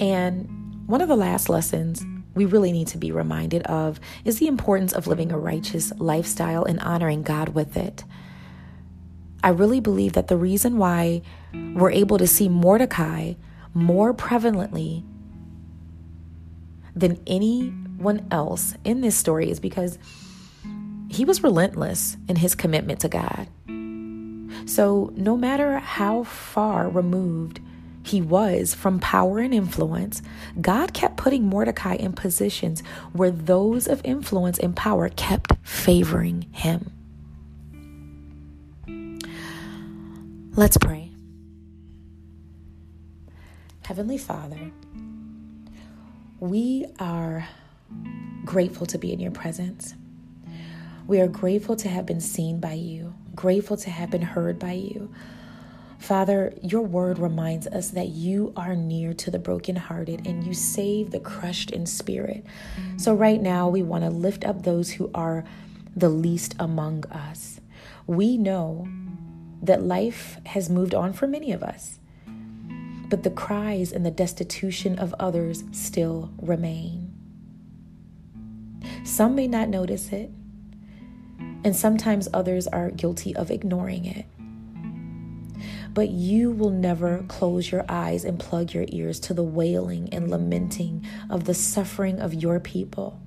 And 0.00 0.86
one 0.86 1.00
of 1.00 1.08
the 1.08 1.16
last 1.16 1.48
lessons 1.48 2.04
we 2.34 2.44
really 2.44 2.72
need 2.72 2.86
to 2.88 2.98
be 2.98 3.12
reminded 3.12 3.62
of 3.64 4.00
is 4.24 4.38
the 4.38 4.46
importance 4.46 4.92
of 4.92 5.06
living 5.06 5.32
a 5.32 5.38
righteous 5.38 5.92
lifestyle 5.98 6.64
and 6.64 6.80
honoring 6.80 7.22
God 7.22 7.50
with 7.50 7.76
it. 7.76 8.04
I 9.42 9.50
really 9.50 9.80
believe 9.80 10.14
that 10.14 10.28
the 10.28 10.36
reason 10.36 10.78
why 10.78 11.22
we're 11.52 11.90
able 11.90 12.18
to 12.18 12.26
see 12.26 12.48
Mordecai 12.48 13.34
more 13.74 14.12
prevalently 14.12 15.04
than 16.94 17.20
anyone 17.26 18.26
else 18.30 18.74
in 18.84 19.00
this 19.00 19.16
story 19.16 19.50
is 19.50 19.60
because 19.60 19.98
he 21.08 21.24
was 21.24 21.42
relentless 21.42 22.16
in 22.28 22.36
his 22.36 22.54
commitment 22.54 23.00
to 23.00 23.08
God. 23.08 23.48
So, 24.66 25.12
no 25.16 25.36
matter 25.36 25.78
how 25.78 26.24
far 26.24 26.88
removed 26.88 27.60
he 28.02 28.20
was 28.20 28.74
from 28.74 29.00
power 29.00 29.38
and 29.38 29.54
influence, 29.54 30.22
God 30.60 30.92
kept 30.92 31.16
putting 31.16 31.46
Mordecai 31.46 31.94
in 31.94 32.12
positions 32.12 32.82
where 33.12 33.30
those 33.30 33.86
of 33.86 34.00
influence 34.04 34.58
and 34.58 34.76
power 34.76 35.08
kept 35.10 35.52
favoring 35.62 36.46
him. 36.52 36.92
Let's 40.54 40.76
pray. 40.76 41.10
Heavenly 43.84 44.18
Father, 44.18 44.70
we 46.40 46.84
are 46.98 47.48
grateful 48.44 48.86
to 48.86 48.98
be 48.98 49.12
in 49.12 49.20
your 49.20 49.30
presence. 49.30 49.94
We 51.08 51.22
are 51.22 51.26
grateful 51.26 51.74
to 51.76 51.88
have 51.88 52.04
been 52.04 52.20
seen 52.20 52.60
by 52.60 52.74
you, 52.74 53.14
grateful 53.34 53.78
to 53.78 53.88
have 53.88 54.10
been 54.10 54.20
heard 54.20 54.58
by 54.58 54.72
you. 54.72 55.10
Father, 55.98 56.52
your 56.62 56.82
word 56.82 57.18
reminds 57.18 57.66
us 57.66 57.92
that 57.92 58.08
you 58.08 58.52
are 58.54 58.76
near 58.76 59.14
to 59.14 59.30
the 59.30 59.38
brokenhearted 59.38 60.26
and 60.26 60.44
you 60.44 60.52
save 60.52 61.10
the 61.10 61.18
crushed 61.18 61.70
in 61.70 61.86
spirit. 61.86 62.44
So, 62.98 63.14
right 63.14 63.40
now, 63.40 63.70
we 63.70 63.82
want 63.82 64.04
to 64.04 64.10
lift 64.10 64.44
up 64.44 64.64
those 64.64 64.90
who 64.90 65.10
are 65.14 65.44
the 65.96 66.10
least 66.10 66.54
among 66.58 67.06
us. 67.06 67.58
We 68.06 68.36
know 68.36 68.86
that 69.62 69.82
life 69.82 70.36
has 70.44 70.68
moved 70.68 70.94
on 70.94 71.14
for 71.14 71.26
many 71.26 71.52
of 71.52 71.62
us, 71.62 72.00
but 73.08 73.22
the 73.22 73.30
cries 73.30 73.92
and 73.92 74.04
the 74.04 74.10
destitution 74.10 74.98
of 74.98 75.14
others 75.18 75.64
still 75.72 76.30
remain. 76.36 77.14
Some 79.04 79.34
may 79.34 79.46
not 79.46 79.70
notice 79.70 80.12
it, 80.12 80.30
and 81.64 81.74
sometimes 81.74 82.28
others 82.32 82.66
are 82.66 82.90
guilty 82.90 83.34
of 83.34 83.50
ignoring 83.50 84.04
it. 84.04 84.26
But 85.92 86.10
you 86.10 86.50
will 86.50 86.70
never 86.70 87.24
close 87.28 87.72
your 87.72 87.84
eyes 87.88 88.24
and 88.24 88.38
plug 88.38 88.72
your 88.72 88.84
ears 88.88 89.18
to 89.20 89.34
the 89.34 89.42
wailing 89.42 90.08
and 90.12 90.30
lamenting 90.30 91.04
of 91.28 91.44
the 91.44 91.54
suffering 91.54 92.20
of 92.20 92.34
your 92.34 92.60
people. 92.60 93.20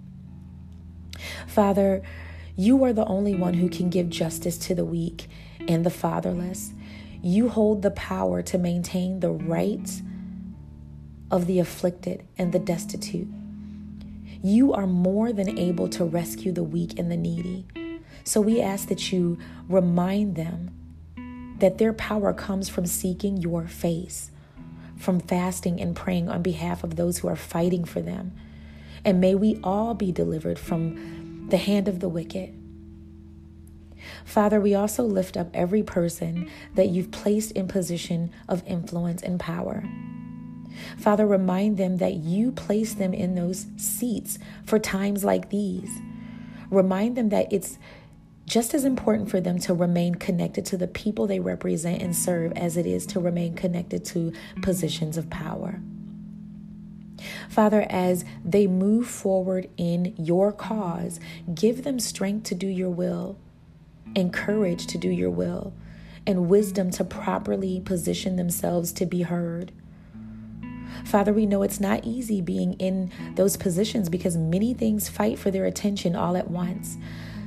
Father, 1.48 2.02
you 2.56 2.84
are 2.84 2.94
the 2.94 3.06
only 3.06 3.36
one 3.36 3.56
who 3.56 3.70
can 3.70 3.90
give 3.90 4.10
justice 4.10 4.58
to 4.60 4.76
the 4.76 4.86
weak 4.86 5.28
and 5.68 5.86
the 5.86 5.90
fatherless. 5.90 6.74
You 7.22 7.50
hold 7.50 7.82
the 7.82 7.92
power 7.92 8.42
to 8.44 8.58
maintain 8.58 9.20
the 9.20 9.32
rights 9.32 10.02
of 11.30 11.48
the 11.48 11.60
afflicted 11.60 12.26
and 12.38 12.52
the 12.52 12.60
destitute. 12.60 13.28
You 14.44 14.74
are 14.74 14.88
more 14.88 15.32
than 15.32 15.58
able 15.60 15.88
to 15.90 16.04
rescue 16.04 16.52
the 16.52 16.64
weak 16.64 16.98
and 16.98 17.12
the 17.12 17.18
needy. 17.18 17.68
So 18.24 18.42
we 18.42 18.62
ask 18.62 18.88
that 18.88 19.12
you 19.12 19.38
remind 19.68 20.36
them 20.36 20.72
that 21.60 21.78
their 21.78 21.94
power 21.94 22.34
comes 22.34 22.70
from 22.70 22.86
seeking 22.86 23.38
your 23.38 23.68
face, 23.68 24.32
from 24.98 25.20
fasting 25.20 25.80
and 25.80 25.96
praying 25.96 26.30
on 26.30 26.42
behalf 26.42 26.84
of 26.84 26.96
those 26.96 27.20
who 27.20 27.28
are 27.28 27.36
fighting 27.36 27.86
for 27.86 28.02
them. 28.02 28.34
And 29.06 29.22
may 29.22 29.36
we 29.36 29.60
all 29.64 29.94
be 29.94 30.12
delivered 30.12 30.60
from 30.60 31.48
the 31.50 31.58
hand 31.58 31.88
of 31.88 32.00
the 32.00 32.10
wicked. 32.10 32.54
Father, 34.26 34.60
we 34.60 34.74
also 34.74 35.04
lift 35.04 35.38
up 35.38 35.50
every 35.54 35.84
person 35.84 36.50
that 36.76 36.90
you've 36.90 37.12
placed 37.12 37.52
in 37.52 37.68
position 37.68 38.32
of 38.48 38.64
influence 38.66 39.22
and 39.22 39.40
power. 39.40 39.84
Father, 40.98 41.28
remind 41.28 41.78
them 41.78 41.98
that 41.98 42.16
you 42.16 42.52
place 42.52 42.94
them 42.94 43.14
in 43.14 43.36
those 43.36 43.68
seats 43.78 44.40
for 44.66 44.80
times 44.80 45.24
like 45.24 45.50
these. 45.50 45.90
Remind 46.70 47.18
them 47.18 47.30
that 47.30 47.52
it's 47.52 47.78
just 48.46 48.74
as 48.74 48.84
important 48.86 49.30
for 49.30 49.40
them 49.40 49.60
to 49.60 49.74
remain 49.74 50.16
connected 50.16 50.66
to 50.66 50.78
the 50.78 50.88
people 50.88 51.28
they 51.28 51.40
represent 51.40 52.02
and 52.02 52.16
serve 52.16 52.52
as 52.54 52.76
it 52.78 52.86
is 52.86 53.06
to 53.08 53.20
remain 53.20 53.54
connected 53.56 54.04
to 54.06 54.34
positions 54.62 55.18
of 55.18 55.30
power. 55.30 55.80
Father, 57.50 57.86
as 57.90 58.26
they 58.44 58.66
move 58.68 59.08
forward 59.08 59.70
in 59.78 60.14
your 60.18 60.52
cause, 60.52 61.20
give 61.54 61.84
them 61.84 62.00
strength 62.00 62.44
to 62.46 62.56
do 62.56 62.68
your 62.68 62.90
will 62.90 63.38
and 64.16 64.34
courage 64.34 64.88
to 64.88 64.98
do 64.98 65.10
your 65.10 65.30
will. 65.30 65.74
and 66.28 66.50
wisdom 66.50 66.92
to 66.92 67.04
properly 67.04 67.80
position 67.80 68.36
themselves 68.36 68.92
to 68.94 69.06
be 69.06 69.24
heard. 69.24 69.72
Father, 71.04 71.34
we 71.34 71.46
know 71.46 71.64
it's 71.64 71.80
not 71.80 72.06
easy 72.06 72.42
being 72.42 72.74
in 72.74 73.12
those 73.36 73.58
positions 73.58 74.08
because 74.08 74.38
many 74.38 74.74
things 74.74 75.10
fight 75.10 75.40
for 75.40 75.50
their 75.50 75.66
attention 75.66 76.16
all 76.16 76.38
at 76.38 76.52
once. 76.52 76.98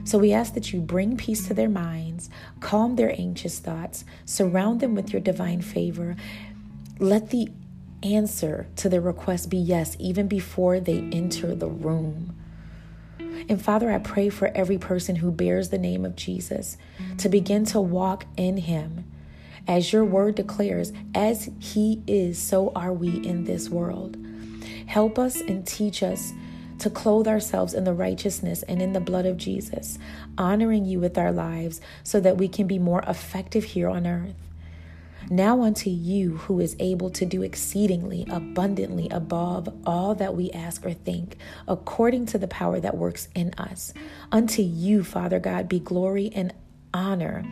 So 0.05 0.18
we 0.18 0.32
ask 0.32 0.55
that 0.55 0.72
you 0.72 0.80
bring 0.80 1.16
peace 1.16 1.46
to 1.48 1.55
their 1.55 1.68
minds, 1.68 2.28
calm 2.61 2.96
their 2.96 3.14
anxious 3.18 3.59
thoughts, 3.59 4.05
surround 4.26 4.80
them 4.80 4.94
with 4.94 5.12
your 5.12 5.20
divine 5.20 5.62
favor. 5.62 6.16
Let 6.98 7.30
the 7.30 7.48
answer 8.02 8.66
to 8.76 8.88
their 8.88 9.00
request 9.00 9.48
be 9.48 9.57
yes, 9.57 9.96
even 9.98 10.28
before 10.28 10.78
they 10.78 10.98
enter 11.11 11.55
the 11.55 11.68
room. 11.68 12.36
And 13.48 13.61
Father, 13.61 13.90
I 13.90 13.98
pray 13.98 14.28
for 14.28 14.50
every 14.55 14.78
person 14.78 15.16
who 15.16 15.30
bears 15.30 15.70
the 15.70 15.78
name 15.78 16.05
of 16.05 16.16
Jesus 16.16 16.76
to 17.18 17.28
begin 17.28 17.64
to 17.66 17.80
walk 17.80 18.26
in 18.36 18.59
Him. 18.59 19.05
As 19.66 19.92
your 19.92 20.05
word 20.05 20.34
declares, 20.34 20.92
as 21.14 21.50
He 21.59 22.02
is, 22.07 22.38
so 22.38 22.72
are 22.76 22.92
we 22.92 23.26
in 23.26 23.44
this 23.44 23.70
world. 23.70 24.16
Help 24.86 25.18
us 25.18 25.40
and 25.40 25.66
teach 25.66 26.02
us 26.02 26.32
to 26.85 26.91
clothe 26.91 27.26
ourselves 27.26 27.72
in 27.72 27.85
the 27.85 27.95
righteousness 27.95 28.62
and 28.64 28.82
in 28.82 28.93
the 28.93 29.01
blood 29.01 29.24
of 29.24 29.39
Jesus, 29.39 29.99
honoring 30.37 30.85
you 30.85 31.01
with 31.01 31.16
our 31.16 31.32
lives 31.32 31.80
so 32.03 32.20
that 32.20 32.37
we 32.37 32.47
can 32.47 32.66
be 32.66 32.78
more 32.78 33.03
effective 33.09 33.64
here 33.64 33.89
on 33.89 34.07
earth. 34.07 34.35
Now 35.30 35.62
unto 35.62 35.89
you 35.89 36.37
who 36.37 36.61
is 36.61 36.76
able 36.78 37.09
to 37.09 37.24
do 37.24 37.43
exceedingly 37.43 38.26
abundantly 38.28 39.09
above 39.11 39.74
all 39.87 40.14
that 40.16 40.37
we 40.37 40.51
ask 40.51 40.85
or 40.85 40.93
think, 40.93 41.39
according 41.66 42.26
to 42.26 42.39
the 42.39 42.49
power 42.49 42.78
that 42.80 42.99
works 42.99 43.28
in 43.35 43.55
us. 43.57 43.95
Unto 44.30 44.61
you, 44.61 45.03
Father 45.03 45.41
God, 45.41 45.70
be 45.70 45.80
glory 45.80 46.30
and 46.35 46.53
honor 46.93 47.47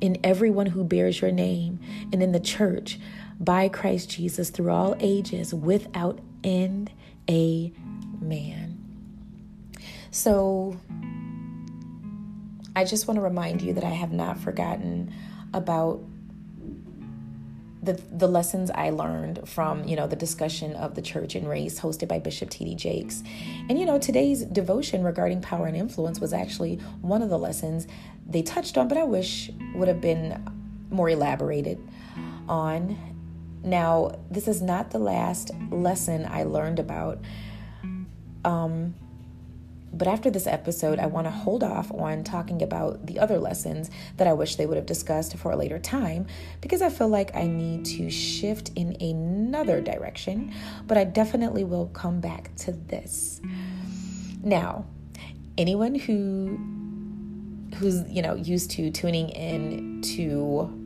in 0.00 0.16
everyone 0.22 0.66
who 0.66 0.84
bears 0.84 1.20
your 1.20 1.32
name 1.32 1.80
and 2.12 2.22
in 2.22 2.30
the 2.30 2.38
church 2.38 3.00
by 3.40 3.68
Christ 3.68 4.10
Jesus 4.10 4.50
through 4.50 4.70
all 4.70 4.94
ages 5.00 5.52
without 5.52 6.20
end. 6.44 6.92
Amen. 7.28 7.81
So 10.12 10.76
I 12.76 12.84
just 12.84 13.08
want 13.08 13.16
to 13.16 13.22
remind 13.22 13.62
you 13.62 13.72
that 13.74 13.84
I 13.84 13.90
have 13.90 14.12
not 14.12 14.38
forgotten 14.38 15.12
about 15.54 16.02
the 17.82 17.94
the 18.12 18.28
lessons 18.28 18.70
I 18.70 18.90
learned 18.90 19.48
from 19.48 19.84
you 19.84 19.96
know 19.96 20.06
the 20.06 20.16
discussion 20.16 20.74
of 20.76 20.94
the 20.94 21.02
church 21.02 21.34
and 21.34 21.48
race 21.48 21.80
hosted 21.80 22.08
by 22.08 22.18
Bishop 22.18 22.50
T.D. 22.50 22.76
Jakes, 22.76 23.24
and 23.68 23.78
you 23.78 23.84
know 23.86 23.98
today's 23.98 24.44
devotion 24.44 25.02
regarding 25.02 25.40
power 25.40 25.66
and 25.66 25.76
influence 25.76 26.20
was 26.20 26.32
actually 26.32 26.76
one 27.00 27.22
of 27.22 27.28
the 27.28 27.38
lessons 27.38 27.88
they 28.26 28.42
touched 28.42 28.78
on, 28.78 28.88
but 28.88 28.98
I 28.98 29.04
wish 29.04 29.50
would 29.74 29.88
have 29.88 30.00
been 30.00 30.48
more 30.90 31.08
elaborated 31.10 31.78
on. 32.48 32.98
Now, 33.64 34.16
this 34.30 34.48
is 34.48 34.60
not 34.60 34.90
the 34.90 34.98
last 34.98 35.52
lesson 35.70 36.26
I 36.28 36.42
learned 36.42 36.78
about. 36.78 37.20
Um, 38.44 38.94
but 39.92 40.08
after 40.08 40.30
this 40.30 40.46
episode, 40.46 40.98
I 40.98 41.06
want 41.06 41.26
to 41.26 41.30
hold 41.30 41.62
off 41.62 41.92
on 41.92 42.24
talking 42.24 42.62
about 42.62 43.06
the 43.06 43.18
other 43.18 43.38
lessons 43.38 43.90
that 44.16 44.26
I 44.26 44.32
wish 44.32 44.56
they 44.56 44.64
would 44.64 44.76
have 44.76 44.86
discussed 44.86 45.36
for 45.36 45.52
a 45.52 45.56
later 45.56 45.78
time 45.78 46.26
because 46.62 46.80
I 46.80 46.88
feel 46.88 47.08
like 47.08 47.36
I 47.36 47.46
need 47.46 47.84
to 47.86 48.10
shift 48.10 48.70
in 48.74 48.96
another 49.02 49.82
direction. 49.82 50.54
But 50.86 50.96
I 50.96 51.04
definitely 51.04 51.64
will 51.64 51.88
come 51.88 52.20
back 52.20 52.54
to 52.56 52.72
this. 52.72 53.42
Now, 54.42 54.86
anyone 55.58 55.94
who 55.94 56.58
who's 57.76 58.10
you 58.10 58.22
know 58.22 58.34
used 58.34 58.70
to 58.72 58.90
tuning 58.90 59.28
in 59.30 60.00
to 60.02 60.81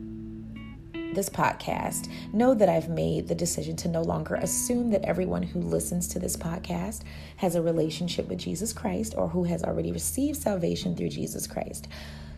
this 1.17 1.29
podcast, 1.29 2.09
know 2.31 2.53
that 2.53 2.69
I've 2.69 2.87
made 2.87 3.27
the 3.27 3.35
decision 3.35 3.75
to 3.77 3.87
no 3.89 4.03
longer 4.03 4.35
assume 4.35 4.91
that 4.91 5.03
everyone 5.03 5.43
who 5.43 5.59
listens 5.59 6.07
to 6.09 6.19
this 6.19 6.37
podcast 6.37 7.01
has 7.37 7.55
a 7.55 7.61
relationship 7.61 8.29
with 8.29 8.37
Jesus 8.37 8.71
Christ 8.71 9.15
or 9.17 9.27
who 9.27 9.43
has 9.45 9.63
already 9.63 9.91
received 9.91 10.39
salvation 10.41 10.95
through 10.95 11.09
Jesus 11.09 11.47
Christ. 11.47 11.87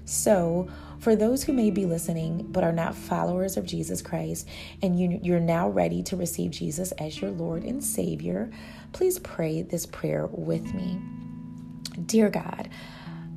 So, 0.05 0.69
for 0.97 1.15
those 1.15 1.43
who 1.43 1.53
may 1.53 1.69
be 1.69 1.85
listening 1.85 2.47
but 2.51 2.63
are 2.63 2.71
not 2.71 2.95
followers 2.95 3.57
of 3.57 3.65
Jesus 3.65 4.01
Christ, 4.01 4.47
and 4.81 4.99
you, 4.99 5.19
you're 5.21 5.39
now 5.39 5.69
ready 5.69 6.01
to 6.03 6.15
receive 6.15 6.51
Jesus 6.51 6.93
as 6.93 7.21
your 7.21 7.31
Lord 7.31 7.63
and 7.63 7.83
Savior, 7.83 8.49
please 8.93 9.19
pray 9.19 9.61
this 9.61 9.85
prayer 9.85 10.25
with 10.31 10.73
me. 10.73 10.99
Dear 12.05 12.29
God, 12.29 12.69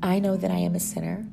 I 0.02 0.20
know 0.20 0.36
that 0.36 0.50
I 0.50 0.58
am 0.58 0.76
a 0.76 0.80
sinner, 0.80 1.26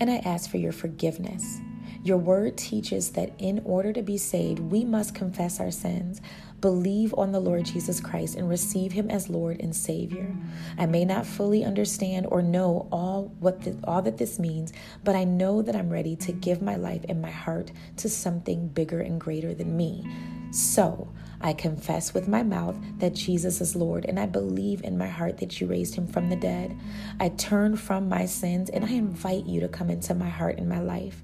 and 0.00 0.10
I 0.10 0.16
ask 0.16 0.50
for 0.50 0.58
your 0.58 0.72
forgiveness. 0.72 1.60
Your 2.04 2.18
word 2.18 2.58
teaches 2.58 3.12
that 3.12 3.32
in 3.38 3.62
order 3.64 3.90
to 3.94 4.02
be 4.02 4.18
saved, 4.18 4.58
we 4.58 4.84
must 4.84 5.14
confess 5.14 5.58
our 5.58 5.70
sins, 5.70 6.20
believe 6.60 7.14
on 7.16 7.32
the 7.32 7.40
Lord 7.40 7.64
Jesus 7.64 7.98
Christ, 7.98 8.34
and 8.34 8.46
receive 8.46 8.92
him 8.92 9.10
as 9.10 9.30
Lord 9.30 9.58
and 9.58 9.74
Savior. 9.74 10.36
I 10.76 10.84
may 10.84 11.06
not 11.06 11.24
fully 11.24 11.64
understand 11.64 12.26
or 12.30 12.42
know 12.42 12.88
all 12.92 13.32
what 13.40 13.62
the, 13.62 13.78
all 13.84 14.02
that 14.02 14.18
this 14.18 14.38
means, 14.38 14.74
but 15.02 15.16
I 15.16 15.24
know 15.24 15.62
that 15.62 15.74
I'm 15.74 15.88
ready 15.88 16.14
to 16.16 16.32
give 16.32 16.60
my 16.60 16.76
life 16.76 17.06
and 17.08 17.22
my 17.22 17.30
heart 17.30 17.72
to 17.96 18.10
something 18.10 18.68
bigger 18.68 19.00
and 19.00 19.18
greater 19.18 19.54
than 19.54 19.74
me. 19.74 20.06
So, 20.50 21.08
I 21.40 21.54
confess 21.54 22.12
with 22.12 22.28
my 22.28 22.42
mouth 22.42 22.76
that 22.98 23.14
Jesus 23.14 23.62
is 23.62 23.74
Lord, 23.74 24.04
and 24.04 24.20
I 24.20 24.26
believe 24.26 24.82
in 24.82 24.98
my 24.98 25.08
heart 25.08 25.38
that 25.38 25.58
you 25.58 25.66
raised 25.66 25.94
him 25.94 26.06
from 26.06 26.28
the 26.28 26.36
dead. 26.36 26.78
I 27.18 27.30
turn 27.30 27.76
from 27.76 28.10
my 28.10 28.26
sins 28.26 28.68
and 28.68 28.84
I 28.84 28.90
invite 28.90 29.46
you 29.46 29.60
to 29.60 29.68
come 29.68 29.90
into 29.90 30.14
my 30.14 30.28
heart 30.28 30.58
and 30.58 30.68
my 30.68 30.80
life. 30.80 31.22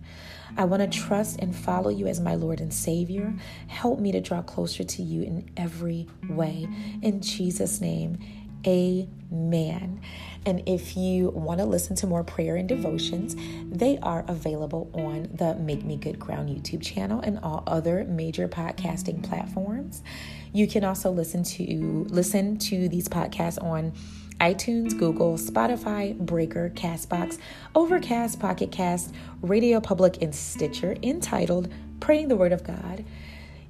I 0.56 0.64
want 0.64 0.82
to 0.82 0.98
trust 0.98 1.38
and 1.40 1.54
follow 1.54 1.90
you 1.90 2.06
as 2.06 2.20
my 2.20 2.34
Lord 2.34 2.60
and 2.60 2.72
Savior. 2.72 3.34
Help 3.68 3.98
me 4.00 4.12
to 4.12 4.20
draw 4.20 4.42
closer 4.42 4.84
to 4.84 5.02
you 5.02 5.22
in 5.22 5.50
every 5.56 6.08
way. 6.28 6.68
In 7.02 7.20
Jesus' 7.20 7.80
name, 7.80 8.18
amen. 8.66 10.00
And 10.46 10.62
if 10.66 10.96
you 10.96 11.30
want 11.30 11.60
to 11.60 11.66
listen 11.66 11.96
to 11.96 12.06
more 12.06 12.24
prayer 12.24 12.56
and 12.56 12.68
devotions, 12.68 13.36
they 13.70 13.98
are 13.98 14.24
available 14.26 14.90
on 14.94 15.28
the 15.34 15.54
Make 15.54 15.84
Me 15.84 15.96
Good 15.96 16.18
Ground 16.18 16.48
YouTube 16.48 16.82
channel 16.82 17.20
and 17.20 17.38
all 17.40 17.62
other 17.66 18.04
major 18.04 18.48
podcasting 18.48 19.22
platforms. 19.22 20.02
You 20.52 20.66
can 20.66 20.84
also 20.84 21.10
listen 21.10 21.42
to 21.44 22.06
listen 22.08 22.58
to 22.58 22.88
these 22.88 23.08
podcasts 23.08 23.62
on 23.62 23.92
iTunes, 24.40 24.98
Google, 24.98 25.36
Spotify, 25.36 26.16
Breaker, 26.18 26.70
Castbox, 26.74 27.38
Overcast, 27.74 28.40
Pocket 28.40 28.72
Cast, 28.72 29.14
Radio 29.42 29.80
Public, 29.80 30.22
and 30.22 30.34
Stitcher 30.34 30.96
entitled 31.02 31.70
Praying 32.00 32.28
the 32.28 32.36
Word 32.36 32.52
of 32.52 32.64
God. 32.64 33.04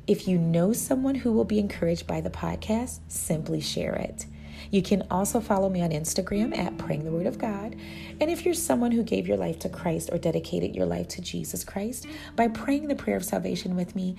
If 0.07 0.29
you 0.29 0.39
know 0.39 0.73
someone 0.73 1.17
who 1.17 1.33
will 1.33 1.45
be 1.45 1.59
encouraged 1.59 2.07
by 2.07 2.21
the 2.21 2.31
podcast, 2.31 3.01
simply 3.09 3.61
share 3.61 3.95
it. 3.95 4.27
You 4.71 4.83
can 4.83 5.05
also 5.11 5.41
follow 5.41 5.69
me 5.69 5.83
on 5.83 5.91
Instagram 5.91 6.57
at 6.57 6.79
Praying 6.79 7.05
the 7.05 7.11
Word 7.11 7.27
of 7.27 7.39
God. 7.39 7.75
And 8.21 8.31
if 8.31 8.45
you're 8.45 8.55
someone 8.55 8.93
who 8.93 9.03
gave 9.03 9.27
your 9.27 9.37
life 9.37 9.59
to 9.61 9.69
Christ 9.69 10.11
or 10.13 10.19
dedicated 10.19 10.77
your 10.77 10.87
life 10.87 11.09
to 11.09 11.21
Jesus 11.21 11.65
Christ 11.65 12.07
by 12.37 12.47
praying 12.49 12.87
the 12.89 12.95
prayer 12.95 13.17
of 13.17 13.25
salvation 13.25 13.75
with 13.75 13.97
me, 13.97 14.17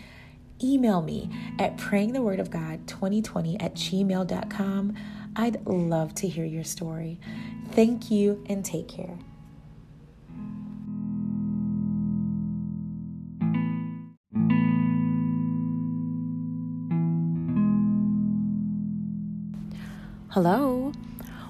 email 0.64 1.02
me 1.02 1.30
at 1.60 1.78
prayingthewordofgod2020 1.78 3.64
at 3.64 3.76
gmail.com. 3.76 4.98
I'd 5.36 5.66
love 5.66 6.14
to 6.16 6.28
hear 6.28 6.46
your 6.46 6.64
story. 6.66 7.20
Thank 7.72 8.12
you 8.12 8.44
and 8.50 8.66
take 8.66 8.88
care. 8.90 9.18
Hello, 20.32 20.92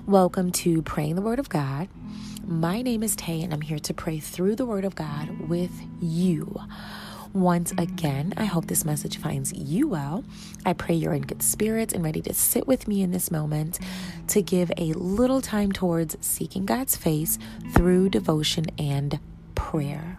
welcome 0.05 0.51
to 0.51 0.82
Praying 0.84 1.15
the 1.15 1.21
Word 1.21 1.39
of 1.39 1.49
God. 1.49 1.88
My 2.45 2.82
name 2.82 3.03
is 3.03 3.15
Tay, 3.15 3.41
and 3.41 3.53
I'm 3.53 3.61
here 3.61 3.79
to 3.79 3.93
pray 3.93 4.19
through 4.19 4.55
the 4.55 4.65
Word 4.65 4.86
of 4.86 4.95
God 4.95 5.49
with 5.49 5.71
you. 5.99 6.59
Once 7.34 7.71
again, 7.77 8.34
I 8.36 8.43
hope 8.43 8.65
this 8.65 8.84
message 8.84 9.17
finds 9.17 9.53
you 9.53 9.88
well. 9.88 10.25
I 10.65 10.73
pray 10.73 10.95
you're 10.95 11.13
in 11.13 11.21
good 11.21 11.41
spirits 11.41 11.93
and 11.93 12.03
ready 12.03 12.21
to 12.23 12.34
sit 12.34 12.67
with 12.67 12.89
me 12.89 13.01
in 13.01 13.11
this 13.11 13.32
moment 13.32 13.79
to 14.27 14.41
give 14.41 14.69
a 14.77 14.91
little 14.93 15.39
time 15.39 15.71
towards 15.71 16.17
seeking 16.19 16.65
God's 16.65 16.97
face 16.97 17.39
through 17.73 18.09
devotion 18.09 18.65
and 18.77 19.17
prayer. 19.55 20.17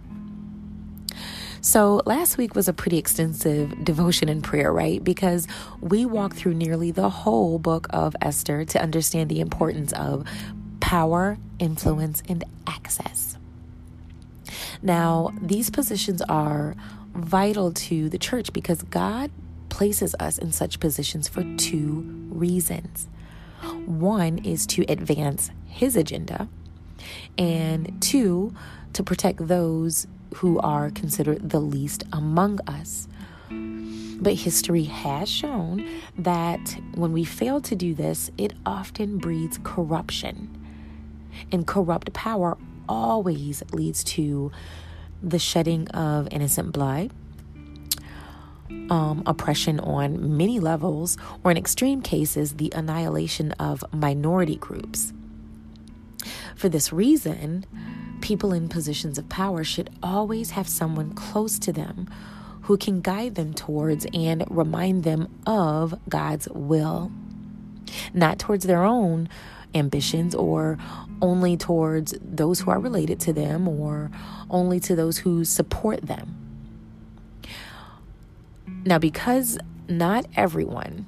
So, 1.60 2.00
last 2.06 2.38
week 2.38 2.54
was 2.54 2.66
a 2.66 2.72
pretty 2.72 2.96
extensive 2.96 3.84
devotion 3.84 4.30
and 4.30 4.42
prayer, 4.42 4.72
right? 4.72 5.04
Because 5.04 5.46
we 5.80 6.06
walked 6.06 6.36
through 6.36 6.54
nearly 6.54 6.90
the 6.90 7.10
whole 7.10 7.58
book 7.58 7.86
of 7.90 8.16
Esther 8.22 8.64
to 8.64 8.82
understand 8.82 9.28
the 9.28 9.40
importance 9.40 9.92
of 9.92 10.26
power, 10.80 11.38
influence, 11.58 12.22
and 12.28 12.42
access. 12.66 13.36
Now, 14.82 15.32
these 15.40 15.70
positions 15.70 16.20
are 16.22 16.74
vital 17.14 17.72
to 17.72 18.08
the 18.08 18.18
church 18.18 18.52
because 18.52 18.82
God 18.82 19.30
places 19.68 20.14
us 20.20 20.38
in 20.38 20.52
such 20.52 20.80
positions 20.80 21.28
for 21.28 21.42
two 21.56 22.28
reasons. 22.30 23.08
One 23.86 24.38
is 24.38 24.66
to 24.68 24.84
advance 24.88 25.50
his 25.66 25.96
agenda, 25.96 26.48
and 27.38 28.00
two, 28.02 28.54
to 28.92 29.02
protect 29.02 29.46
those 29.48 30.06
who 30.36 30.58
are 30.60 30.90
considered 30.90 31.50
the 31.50 31.60
least 31.60 32.04
among 32.12 32.60
us. 32.66 33.08
But 33.50 34.34
history 34.34 34.84
has 34.84 35.28
shown 35.28 35.86
that 36.18 36.76
when 36.94 37.12
we 37.12 37.24
fail 37.24 37.60
to 37.62 37.74
do 37.74 37.94
this, 37.94 38.30
it 38.38 38.52
often 38.64 39.18
breeds 39.18 39.58
corruption. 39.64 40.48
And 41.50 41.66
corrupt 41.66 42.12
power 42.12 42.56
always 42.88 43.62
leads 43.72 44.04
to 44.04 44.52
the 45.22 45.38
shedding 45.38 45.88
of 45.88 46.28
innocent 46.30 46.72
blood, 46.72 47.12
um, 48.90 49.22
oppression 49.26 49.80
on 49.80 50.36
many 50.36 50.58
levels, 50.58 51.16
or 51.44 51.50
in 51.50 51.56
extreme 51.56 52.02
cases, 52.02 52.54
the 52.54 52.72
annihilation 52.74 53.52
of 53.52 53.84
minority 53.92 54.56
groups. 54.56 55.12
For 56.56 56.68
this 56.68 56.92
reason, 56.92 57.64
people 58.20 58.52
in 58.52 58.68
positions 58.68 59.18
of 59.18 59.28
power 59.28 59.64
should 59.64 59.90
always 60.02 60.50
have 60.50 60.68
someone 60.68 61.12
close 61.14 61.58
to 61.60 61.72
them 61.72 62.08
who 62.62 62.76
can 62.76 63.00
guide 63.00 63.34
them 63.34 63.52
towards 63.52 64.06
and 64.14 64.44
remind 64.48 65.02
them 65.02 65.28
of 65.46 65.98
God's 66.08 66.48
will, 66.48 67.10
not 68.14 68.38
towards 68.38 68.64
their 68.64 68.84
own 68.84 69.28
ambitions 69.74 70.34
or 70.34 70.78
only 71.22 71.56
towards 71.56 72.14
those 72.20 72.60
who 72.60 72.70
are 72.70 72.78
related 72.78 73.18
to 73.20 73.32
them 73.32 73.66
or 73.66 74.10
only 74.50 74.78
to 74.80 74.94
those 74.94 75.18
who 75.18 75.44
support 75.44 76.02
them. 76.02 76.36
Now, 78.84 78.98
because 78.98 79.58
not 79.88 80.26
everyone 80.36 81.06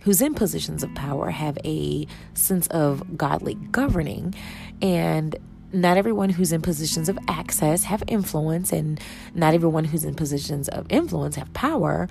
who's 0.00 0.22
in 0.22 0.34
positions 0.34 0.84
of 0.84 0.94
power 0.94 1.30
have 1.30 1.58
a 1.64 2.06
sense 2.34 2.66
of 2.68 3.16
godly 3.16 3.54
governing 3.54 4.34
and 4.80 5.34
not 5.72 5.96
everyone 5.96 6.30
who's 6.30 6.52
in 6.52 6.62
positions 6.62 7.08
of 7.08 7.18
access 7.28 7.84
have 7.84 8.02
influence, 8.06 8.72
and 8.72 8.98
not 9.34 9.52
everyone 9.54 9.84
who's 9.84 10.04
in 10.04 10.14
positions 10.14 10.68
of 10.68 10.86
influence 10.88 11.36
have 11.36 11.52
power. 11.52 12.08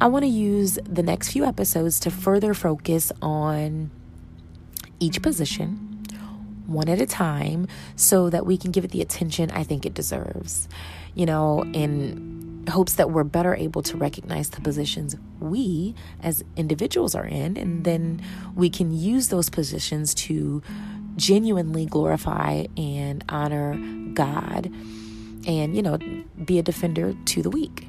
I 0.00 0.08
want 0.08 0.24
to 0.24 0.28
use 0.28 0.78
the 0.84 1.02
next 1.02 1.30
few 1.30 1.44
episodes 1.44 2.00
to 2.00 2.10
further 2.10 2.54
focus 2.54 3.12
on 3.22 3.90
each 4.98 5.22
position, 5.22 5.87
one 6.68 6.88
at 6.88 7.00
a 7.00 7.06
time, 7.06 7.66
so 7.96 8.30
that 8.30 8.46
we 8.46 8.56
can 8.56 8.70
give 8.70 8.84
it 8.84 8.92
the 8.92 9.00
attention 9.00 9.50
I 9.50 9.64
think 9.64 9.84
it 9.84 9.94
deserves. 9.94 10.68
You 11.14 11.26
know, 11.26 11.64
in 11.72 12.64
hopes 12.68 12.94
that 12.94 13.10
we're 13.10 13.24
better 13.24 13.54
able 13.54 13.82
to 13.82 13.96
recognize 13.96 14.50
the 14.50 14.60
positions 14.60 15.16
we 15.40 15.94
as 16.22 16.44
individuals 16.54 17.14
are 17.14 17.24
in, 17.24 17.56
and 17.56 17.84
then 17.84 18.22
we 18.54 18.68
can 18.68 18.92
use 18.92 19.28
those 19.28 19.48
positions 19.48 20.14
to 20.14 20.62
genuinely 21.16 21.86
glorify 21.86 22.66
and 22.76 23.24
honor 23.28 23.74
God 24.12 24.70
and, 25.46 25.74
you 25.74 25.82
know, 25.82 25.98
be 26.44 26.58
a 26.58 26.62
defender 26.62 27.14
to 27.24 27.42
the 27.42 27.50
weak. 27.50 27.88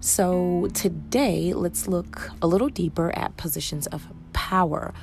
So 0.00 0.68
today, 0.72 1.52
let's 1.52 1.88
look 1.88 2.30
a 2.40 2.46
little 2.46 2.68
deeper 2.68 3.10
at 3.18 3.36
positions 3.36 3.88
of 3.88 4.06
power 4.32 4.94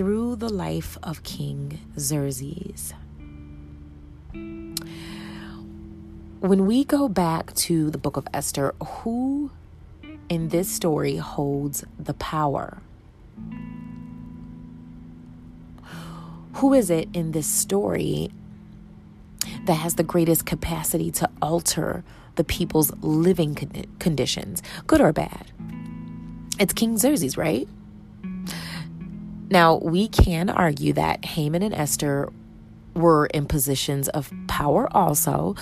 through 0.00 0.34
the 0.34 0.48
life 0.48 0.96
of 1.02 1.22
King 1.24 1.78
Xerxes. 1.98 2.94
When 6.40 6.64
we 6.64 6.84
go 6.84 7.06
back 7.06 7.52
to 7.66 7.90
the 7.90 7.98
book 7.98 8.16
of 8.16 8.26
Esther, 8.32 8.74
who 8.82 9.50
in 10.30 10.48
this 10.48 10.70
story 10.70 11.16
holds 11.16 11.84
the 11.98 12.14
power? 12.14 12.78
Who 16.54 16.72
is 16.72 16.88
it 16.88 17.10
in 17.12 17.32
this 17.32 17.46
story 17.46 18.30
that 19.66 19.74
has 19.74 19.96
the 19.96 20.02
greatest 20.02 20.46
capacity 20.46 21.10
to 21.10 21.28
alter 21.42 22.04
the 22.36 22.44
people's 22.44 22.90
living 23.02 23.54
con- 23.54 23.84
conditions, 23.98 24.62
good 24.86 25.02
or 25.02 25.12
bad? 25.12 25.52
It's 26.58 26.72
King 26.72 26.96
Xerxes, 26.96 27.36
right? 27.36 27.68
Now, 29.50 29.76
we 29.78 30.06
can 30.06 30.48
argue 30.48 30.92
that 30.92 31.24
Haman 31.24 31.62
and 31.62 31.74
Esther 31.74 32.32
were 32.94 33.26
in 33.26 33.46
positions 33.46 34.08
of 34.08 34.32
power 34.46 34.88
also, 34.96 35.56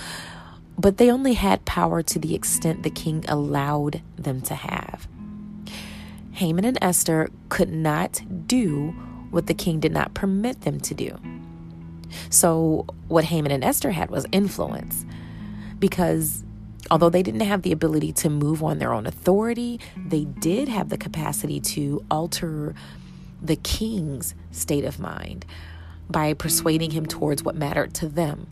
but 0.78 0.99
they 0.99 1.11
only 1.11 1.32
had 1.32 1.64
power 1.64 2.03
to 2.03 2.18
the 2.18 2.34
extent 2.34 2.82
the 2.82 2.91
king 2.91 3.24
allowed 3.28 4.03
them 4.16 4.43
to 4.43 4.55
have. 4.55 5.09
Haman 6.32 6.66
and 6.66 6.78
Esther 6.82 7.30
could 7.49 7.72
not 7.72 8.22
do 8.47 8.91
what 9.30 9.47
the 9.47 9.55
king 9.55 9.80
did 9.80 9.93
not 9.93 10.14
permit 10.14 10.61
them 10.61 10.78
to 10.80 10.95
do. 10.95 11.18
So, 12.30 12.86
what 13.09 13.24
Haman 13.24 13.53
and 13.53 13.64
Esther 13.64 13.91
had 13.91 14.11
was 14.11 14.26
influence 14.32 15.05
because 15.78 16.45
although 16.91 17.11
they 17.11 17.22
didn't 17.22 17.41
have 17.41 17.62
the 17.62 17.72
ability 17.72 18.12
to 18.12 18.30
move 18.30 18.62
on 18.62 18.78
their 18.78 18.93
own 18.93 19.07
authority, 19.07 19.80
they 19.97 20.24
did 20.24 20.68
have 20.68 20.89
the 20.89 20.97
capacity 20.97 21.61
to 21.61 22.05
alter 22.11 22.74
the 23.43 23.57
king's 23.57 24.34
state 24.51 24.84
of 24.84 24.99
mind 24.99 25.45
by 26.11 26.34
persuading 26.34 26.91
him 26.91 27.07
towards 27.07 27.43
what 27.43 27.55
mattered 27.55 27.95
to 27.95 28.09
them. 28.09 28.47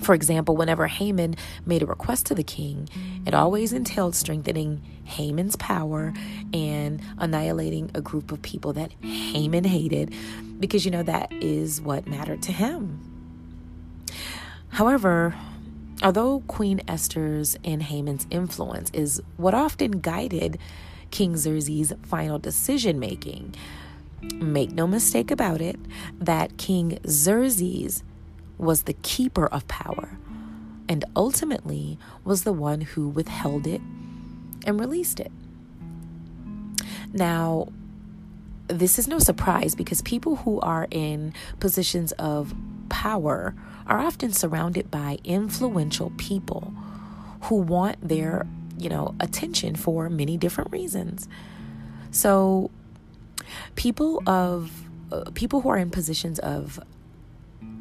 For 0.00 0.14
example, 0.14 0.56
whenever 0.56 0.88
Haman 0.88 1.36
made 1.64 1.82
a 1.82 1.86
request 1.86 2.26
to 2.26 2.34
the 2.34 2.42
king, 2.42 2.88
it 3.24 3.34
always 3.34 3.72
entailed 3.72 4.16
strengthening 4.16 4.82
Haman's 5.04 5.54
power 5.56 6.12
and 6.52 7.00
annihilating 7.18 7.90
a 7.94 8.00
group 8.00 8.32
of 8.32 8.42
people 8.42 8.72
that 8.72 8.92
Haman 9.02 9.64
hated 9.64 10.12
because, 10.58 10.84
you 10.84 10.90
know, 10.90 11.04
that 11.04 11.32
is 11.32 11.80
what 11.80 12.06
mattered 12.08 12.42
to 12.42 12.52
him. 12.52 13.00
However, 14.70 15.36
although 16.02 16.40
Queen 16.48 16.80
Esther's 16.88 17.56
and 17.64 17.82
Haman's 17.82 18.26
influence 18.30 18.90
is 18.90 19.22
what 19.36 19.54
often 19.54 20.00
guided 20.00 20.58
King 21.12 21.36
Xerxes' 21.36 21.92
final 22.02 22.40
decision 22.40 22.98
making, 22.98 23.54
make 24.34 24.72
no 24.72 24.88
mistake 24.88 25.30
about 25.30 25.60
it 25.60 25.78
that 26.18 26.56
King 26.56 26.98
Xerxes 27.06 28.02
was 28.58 28.82
the 28.82 28.94
keeper 28.94 29.46
of 29.46 29.68
power 29.68 30.18
and 30.88 31.04
ultimately 31.14 31.98
was 32.24 32.42
the 32.42 32.52
one 32.52 32.80
who 32.80 33.08
withheld 33.08 33.66
it 33.68 33.80
and 34.66 34.80
released 34.80 35.20
it. 35.20 35.30
Now, 37.12 37.68
this 38.68 38.98
is 38.98 39.06
no 39.06 39.18
surprise 39.18 39.74
because 39.74 40.02
people 40.02 40.36
who 40.36 40.60
are 40.60 40.88
in 40.90 41.34
positions 41.60 42.12
of 42.12 42.54
power 42.88 43.54
are 43.86 43.98
often 43.98 44.32
surrounded 44.32 44.90
by 44.90 45.18
influential 45.24 46.12
people 46.16 46.72
who 47.42 47.56
want 47.56 47.96
their, 48.06 48.46
you 48.78 48.88
know, 48.88 49.14
attention 49.20 49.76
for 49.76 50.08
many 50.08 50.36
different 50.36 50.70
reasons. 50.70 51.28
So, 52.10 52.70
people 53.74 54.22
of 54.26 54.70
uh, 55.10 55.30
people 55.34 55.60
who 55.60 55.68
are 55.68 55.78
in 55.78 55.90
positions 55.90 56.38
of 56.38 56.80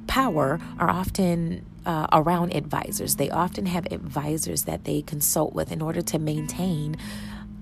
power 0.07 0.59
are 0.77 0.89
often 0.89 1.65
uh, 1.85 2.07
around 2.11 2.53
advisors. 2.53 3.15
They 3.15 3.29
often 3.29 3.65
have 3.65 3.87
advisors 3.91 4.63
that 4.63 4.83
they 4.83 5.01
consult 5.01 5.53
with 5.53 5.71
in 5.71 5.81
order 5.81 6.01
to 6.01 6.19
maintain 6.19 6.97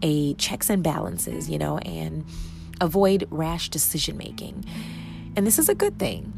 a 0.01 0.33
checks 0.35 0.69
and 0.69 0.83
balances, 0.83 1.49
you 1.49 1.57
know, 1.57 1.77
and 1.79 2.25
avoid 2.81 3.27
rash 3.29 3.69
decision 3.69 4.17
making. 4.17 4.65
And 5.35 5.45
this 5.45 5.59
is 5.59 5.69
a 5.69 5.75
good 5.75 5.99
thing 5.99 6.33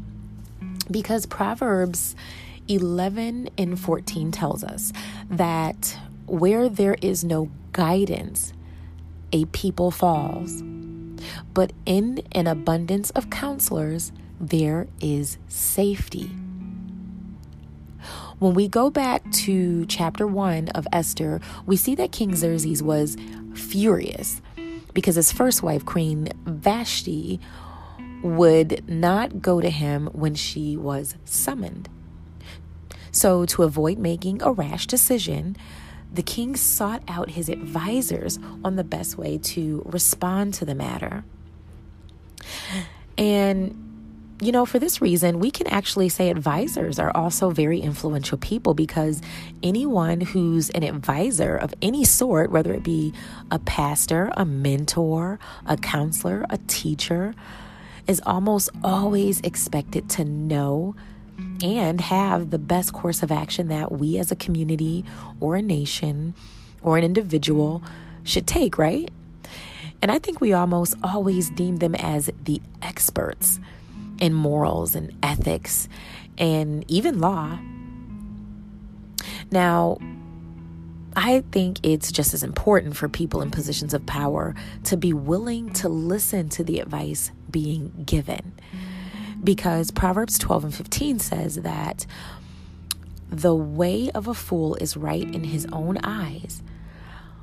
because 0.90 1.26
Proverbs 1.26 2.14
11 2.68 3.50
and 3.58 3.78
14 3.78 4.30
tells 4.30 4.62
us 4.62 4.92
that 5.30 5.96
where 6.32 6.66
there 6.66 6.96
is 7.02 7.22
no 7.22 7.50
guidance, 7.72 8.54
a 9.32 9.44
people 9.46 9.90
falls. 9.90 10.62
But 11.52 11.74
in 11.84 12.22
an 12.32 12.46
abundance 12.46 13.10
of 13.10 13.28
counselors, 13.28 14.12
there 14.40 14.88
is 14.98 15.36
safety. 15.48 16.30
When 18.38 18.54
we 18.54 18.66
go 18.66 18.88
back 18.88 19.30
to 19.44 19.84
chapter 19.84 20.26
1 20.26 20.70
of 20.70 20.88
Esther, 20.90 21.38
we 21.66 21.76
see 21.76 21.94
that 21.96 22.12
King 22.12 22.34
Xerxes 22.34 22.82
was 22.82 23.18
furious 23.54 24.40
because 24.94 25.16
his 25.16 25.32
first 25.32 25.62
wife, 25.62 25.84
Queen 25.84 26.28
Vashti, 26.46 27.40
would 28.22 28.88
not 28.88 29.42
go 29.42 29.60
to 29.60 29.68
him 29.68 30.06
when 30.14 30.34
she 30.34 30.78
was 30.78 31.14
summoned. 31.26 31.90
So, 33.10 33.44
to 33.44 33.64
avoid 33.64 33.98
making 33.98 34.40
a 34.40 34.50
rash 34.50 34.86
decision, 34.86 35.56
the 36.12 36.22
king 36.22 36.56
sought 36.56 37.02
out 37.08 37.30
his 37.30 37.48
advisors 37.48 38.38
on 38.64 38.76
the 38.76 38.84
best 38.84 39.16
way 39.16 39.38
to 39.38 39.82
respond 39.86 40.54
to 40.54 40.64
the 40.64 40.74
matter. 40.74 41.24
And 43.16 43.92
you 44.42 44.50
know, 44.50 44.66
for 44.66 44.80
this 44.80 45.00
reason, 45.00 45.38
we 45.38 45.52
can 45.52 45.68
actually 45.68 46.08
say 46.08 46.28
advisors 46.28 46.98
are 46.98 47.16
also 47.16 47.50
very 47.50 47.78
influential 47.78 48.36
people 48.36 48.74
because 48.74 49.22
anyone 49.62 50.20
who's 50.20 50.68
an 50.70 50.82
advisor 50.82 51.54
of 51.56 51.72
any 51.80 52.04
sort, 52.04 52.50
whether 52.50 52.72
it 52.72 52.82
be 52.82 53.12
a 53.52 53.60
pastor, 53.60 54.32
a 54.36 54.44
mentor, 54.44 55.38
a 55.64 55.76
counselor, 55.76 56.44
a 56.50 56.58
teacher, 56.66 57.36
is 58.08 58.20
almost 58.26 58.68
always 58.82 59.40
expected 59.42 60.10
to 60.10 60.24
know 60.24 60.96
and 61.62 62.00
have 62.00 62.50
the 62.50 62.58
best 62.58 62.92
course 62.92 63.22
of 63.22 63.30
action 63.30 63.68
that 63.68 63.92
we 63.92 64.18
as 64.18 64.30
a 64.30 64.36
community 64.36 65.04
or 65.40 65.56
a 65.56 65.62
nation 65.62 66.34
or 66.82 66.98
an 66.98 67.04
individual 67.04 67.82
should 68.24 68.46
take, 68.46 68.78
right? 68.78 69.10
And 70.00 70.10
I 70.10 70.18
think 70.18 70.40
we 70.40 70.52
almost 70.52 70.96
always 71.02 71.50
deem 71.50 71.76
them 71.76 71.94
as 71.94 72.30
the 72.42 72.60
experts 72.82 73.60
in 74.20 74.34
morals 74.34 74.94
and 74.94 75.16
ethics 75.22 75.88
and 76.38 76.84
even 76.90 77.20
law. 77.20 77.58
Now, 79.50 79.98
I 81.14 81.44
think 81.52 81.78
it's 81.82 82.10
just 82.10 82.32
as 82.32 82.42
important 82.42 82.96
for 82.96 83.08
people 83.08 83.42
in 83.42 83.50
positions 83.50 83.92
of 83.92 84.06
power 84.06 84.54
to 84.84 84.96
be 84.96 85.12
willing 85.12 85.72
to 85.74 85.88
listen 85.88 86.48
to 86.50 86.64
the 86.64 86.80
advice 86.80 87.30
being 87.50 87.92
given. 88.06 88.54
Because 89.42 89.90
Proverbs 89.90 90.38
12 90.38 90.64
and 90.64 90.74
15 90.74 91.18
says 91.18 91.56
that 91.56 92.06
the 93.28 93.54
way 93.54 94.10
of 94.14 94.28
a 94.28 94.34
fool 94.34 94.74
is 94.76 94.96
right 94.96 95.22
in 95.22 95.44
his 95.44 95.66
own 95.72 95.98
eyes, 96.04 96.62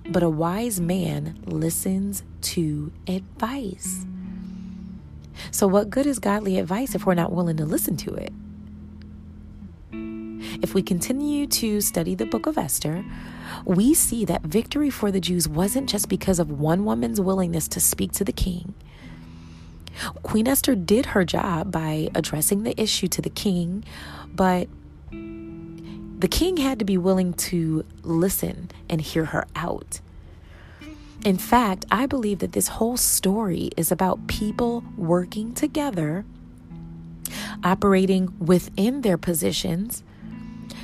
but 0.09 0.23
a 0.23 0.29
wise 0.29 0.79
man 0.79 1.41
listens 1.45 2.23
to 2.41 2.91
advice. 3.07 4.05
So, 5.51 5.67
what 5.67 5.89
good 5.89 6.05
is 6.05 6.19
godly 6.19 6.59
advice 6.59 6.95
if 6.95 7.05
we're 7.05 7.15
not 7.15 7.31
willing 7.31 7.57
to 7.57 7.65
listen 7.65 7.97
to 7.97 8.13
it? 8.13 8.31
If 10.61 10.73
we 10.73 10.81
continue 10.81 11.47
to 11.47 11.81
study 11.81 12.15
the 12.15 12.25
book 12.25 12.45
of 12.45 12.57
Esther, 12.57 13.03
we 13.65 13.93
see 13.93 14.25
that 14.25 14.43
victory 14.43 14.89
for 14.89 15.11
the 15.11 15.19
Jews 15.19 15.47
wasn't 15.47 15.89
just 15.89 16.09
because 16.09 16.39
of 16.39 16.51
one 16.51 16.85
woman's 16.85 17.21
willingness 17.21 17.67
to 17.69 17.79
speak 17.79 18.11
to 18.13 18.23
the 18.23 18.31
king. 18.31 18.73
Queen 20.23 20.47
Esther 20.47 20.75
did 20.75 21.07
her 21.07 21.25
job 21.25 21.71
by 21.71 22.09
addressing 22.15 22.63
the 22.63 22.79
issue 22.79 23.07
to 23.07 23.21
the 23.21 23.29
king, 23.29 23.83
but 24.33 24.67
the 25.11 26.27
king 26.29 26.57
had 26.57 26.79
to 26.79 26.85
be 26.85 26.97
willing 26.97 27.33
to 27.33 27.85
listen 28.03 28.69
and 28.89 28.99
hear 29.01 29.25
her 29.25 29.47
out. 29.55 30.01
In 31.25 31.37
fact, 31.37 31.85
I 31.91 32.05
believe 32.05 32.39
that 32.39 32.53
this 32.53 32.69
whole 32.69 32.97
story 32.97 33.71
is 33.75 33.91
about 33.91 34.27
people 34.27 34.83
working 34.95 35.53
together, 35.53 36.25
operating 37.63 38.33
within 38.39 39.01
their 39.01 39.17
positions 39.17 40.03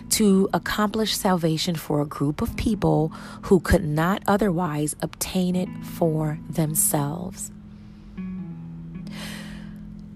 to 0.10 0.50
accomplish 0.54 1.16
salvation 1.16 1.76
for 1.76 2.02
a 2.02 2.06
group 2.06 2.42
of 2.42 2.56
people 2.58 3.10
who 3.44 3.60
could 3.60 3.84
not 3.84 4.24
otherwise 4.28 4.96
obtain 5.02 5.56
it 5.56 5.70
for 5.84 6.40
themselves. 6.50 7.52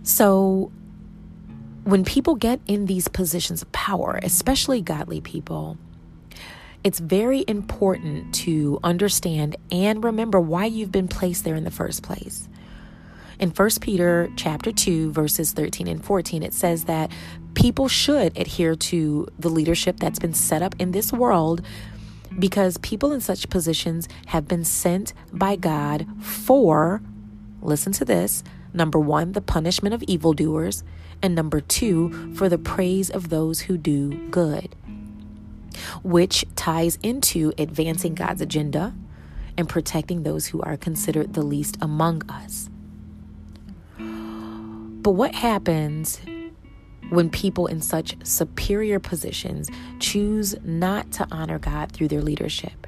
So, 0.10 0.72
when 1.84 2.03
people 2.03 2.34
get 2.34 2.60
in 2.66 2.88
these 2.88 3.07
positions 3.07 3.62
of 3.62 3.72
power, 3.72 4.20
especially 4.24 4.82
godly 4.82 5.22
people, 5.22 5.78
it's 6.84 6.97
very 6.97 7.45
important 7.47 8.34
to 8.34 8.80
understand 8.84 9.55
and 9.72 10.03
remember 10.03 10.39
why 10.39 10.66
you've 10.66 10.91
been 10.91 11.07
placed 11.07 11.43
there 11.43 11.53
in 11.53 11.64
the 11.64 11.70
first 11.70 12.01
place. 12.01 12.49
In 13.39 13.51
1 13.51 13.70
Peter 13.82 14.32
chapter 14.36 14.72
2 14.72 15.12
verses 15.12 15.53
13 15.53 15.88
and 15.88 16.03
14 16.03 16.41
it 16.41 16.53
says 16.55 16.86
that 16.86 17.12
people 17.53 17.88
should 17.88 18.36
adhere 18.36 18.76
to 18.76 19.28
the 19.38 19.49
leadership 19.49 19.99
that's 19.99 20.18
been 20.18 20.34
set 20.34 20.64
up 20.64 20.74
in 20.80 20.91
this 20.91 21.14
world 21.14 21.62
because 22.39 22.80
people 22.80 23.12
in 23.12 23.22
such 23.22 23.47
positions 23.49 24.10
have 24.26 24.47
been 24.47 24.66
sent 24.66 25.14
by 25.32 25.55
God 25.55 26.07
for 26.20 27.03
listen 27.62 27.91
to 27.93 28.05
this, 28.05 28.43
number 28.74 28.99
1 28.99 29.34
the 29.34 29.41
punishment 29.41 29.93
of 29.93 30.03
evildoers 30.03 30.84
and 31.22 31.36
number 31.36 31.59
2 31.59 32.34
for 32.36 32.49
the 32.49 32.57
praise 32.57 33.09
of 33.09 33.30
those 33.30 33.61
who 33.61 33.78
do 33.78 34.30
good 34.30 34.76
which 36.03 36.45
ties 36.55 36.97
into 37.03 37.53
advancing 37.57 38.15
God's 38.15 38.41
agenda 38.41 38.93
and 39.57 39.67
protecting 39.67 40.24
those 40.24 40.47
who 40.47 40.61
are 40.61 40.78
considered 40.78 41.34
the 41.34 41.41
least 41.41 41.78
among 41.82 42.22
us. 42.30 42.70
But 43.97 45.11
what 45.11 45.36
happens 45.36 46.22
when 47.09 47.30
people 47.30 47.67
in 47.67 47.82
such 47.82 48.15
superior 48.26 48.99
positions 48.99 49.70
choose 49.99 50.55
not 50.63 51.11
to 51.13 51.28
honor 51.32 51.59
God 51.59 51.91
through 51.91 52.09
their 52.09 52.22
leadership? 52.22 52.88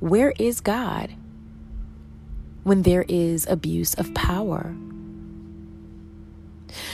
Where 0.00 0.32
is 0.38 0.60
God 0.60 1.14
when 2.68 2.82
there 2.82 3.04
is 3.08 3.46
abuse 3.46 3.94
of 3.94 4.12
power? 4.14 4.76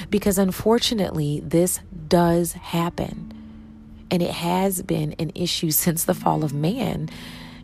Because 0.09 0.39
unfortunately, 0.39 1.41
this 1.45 1.81
does 2.09 2.53
happen. 2.53 3.33
And 4.11 4.23
it 4.23 4.31
has 4.31 4.83
been 4.83 5.15
an 5.19 5.33
issue 5.35 5.71
since 5.85 6.05
the 6.05 6.15
fall 6.15 6.45
of 6.45 6.55
man. 6.55 7.11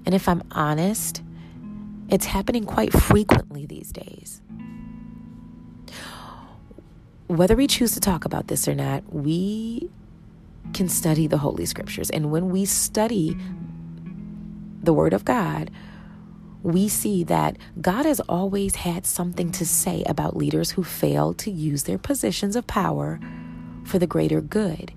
And 0.05 0.15
if 0.15 0.29
I'm 0.29 0.43
honest, 0.51 1.23
it's 2.09 2.27
happening 2.27 2.65
quite 2.65 2.93
frequently 2.93 3.67
these 3.67 3.93
days. 3.93 4.43
Whether 7.29 7.55
we 7.55 7.69
choose 7.69 7.93
to 7.93 8.01
talk 8.01 8.25
about 8.25 8.49
this 8.49 8.67
or 8.67 8.75
not, 8.75 9.05
we 9.15 9.89
can 10.75 10.89
study 10.89 11.29
the 11.29 11.39
Holy 11.39 11.65
Scriptures. 11.65 12.11
And 12.11 12.33
when 12.33 12.51
we 12.51 12.65
study 12.65 13.37
the 14.83 14.93
Word 14.93 15.13
of 15.13 15.25
God, 15.25 15.71
we 16.63 16.89
see 16.89 17.25
that 17.25 17.57
God 17.81 18.05
has 18.05 18.21
always 18.21 18.77
had 18.77 19.07
something 19.07 19.51
to 19.53 19.65
say 19.65 20.03
about 20.07 20.37
leaders 20.37 20.73
who 20.73 20.85
fail 20.85 21.33
to 21.35 21.51
use 21.51 21.85
their 21.85 21.99
positions 21.99 22.57
of 22.57 22.67
power 22.67 23.19
for 23.85 23.99
the 23.99 24.07
greater 24.07 24.41
good. 24.41 24.93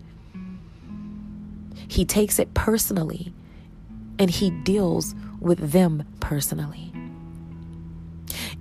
He 1.88 2.06
takes 2.06 2.40
it 2.40 2.54
personally 2.54 3.34
and 4.20 4.30
he 4.30 4.50
deals 4.50 5.16
with 5.40 5.72
them 5.72 6.04
personally. 6.20 6.92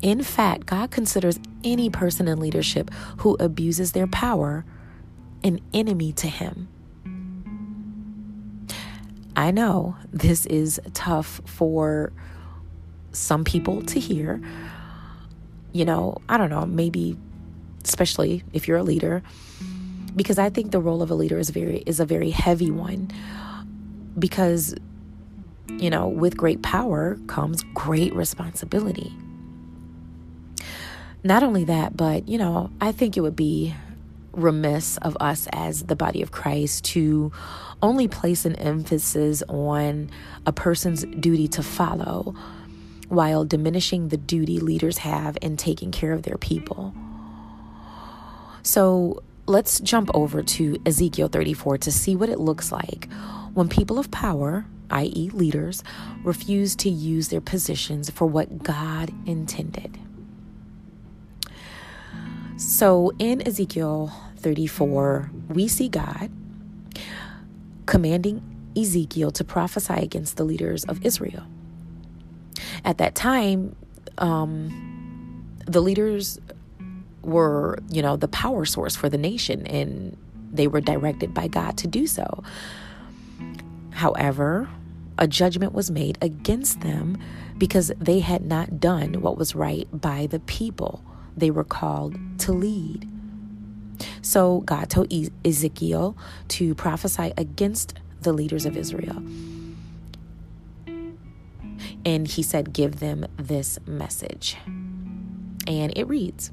In 0.01 0.23
fact, 0.23 0.67
God 0.67 0.91
considers 0.91 1.39
any 1.63 1.89
person 1.89 2.27
in 2.27 2.41
leadership 2.41 2.91
who 3.19 3.37
abuses 3.39 3.93
their 3.93 4.07
power 4.07 4.65
an 5.45 5.61
enemy 5.73 6.13
to 6.13 6.29
him. 6.29 6.69
I 9.35 9.51
know 9.51 9.97
this 10.13 10.47
is 10.47 10.81
tough 10.93 11.41
for 11.47 12.13
some 13.13 13.45
people 13.45 13.83
to 13.83 14.01
hear. 14.01 14.41
You 15.73 15.85
know, 15.85 16.19
I 16.29 16.37
don't 16.37 16.51
know, 16.51 16.67
maybe 16.67 17.17
especially 17.85 18.45
if 18.53 18.69
you're 18.69 18.79
a 18.79 18.83
leader 18.83 19.23
because 20.15 20.39
I 20.39 20.51
think 20.51 20.71
the 20.71 20.81
role 20.81 21.03
of 21.03 21.11
a 21.11 21.15
leader 21.15 21.39
is 21.39 21.51
very 21.51 21.79
is 21.87 21.99
a 21.99 22.05
very 22.05 22.31
heavy 22.31 22.71
one 22.71 23.11
because 24.19 24.75
you 25.69 25.91
know, 25.91 26.09
with 26.09 26.37
great 26.37 26.63
power 26.63 27.19
comes 27.27 27.63
great 27.75 28.15
responsibility. 28.15 29.13
Not 31.25 31.43
only 31.43 31.65
that, 31.65 31.97
but 31.97 32.29
you 32.29 32.39
know, 32.39 32.71
I 32.81 32.93
think 32.93 33.17
it 33.17 33.21
would 33.21 33.37
be 33.37 33.75
remiss 34.33 34.97
of 34.99 35.17
us 35.21 35.47
as 35.53 35.85
the 35.85 35.97
body 35.97 36.23
of 36.23 36.31
Christ 36.31 36.85
to 36.87 37.33
only 37.83 38.09
place 38.09 38.45
an 38.45 38.57
emphasis 38.57 39.43
on 39.49 40.11
a 40.47 40.53
person's 40.53 41.05
duty 41.05 41.49
to 41.49 41.63
follow 41.63 42.35
while 43.13 43.45
diminishing 43.45 44.09
the 44.09 44.17
duty 44.17 44.59
leaders 44.59 44.99
have 44.99 45.37
in 45.43 45.57
taking 45.57 45.91
care 45.91 46.13
of 46.13 46.23
their 46.23 46.39
people. 46.39 46.95
So, 48.63 49.23
let's 49.47 49.81
jump 49.81 50.11
over 50.15 50.43
to 50.43 50.81
Ezekiel 50.87 51.29
34 51.29 51.79
to 51.79 51.93
see 51.93 52.17
what 52.17 52.29
it 52.29 52.39
looks 52.39 52.73
like 52.73 53.13
when 53.53 53.69
people 53.69 53.99
of 53.99 54.11
power, 54.11 54.65
i.e., 54.91 55.31
leaders, 55.35 55.85
refuse 56.25 56.75
to 56.77 56.89
use 56.89 57.29
their 57.29 57.41
positions 57.41 58.09
for 58.09 58.27
what 58.27 58.63
God 58.63 59.13
intended. 59.27 59.99
So 62.57 63.13
in 63.19 63.47
Ezekiel 63.47 64.13
34, 64.37 65.31
we 65.49 65.69
see 65.69 65.89
God 65.89 66.31
commanding 67.87 68.41
Ezekiel 68.77 69.33
to 69.33 69.45
prophesy 69.45 69.95
against 69.95 70.37
the 70.37 70.45
leaders 70.45 70.85
of 70.85 71.05
Israel. 71.05 71.45
At 72.85 72.99
that 72.99 73.15
time, 73.15 73.77
um, 74.19 75.49
the 75.67 75.81
leaders 75.81 76.39
were, 77.23 77.79
you 77.91 78.03
know, 78.03 78.17
the 78.17 78.29
power 78.29 78.65
source 78.65 78.97
for 78.97 79.09
the 79.09 79.19
nation, 79.19 79.67
and 79.67 80.17
they 80.53 80.67
were 80.67 80.81
directed 80.81 81.33
by 81.33 81.49
God 81.49 81.79
to 81.79 81.87
do 81.87 82.07
so. 82.07 82.43
However, 83.91 84.69
a 85.19 85.29
judgment 85.29 85.73
was 85.73 85.91
made 85.91 86.19
against 86.21 86.81
them 86.81 87.19
because 87.59 87.93
they 87.99 88.21
had 88.21 88.45
not 88.45 88.81
done 88.81 89.21
what 89.21 89.39
was 89.39 89.55
right 89.55 89.87
by 89.93 90.27
the 90.27 90.41
people 90.41 91.05
they 91.37 91.51
were 91.51 91.65
called 91.65 92.17
to 92.41 92.53
lead. 92.53 93.09
So 94.23 94.61
God 94.61 94.91
told 94.91 95.13
Ezekiel 95.45 96.17
to 96.49 96.75
prophesy 96.75 97.33
against 97.37 97.95
the 98.21 98.33
leaders 98.33 98.67
of 98.67 98.77
Israel. 98.77 99.23
And 102.05 102.27
he 102.27 102.43
said, 102.43 102.73
Give 102.73 102.99
them 102.99 103.27
this 103.37 103.79
message. 103.87 104.57
And 104.67 105.97
it 105.97 106.09
reads 106.09 106.51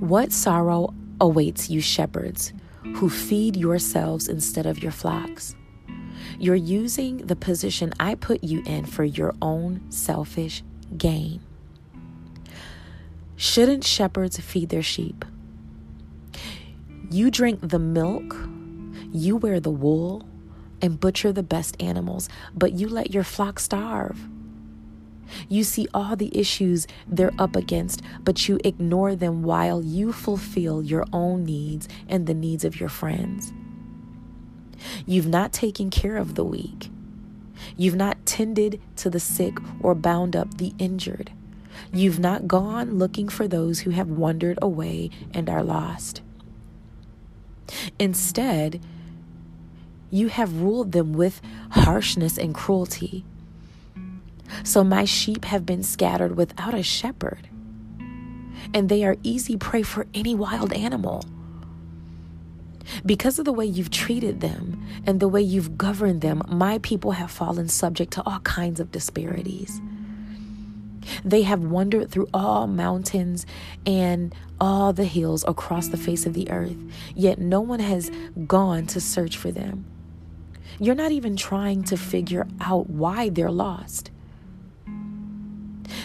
what 0.00 0.32
sorrow 0.32 0.92
awaits 1.20 1.70
you, 1.70 1.80
shepherds, 1.80 2.52
who 2.96 3.08
feed 3.08 3.56
yourselves 3.56 4.28
instead 4.28 4.66
of 4.66 4.82
your 4.82 4.92
flocks. 4.92 5.54
You're 6.38 6.54
using 6.56 7.18
the 7.18 7.36
position 7.36 7.92
I 8.00 8.16
put 8.16 8.42
you 8.42 8.62
in 8.66 8.86
for 8.86 9.04
your 9.04 9.34
own 9.40 9.90
selfish 9.90 10.62
gain. 10.96 11.40
Shouldn't 13.36 13.84
shepherds 13.84 14.38
feed 14.38 14.68
their 14.68 14.82
sheep? 14.82 15.24
You 17.10 17.30
drink 17.30 17.60
the 17.62 17.78
milk, 17.78 18.36
you 19.12 19.36
wear 19.36 19.60
the 19.60 19.70
wool, 19.70 20.26
and 20.82 21.00
butcher 21.00 21.32
the 21.32 21.42
best 21.42 21.80
animals, 21.80 22.28
but 22.54 22.72
you 22.72 22.88
let 22.88 23.14
your 23.14 23.24
flock 23.24 23.58
starve. 23.60 24.18
You 25.48 25.64
see 25.64 25.86
all 25.94 26.16
the 26.16 26.36
issues 26.38 26.86
they're 27.06 27.32
up 27.38 27.56
against, 27.56 28.02
but 28.22 28.48
you 28.48 28.58
ignore 28.64 29.14
them 29.14 29.42
while 29.42 29.82
you 29.82 30.12
fulfill 30.12 30.82
your 30.82 31.06
own 31.12 31.44
needs 31.44 31.88
and 32.08 32.26
the 32.26 32.34
needs 32.34 32.64
of 32.64 32.78
your 32.78 32.88
friends. 32.88 33.52
You've 35.06 35.28
not 35.28 35.52
taken 35.52 35.90
care 35.90 36.16
of 36.16 36.34
the 36.34 36.44
weak. 36.44 36.90
You've 37.76 37.94
not 37.96 38.26
tended 38.26 38.80
to 38.96 39.08
the 39.08 39.20
sick 39.20 39.56
or 39.80 39.94
bound 39.94 40.34
up 40.34 40.58
the 40.58 40.74
injured. 40.78 41.30
You've 41.92 42.18
not 42.18 42.46
gone 42.46 42.98
looking 42.98 43.28
for 43.28 43.48
those 43.48 43.80
who 43.80 43.90
have 43.90 44.08
wandered 44.08 44.58
away 44.60 45.10
and 45.32 45.48
are 45.48 45.62
lost. 45.62 46.20
Instead, 47.98 48.80
you 50.12 50.28
have 50.28 50.60
ruled 50.60 50.92
them 50.92 51.14
with 51.14 51.40
harshness 51.70 52.36
and 52.36 52.54
cruelty. 52.54 53.24
So 54.62 54.84
my 54.84 55.06
sheep 55.06 55.46
have 55.46 55.64
been 55.64 55.82
scattered 55.82 56.36
without 56.36 56.74
a 56.74 56.82
shepherd, 56.82 57.48
and 58.74 58.88
they 58.88 59.04
are 59.04 59.16
easy 59.22 59.56
prey 59.56 59.82
for 59.82 60.06
any 60.12 60.34
wild 60.34 60.72
animal. 60.74 61.24
Because 63.06 63.38
of 63.38 63.46
the 63.46 63.52
way 63.54 63.64
you've 63.64 63.90
treated 63.90 64.40
them 64.40 64.86
and 65.06 65.18
the 65.18 65.28
way 65.28 65.40
you've 65.40 65.78
governed 65.78 66.20
them, 66.20 66.42
my 66.46 66.78
people 66.78 67.12
have 67.12 67.30
fallen 67.30 67.68
subject 67.68 68.12
to 68.12 68.22
all 68.26 68.40
kinds 68.40 68.80
of 68.80 68.92
disparities. 68.92 69.80
They 71.24 71.42
have 71.42 71.64
wandered 71.64 72.10
through 72.10 72.28
all 72.34 72.66
mountains 72.66 73.46
and 73.86 74.34
all 74.60 74.92
the 74.92 75.06
hills 75.06 75.42
across 75.48 75.88
the 75.88 75.96
face 75.96 76.26
of 76.26 76.34
the 76.34 76.50
earth, 76.50 76.76
yet 77.14 77.38
no 77.38 77.62
one 77.62 77.80
has 77.80 78.10
gone 78.46 78.86
to 78.88 79.00
search 79.00 79.38
for 79.38 79.50
them. 79.50 79.86
You're 80.78 80.94
not 80.94 81.12
even 81.12 81.36
trying 81.36 81.84
to 81.84 81.96
figure 81.96 82.46
out 82.60 82.88
why 82.90 83.28
they're 83.28 83.50
lost. 83.50 84.10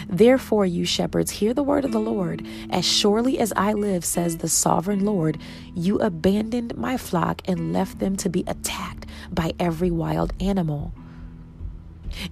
Therefore, 0.08 0.64
you 0.64 0.84
shepherds, 0.84 1.30
hear 1.30 1.52
the 1.52 1.62
word 1.62 1.84
of 1.84 1.92
the 1.92 2.00
Lord. 2.00 2.46
As 2.70 2.84
surely 2.84 3.38
as 3.38 3.52
I 3.56 3.72
live, 3.72 4.04
says 4.04 4.38
the 4.38 4.48
sovereign 4.48 5.04
Lord, 5.04 5.38
you 5.74 5.98
abandoned 5.98 6.76
my 6.76 6.96
flock 6.96 7.42
and 7.46 7.72
left 7.72 7.98
them 7.98 8.16
to 8.16 8.28
be 8.28 8.44
attacked 8.46 9.06
by 9.30 9.52
every 9.58 9.90
wild 9.90 10.32
animal. 10.40 10.92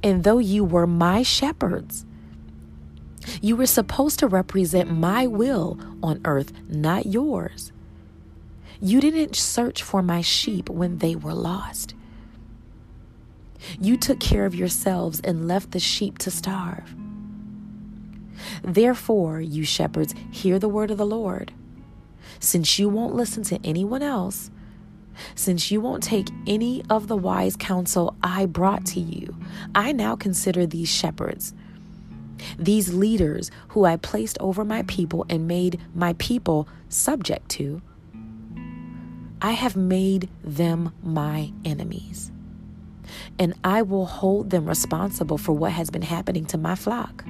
And 0.02 0.24
though 0.24 0.38
you 0.38 0.64
were 0.64 0.86
my 0.86 1.22
shepherds, 1.22 2.06
you 3.42 3.56
were 3.56 3.66
supposed 3.66 4.18
to 4.20 4.26
represent 4.26 4.90
my 4.90 5.26
will 5.26 5.78
on 6.02 6.20
earth, 6.24 6.52
not 6.68 7.06
yours. 7.06 7.72
You 8.80 9.00
didn't 9.00 9.36
search 9.36 9.82
for 9.82 10.02
my 10.02 10.20
sheep 10.20 10.68
when 10.68 10.98
they 10.98 11.16
were 11.16 11.34
lost. 11.34 11.94
You 13.80 13.96
took 13.96 14.20
care 14.20 14.46
of 14.46 14.54
yourselves 14.54 15.20
and 15.22 15.48
left 15.48 15.72
the 15.72 15.80
sheep 15.80 16.18
to 16.18 16.30
starve. 16.30 16.94
Therefore, 18.62 19.40
you 19.40 19.64
shepherds, 19.64 20.14
hear 20.30 20.58
the 20.58 20.68
word 20.68 20.90
of 20.90 20.98
the 20.98 21.06
Lord. 21.06 21.52
Since 22.38 22.78
you 22.78 22.88
won't 22.88 23.14
listen 23.14 23.42
to 23.44 23.60
anyone 23.64 24.02
else, 24.02 24.50
since 25.34 25.70
you 25.70 25.80
won't 25.80 26.02
take 26.02 26.28
any 26.46 26.82
of 26.90 27.08
the 27.08 27.16
wise 27.16 27.56
counsel 27.56 28.14
I 28.22 28.46
brought 28.46 28.84
to 28.86 29.00
you, 29.00 29.36
I 29.74 29.92
now 29.92 30.16
consider 30.16 30.66
these 30.66 30.88
shepherds, 30.88 31.54
these 32.58 32.92
leaders 32.92 33.50
who 33.68 33.84
I 33.84 33.96
placed 33.96 34.36
over 34.40 34.64
my 34.64 34.82
people 34.82 35.24
and 35.30 35.48
made 35.48 35.80
my 35.94 36.12
people 36.14 36.68
subject 36.88 37.48
to, 37.50 37.80
I 39.40 39.52
have 39.52 39.76
made 39.76 40.28
them 40.42 40.92
my 41.02 41.52
enemies. 41.64 42.30
And 43.38 43.54
I 43.64 43.82
will 43.82 44.06
hold 44.06 44.50
them 44.50 44.66
responsible 44.66 45.38
for 45.38 45.52
what 45.52 45.72
has 45.72 45.90
been 45.90 46.02
happening 46.02 46.46
to 46.46 46.58
my 46.58 46.74
flock. 46.74 47.24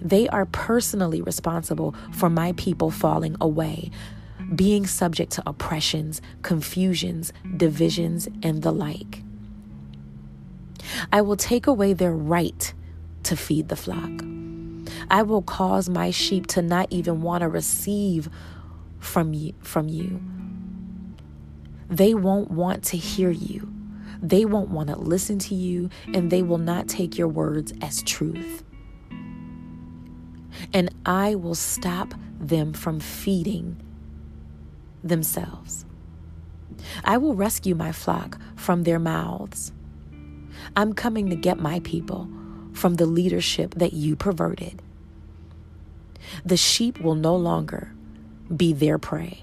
They 0.00 0.28
are 0.28 0.46
personally 0.46 1.22
responsible 1.22 1.94
for 2.12 2.30
my 2.30 2.52
people 2.52 2.90
falling 2.90 3.36
away, 3.40 3.90
being 4.54 4.86
subject 4.86 5.32
to 5.32 5.42
oppressions, 5.46 6.20
confusions, 6.42 7.32
divisions, 7.56 8.28
and 8.42 8.62
the 8.62 8.72
like. 8.72 9.22
I 11.12 11.20
will 11.20 11.36
take 11.36 11.66
away 11.66 11.92
their 11.92 12.12
right 12.12 12.72
to 13.24 13.36
feed 13.36 13.68
the 13.68 13.76
flock. 13.76 14.10
I 15.10 15.22
will 15.22 15.42
cause 15.42 15.88
my 15.88 16.10
sheep 16.10 16.46
to 16.48 16.62
not 16.62 16.88
even 16.90 17.22
want 17.22 17.42
to 17.42 17.48
receive 17.48 18.28
from 18.98 19.34
you, 19.34 19.54
from 19.60 19.88
you. 19.88 20.20
They 21.88 22.14
won't 22.14 22.50
want 22.50 22.84
to 22.84 22.96
hear 22.96 23.30
you. 23.30 23.71
They 24.22 24.44
won't 24.44 24.70
want 24.70 24.88
to 24.88 24.96
listen 24.96 25.38
to 25.40 25.54
you, 25.54 25.90
and 26.14 26.30
they 26.30 26.42
will 26.42 26.58
not 26.58 26.88
take 26.88 27.18
your 27.18 27.28
words 27.28 27.72
as 27.82 28.02
truth 28.02 28.62
and 30.72 30.90
I 31.06 31.34
will 31.34 31.54
stop 31.54 32.14
them 32.38 32.72
from 32.72 33.00
feeding 33.00 33.80
themselves. 35.02 35.84
I 37.04 37.18
will 37.18 37.34
rescue 37.34 37.74
my 37.74 37.92
flock 37.92 38.38
from 38.56 38.82
their 38.82 38.98
mouths. 38.98 39.72
I'm 40.76 40.92
coming 40.92 41.30
to 41.30 41.36
get 41.36 41.58
my 41.58 41.80
people 41.80 42.28
from 42.72 42.94
the 42.94 43.06
leadership 43.06 43.74
that 43.76 43.92
you 43.92 44.16
perverted. 44.16 44.82
The 46.44 46.56
sheep 46.56 47.00
will 47.00 47.14
no 47.14 47.36
longer 47.36 47.92
be 48.54 48.72
their 48.72 48.98
prey. 48.98 49.42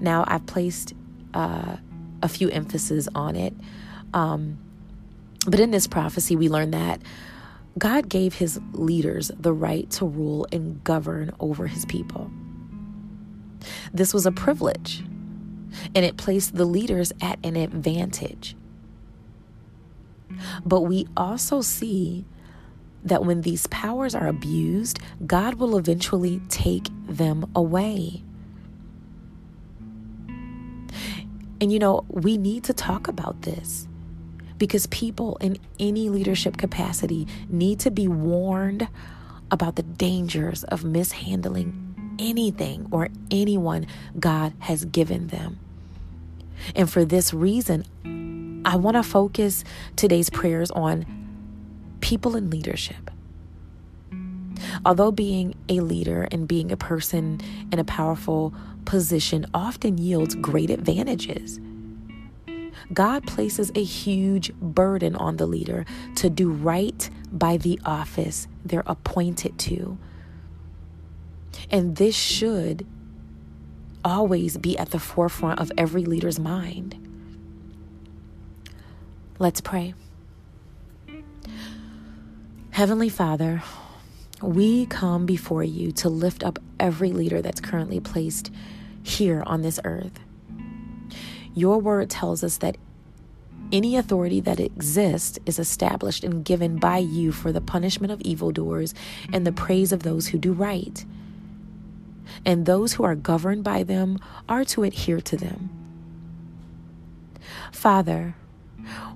Now, 0.00 0.24
I've 0.26 0.46
placed 0.46 0.94
uh, 1.34 1.76
a 2.22 2.28
few 2.28 2.48
emphasis 2.50 3.08
on 3.14 3.36
it. 3.36 3.54
Um, 4.14 4.58
but 5.46 5.60
in 5.60 5.70
this 5.70 5.86
prophecy, 5.86 6.36
we 6.36 6.48
learn 6.48 6.72
that 6.72 7.00
God 7.78 8.08
gave 8.08 8.34
his 8.34 8.60
leaders 8.72 9.30
the 9.38 9.52
right 9.52 9.88
to 9.92 10.06
rule 10.06 10.46
and 10.50 10.82
govern 10.82 11.32
over 11.38 11.66
his 11.66 11.84
people. 11.84 12.30
This 13.92 14.12
was 14.12 14.26
a 14.26 14.32
privilege, 14.32 15.04
and 15.94 16.04
it 16.04 16.16
placed 16.16 16.56
the 16.56 16.64
leaders 16.64 17.12
at 17.20 17.38
an 17.44 17.56
advantage. 17.56 18.56
But 20.64 20.82
we 20.82 21.06
also 21.16 21.60
see 21.60 22.24
that 23.04 23.24
when 23.24 23.42
these 23.42 23.66
powers 23.68 24.14
are 24.14 24.26
abused, 24.26 24.98
God 25.26 25.54
will 25.54 25.76
eventually 25.76 26.40
take 26.48 26.88
them 27.06 27.50
away. 27.54 28.24
And 31.60 31.72
you 31.72 31.78
know, 31.78 32.04
we 32.08 32.38
need 32.38 32.64
to 32.64 32.72
talk 32.72 33.08
about 33.08 33.42
this 33.42 33.88
because 34.58 34.86
people 34.88 35.36
in 35.40 35.58
any 35.78 36.08
leadership 36.08 36.56
capacity 36.56 37.26
need 37.48 37.80
to 37.80 37.90
be 37.90 38.08
warned 38.08 38.88
about 39.50 39.76
the 39.76 39.82
dangers 39.82 40.64
of 40.64 40.84
mishandling 40.84 42.16
anything 42.18 42.86
or 42.90 43.08
anyone 43.30 43.86
God 44.18 44.52
has 44.60 44.84
given 44.84 45.28
them. 45.28 45.58
And 46.74 46.90
for 46.90 47.04
this 47.04 47.32
reason, 47.32 48.62
I 48.64 48.76
want 48.76 48.96
to 48.96 49.02
focus 49.02 49.64
today's 49.96 50.28
prayers 50.28 50.70
on 50.72 51.06
people 52.00 52.36
in 52.36 52.50
leadership. 52.50 53.10
Although 54.84 55.12
being 55.12 55.54
a 55.68 55.80
leader 55.80 56.26
and 56.30 56.48
being 56.48 56.72
a 56.72 56.76
person 56.76 57.40
in 57.72 57.78
a 57.78 57.84
powerful 57.84 58.52
position 58.88 59.44
often 59.52 59.98
yields 59.98 60.34
great 60.34 60.70
advantages, 60.70 61.60
God 62.90 63.26
places 63.26 63.70
a 63.74 63.84
huge 63.84 64.50
burden 64.54 65.14
on 65.14 65.36
the 65.36 65.46
leader 65.46 65.84
to 66.16 66.30
do 66.30 66.50
right 66.50 67.10
by 67.30 67.58
the 67.58 67.78
office 67.84 68.48
they're 68.64 68.82
appointed 68.86 69.58
to. 69.58 69.98
And 71.70 71.96
this 71.96 72.16
should 72.16 72.86
always 74.02 74.56
be 74.56 74.78
at 74.78 74.90
the 74.90 74.98
forefront 74.98 75.60
of 75.60 75.70
every 75.76 76.06
leader's 76.06 76.38
mind. 76.38 76.96
Let's 79.38 79.60
pray. 79.60 79.92
Heavenly 82.70 83.10
Father, 83.10 83.62
we 84.40 84.86
come 84.86 85.26
before 85.26 85.64
you 85.64 85.92
to 85.92 86.08
lift 86.08 86.42
up 86.42 86.58
every 86.80 87.12
leader 87.12 87.42
that's 87.42 87.60
currently 87.60 88.00
placed 88.00 88.50
here 89.08 89.42
on 89.46 89.62
this 89.62 89.80
earth. 89.84 90.20
Your 91.54 91.78
word 91.78 92.10
tells 92.10 92.44
us 92.44 92.58
that 92.58 92.76
any 93.72 93.96
authority 93.96 94.40
that 94.40 94.60
exists 94.60 95.38
is 95.44 95.58
established 95.58 96.24
and 96.24 96.44
given 96.44 96.78
by 96.78 96.98
you 96.98 97.32
for 97.32 97.52
the 97.52 97.60
punishment 97.60 98.12
of 98.12 98.20
evildoers 98.22 98.94
and 99.32 99.46
the 99.46 99.52
praise 99.52 99.92
of 99.92 100.02
those 100.04 100.28
who 100.28 100.38
do 100.38 100.52
right. 100.52 101.04
and 102.44 102.66
those 102.66 102.94
who 102.94 103.04
are 103.04 103.14
governed 103.14 103.64
by 103.64 103.82
them 103.82 104.18
are 104.48 104.64
to 104.64 104.82
adhere 104.82 105.20
to 105.20 105.36
them. 105.36 105.70
Father, 107.72 108.34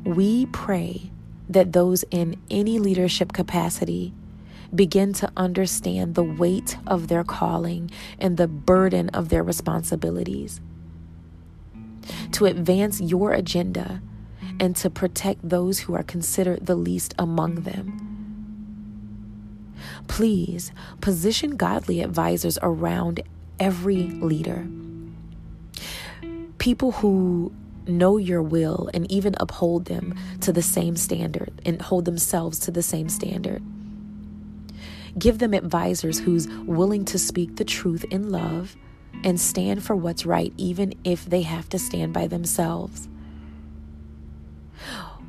we 0.04 0.46
pray 0.46 1.10
that 1.48 1.72
those 1.72 2.04
in 2.10 2.40
any 2.50 2.78
leadership 2.78 3.32
capacity 3.32 4.12
begin 4.74 5.12
to 5.12 5.30
understand 5.36 6.14
the 6.14 6.22
weight 6.22 6.76
of 6.86 7.08
their 7.08 7.24
calling 7.24 7.90
and 8.18 8.36
the 8.36 8.48
burden 8.48 9.08
of 9.10 9.28
their 9.28 9.42
responsibilities. 9.42 10.60
To 12.32 12.46
advance 12.46 13.00
your 13.00 13.32
agenda 13.32 14.00
and 14.58 14.74
to 14.76 14.90
protect 14.90 15.48
those 15.48 15.80
who 15.80 15.94
are 15.94 16.02
considered 16.02 16.66
the 16.66 16.74
least 16.74 17.14
among 17.18 17.62
them. 17.62 18.08
Please 20.08 20.72
position 21.00 21.56
godly 21.56 22.00
advisors 22.00 22.58
around 22.62 23.20
every 23.58 24.08
leader. 24.08 24.66
People 26.58 26.92
who 26.92 27.52
know 27.86 28.16
your 28.16 28.42
will 28.42 28.88
and 28.94 29.10
even 29.10 29.34
uphold 29.38 29.86
them 29.86 30.14
to 30.40 30.52
the 30.52 30.62
same 30.62 30.96
standard 30.96 31.52
and 31.64 31.82
hold 31.82 32.04
themselves 32.04 32.58
to 32.60 32.70
the 32.70 32.82
same 32.82 33.08
standard. 33.08 33.62
Give 35.18 35.38
them 35.38 35.54
advisors 35.54 36.18
who's 36.18 36.48
willing 36.48 37.04
to 37.06 37.18
speak 37.18 37.56
the 37.56 37.64
truth 37.64 38.04
in 38.10 38.30
love 38.30 38.76
and 39.24 39.40
stand 39.40 39.82
for 39.82 39.94
what's 39.94 40.26
right, 40.26 40.52
even 40.56 40.94
if 41.04 41.24
they 41.26 41.42
have 41.42 41.68
to 41.70 41.78
stand 41.78 42.12
by 42.12 42.26
themselves. 42.26 43.08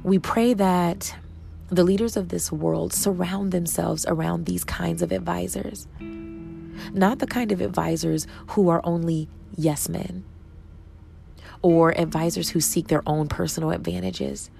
We 0.03 0.19
pray 0.19 0.53
that 0.53 1.15
the 1.68 1.84
leaders 1.84 2.18
of 2.18 2.30
this 2.30 2.51
world 2.51 2.93
surround 2.93 3.51
themselves 3.51 4.05
around 4.07 4.45
these 4.45 4.64
kinds 4.64 5.01
of 5.01 5.11
advisors, 5.11 5.88
not 6.93 7.19
the 7.19 7.27
kind 7.27 7.51
of 7.51 7.61
advisors 7.61 8.27
who 8.47 8.69
are 8.69 8.81
only 8.84 9.27
yes 9.55 9.89
men 9.89 10.23
or 11.61 11.97
advisors 11.97 12.49
who 12.49 12.60
seek 12.60 12.88
their 12.88 13.01
own 13.07 13.27
personal 13.27 13.72
advantages, 13.72 14.51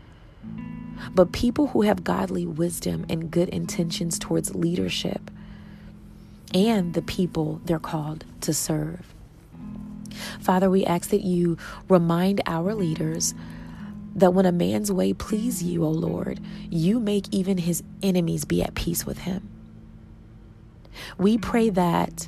but 1.14 1.32
people 1.32 1.68
who 1.68 1.82
have 1.84 2.04
godly 2.04 2.46
wisdom 2.46 3.06
and 3.10 3.32
good 3.32 3.50
intentions 3.50 4.18
towards 4.20 4.56
leadership 4.56 5.32
and 6.54 6.94
the 6.94 7.02
people 7.02 7.62
they're 7.66 7.80
called 7.80 8.26
to 8.42 8.54
serve. 8.54 9.14
Father, 10.40 10.70
we 10.70 10.86
ask 10.86 11.10
that 11.10 11.24
you 11.24 11.58
remind 11.90 12.42
our 12.46 12.76
leaders 12.76 13.34
that 14.16 14.34
when 14.34 14.46
a 14.46 14.52
man's 14.52 14.92
way 14.92 15.12
please 15.12 15.64
you, 15.64 15.84
O 15.84 15.90
Lord, 15.90 16.40
you 16.70 17.00
make 17.00 17.26
even 17.32 17.58
his 17.58 17.82
enemies 18.04 18.46
be 18.46 18.62
at 18.62 18.76
peace 18.76 19.06
with 19.06 19.20
him. 19.20 19.50
We 21.18 21.40
pray 21.40 21.72
that 21.72 22.28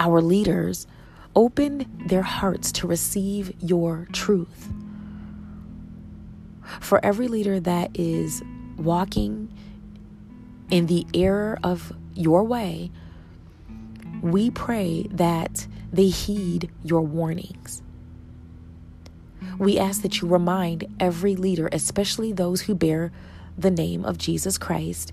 our 0.00 0.20
leaders 0.20 0.88
Open 1.36 1.86
their 2.06 2.22
hearts 2.22 2.72
to 2.72 2.88
receive 2.88 3.52
your 3.60 4.08
truth. 4.12 4.68
For 6.78 7.04
every 7.04 7.28
leader 7.28 7.58
that 7.60 7.90
is 7.94 8.42
walking 8.76 9.52
in 10.70 10.86
the 10.86 11.06
error 11.12 11.58
of 11.62 11.92
your 12.14 12.44
way, 12.44 12.90
we 14.22 14.50
pray 14.50 15.06
that 15.10 15.66
they 15.92 16.08
heed 16.08 16.70
your 16.84 17.02
warnings. 17.02 17.82
We 19.58 19.78
ask 19.78 20.02
that 20.02 20.20
you 20.20 20.28
remind 20.28 20.86
every 21.00 21.36
leader, 21.36 21.68
especially 21.72 22.32
those 22.32 22.62
who 22.62 22.74
bear 22.74 23.12
the 23.58 23.70
name 23.70 24.04
of 24.04 24.18
Jesus 24.18 24.56
Christ, 24.58 25.12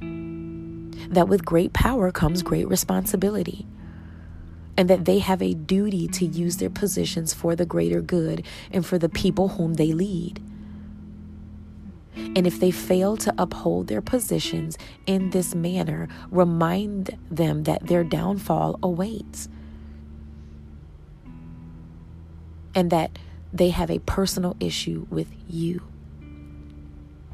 that 0.00 1.28
with 1.28 1.44
great 1.44 1.72
power 1.72 2.10
comes 2.10 2.42
great 2.42 2.68
responsibility 2.68 3.66
and 4.76 4.88
that 4.88 5.04
they 5.04 5.18
have 5.18 5.42
a 5.42 5.54
duty 5.54 6.08
to 6.08 6.24
use 6.24 6.56
their 6.56 6.70
positions 6.70 7.34
for 7.34 7.54
the 7.54 7.66
greater 7.66 8.00
good 8.00 8.44
and 8.70 8.84
for 8.84 8.98
the 8.98 9.08
people 9.08 9.48
whom 9.48 9.74
they 9.74 9.92
lead. 9.92 10.42
And 12.14 12.46
if 12.46 12.60
they 12.60 12.70
fail 12.70 13.16
to 13.18 13.34
uphold 13.38 13.88
their 13.88 14.00
positions 14.00 14.76
in 15.06 15.30
this 15.30 15.54
manner, 15.54 16.08
remind 16.30 17.18
them 17.30 17.64
that 17.64 17.86
their 17.86 18.04
downfall 18.04 18.78
awaits. 18.82 19.48
And 22.74 22.90
that 22.90 23.18
they 23.52 23.70
have 23.70 23.90
a 23.90 23.98
personal 24.00 24.56
issue 24.60 25.06
with 25.10 25.28
you. 25.48 25.82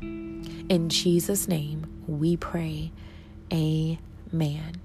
In 0.01 0.89
Jesus' 0.89 1.49
name, 1.49 2.05
we 2.07 2.37
pray. 2.37 2.93
Amen. 3.53 4.81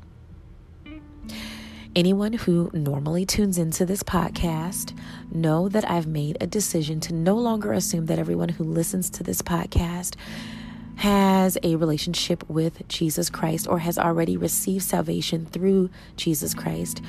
Anyone 1.96 2.34
who 2.34 2.72
normally 2.74 3.24
tunes 3.24 3.60
into 3.60 3.86
this 3.86 4.02
podcast 4.02 4.98
know 5.32 5.70
that 5.70 5.88
I've 5.88 6.08
made 6.08 6.40
a 6.42 6.48
decision 6.48 7.00
to 7.02 7.14
no 7.14 7.36
longer 7.36 7.72
assume 7.72 8.08
that 8.08 8.18
everyone 8.18 8.50
who 8.50 8.64
listens 8.64 9.12
to 9.12 9.24
this 9.24 9.44
podcast 9.44 10.16
has 10.96 11.56
a 11.62 11.76
relationship 11.76 12.50
with 12.50 12.88
Jesus 12.88 13.30
Christ 13.30 13.68
or 13.68 13.78
has 13.78 14.00
already 14.00 14.38
received 14.38 14.84
salvation 14.84 15.46
through 15.46 15.92
Jesus 16.16 16.56
Christ. 16.56 17.00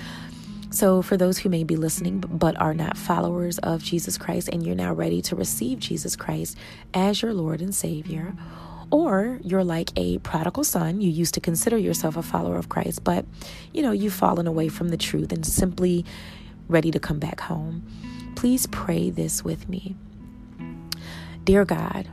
So, 0.69 1.01
for 1.01 1.17
those 1.17 1.39
who 1.39 1.49
may 1.49 1.65
be 1.65 1.77
listening 1.77 2.19
but 2.19 2.61
are 2.61 2.75
not 2.75 2.99
followers 2.99 3.59
of 3.61 3.83
Jesus 3.83 4.19
Christ 4.19 4.51
and 4.53 4.67
you're 4.67 4.75
now 4.75 4.93
ready 4.93 5.23
to 5.23 5.35
receive 5.35 5.79
Jesus 5.79 6.15
Christ 6.15 6.59
as 6.93 7.23
your 7.23 7.33
Lord 7.33 7.63
and 7.63 7.75
Savior, 7.75 8.35
or 8.91 9.39
you're 9.43 9.65
like 9.65 9.91
a 9.97 10.19
prodigal 10.19 10.65
son, 10.65 11.01
you 11.01 11.11
used 11.11 11.35
to 11.35 11.41
consider 11.41 11.77
yourself 11.77 12.17
a 12.17 12.23
follower 12.23 12.57
of 12.57 12.69
Christ, 12.69 13.05
but 13.05 13.25
you 13.73 13.83
know, 13.83 13.93
you've 13.93 14.15
fallen 14.15 14.47
away 14.47 14.69
from 14.69 14.89
the 14.89 14.97
truth 14.97 15.33
and 15.33 15.45
simply 15.45 16.05
ready 16.69 16.91
to 16.91 16.99
come 16.99 17.19
back 17.19 17.41
home. 17.41 17.85
Please 18.37 18.67
pray 18.67 19.11
this 19.11 19.45
with 19.45 19.69
me. 19.69 19.97
Dear 21.45 21.65
God, 21.65 22.09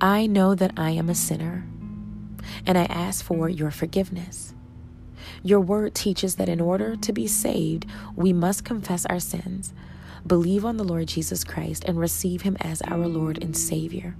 I 0.00 0.26
know 0.26 0.54
that 0.54 0.72
I 0.76 0.90
am 0.90 1.08
a 1.08 1.14
sinner 1.14 1.66
and 2.66 2.76
I 2.76 2.84
ask 2.84 3.24
for 3.24 3.48
your 3.48 3.70
forgiveness. 3.70 4.54
Your 5.42 5.60
word 5.60 5.94
teaches 5.94 6.36
that 6.36 6.48
in 6.48 6.60
order 6.60 6.96
to 6.96 7.12
be 7.12 7.26
saved, 7.26 7.86
we 8.16 8.32
must 8.32 8.64
confess 8.64 9.06
our 9.06 9.20
sins, 9.20 9.72
believe 10.26 10.64
on 10.64 10.76
the 10.76 10.84
Lord 10.84 11.06
Jesus 11.06 11.44
Christ, 11.44 11.84
and 11.84 11.98
receive 11.98 12.42
him 12.42 12.56
as 12.60 12.82
our 12.82 13.06
Lord 13.06 13.42
and 13.42 13.56
Savior. 13.56 14.16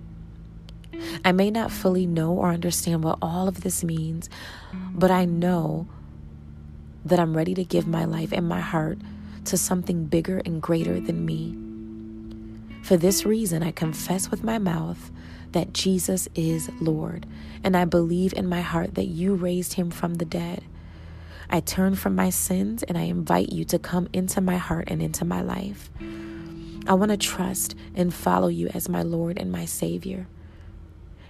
I 1.24 1.32
may 1.32 1.50
not 1.50 1.70
fully 1.70 2.06
know 2.06 2.32
or 2.32 2.50
understand 2.50 3.04
what 3.04 3.18
all 3.20 3.48
of 3.48 3.62
this 3.62 3.84
means, 3.84 4.28
but 4.92 5.10
I 5.10 5.24
know 5.24 5.86
that 7.04 7.18
I'm 7.18 7.36
ready 7.36 7.54
to 7.54 7.64
give 7.64 7.86
my 7.86 8.04
life 8.04 8.32
and 8.32 8.48
my 8.48 8.60
heart 8.60 8.98
to 9.46 9.56
something 9.56 10.04
bigger 10.04 10.42
and 10.44 10.60
greater 10.60 11.00
than 11.00 11.24
me. 11.24 11.56
For 12.82 12.96
this 12.96 13.24
reason, 13.24 13.62
I 13.62 13.70
confess 13.70 14.30
with 14.30 14.42
my 14.42 14.58
mouth 14.58 15.10
that 15.52 15.72
Jesus 15.72 16.28
is 16.34 16.70
Lord, 16.80 17.26
and 17.64 17.76
I 17.76 17.84
believe 17.84 18.32
in 18.34 18.46
my 18.46 18.60
heart 18.60 18.94
that 18.94 19.06
you 19.06 19.34
raised 19.34 19.74
him 19.74 19.90
from 19.90 20.14
the 20.14 20.24
dead. 20.24 20.64
I 21.48 21.60
turn 21.60 21.96
from 21.96 22.14
my 22.14 22.30
sins 22.30 22.84
and 22.84 22.96
I 22.96 23.02
invite 23.02 23.50
you 23.50 23.64
to 23.66 23.78
come 23.78 24.08
into 24.12 24.40
my 24.40 24.56
heart 24.56 24.84
and 24.88 25.02
into 25.02 25.24
my 25.24 25.42
life. 25.42 25.90
I 26.86 26.94
want 26.94 27.10
to 27.10 27.16
trust 27.16 27.74
and 27.94 28.14
follow 28.14 28.48
you 28.48 28.68
as 28.68 28.88
my 28.88 29.02
Lord 29.02 29.36
and 29.36 29.50
my 29.50 29.64
Savior. 29.64 30.28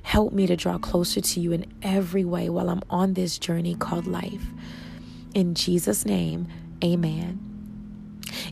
Help 0.02 0.32
me 0.32 0.46
to 0.46 0.56
draw 0.56 0.78
closer 0.78 1.20
to 1.20 1.40
you 1.40 1.52
in 1.52 1.66
every 1.82 2.24
way 2.24 2.48
while 2.48 2.70
I'm 2.70 2.82
on 2.90 3.14
this 3.14 3.38
journey 3.38 3.74
called 3.74 4.06
life. 4.06 4.46
In 5.34 5.54
Jesus' 5.54 6.04
name, 6.04 6.48
amen. 6.82 7.46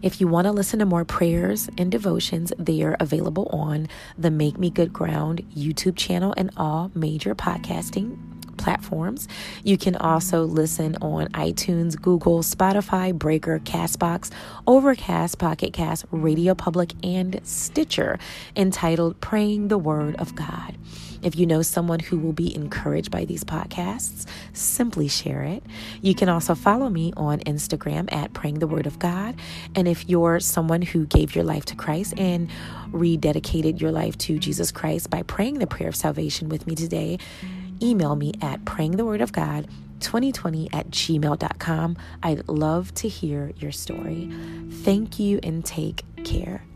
If 0.03 0.21
you 0.21 0.29
want 0.29 0.47
to 0.47 0.53
listen 0.53 0.79
to 0.79 0.87
more 0.87 1.05
prayers 1.05 1.69
and 1.79 1.91
devotions, 1.91 2.53
they 2.59 2.83
are 2.83 2.97
available 3.01 3.49
on 3.53 3.89
the 4.17 4.31
Make 4.31 4.59
Me 4.59 4.71
Good 4.71 4.93
Ground 4.93 5.45
YouTube 5.57 5.97
channel 5.97 6.35
and 6.37 6.51
all 6.57 6.91
major 6.95 7.35
podcasting 7.35 8.17
platforms. 8.59 9.29
You 9.63 9.79
can 9.79 9.97
also 9.97 10.45
listen 10.45 10.97
on 11.01 11.29
iTunes, 11.29 12.01
Google, 12.01 12.41
Spotify, 12.41 13.15
Breaker, 13.15 13.61
Castbox, 13.61 14.31
Overcast, 14.67 15.39
Pocket 15.39 15.73
Cast, 15.73 16.05
Radio 16.11 16.55
Public, 16.55 16.93
and 17.03 17.41
Stitcher, 17.45 18.19
entitled 18.57 19.21
Praying 19.21 19.69
the 19.69 19.79
Word 19.79 20.17
of 20.17 20.35
God. 20.35 20.77
If 21.23 21.37
you 21.37 21.47
know 21.47 21.63
someone 21.63 22.01
who 22.01 22.19
will 22.19 22.33
be 22.33 22.55
encouraged 22.55 23.11
by 23.11 23.25
these 23.25 23.45
podcasts, 23.45 24.27
simply 24.53 25.09
share 25.09 25.43
it. 25.43 25.63
You 26.01 26.15
can 26.15 26.29
also 26.29 26.55
follow 26.55 26.89
me 26.89 27.13
on 27.17 27.41
Instagram 27.41 28.13
at 28.13 28.33
Praying 28.33 28.61
the 28.61 28.67
Word 28.67 28.87
of 28.87 28.99
God. 28.99 29.37
And 29.75 29.89
if 29.89 30.09
you're 30.09 30.41
someone 30.41 30.83
who 30.83 31.07
gave 31.07 31.35
your 31.35 31.45
life 31.45 31.65
to 31.67 31.77
Christ 31.77 32.15
and 32.19 32.49
rededicated 32.91 33.81
your 33.81 33.93
life 33.93 34.17
to 34.19 34.39
Jesus 34.39 34.73
Christ 34.73 35.11
by 35.11 35.23
praying 35.23 35.59
the 35.59 35.67
prayer 35.67 35.89
of 35.89 35.97
salvation 35.97 36.49
with 36.49 36.67
me 36.67 36.75
today, 36.75 37.19
email 37.83 38.17
me 38.17 38.35
at 38.41 38.65
prayingthewordofgod 38.65 39.69
2020 40.01 40.69
at 40.73 40.91
gmail.com. 40.91 41.97
I'd 42.23 42.49
love 42.49 42.95
to 42.95 43.09
hear 43.09 43.53
your 43.57 43.73
story. 43.73 44.31
Thank 44.71 45.19
you 45.19 45.41
and 45.43 45.65
take 45.65 46.05
care. 46.25 46.68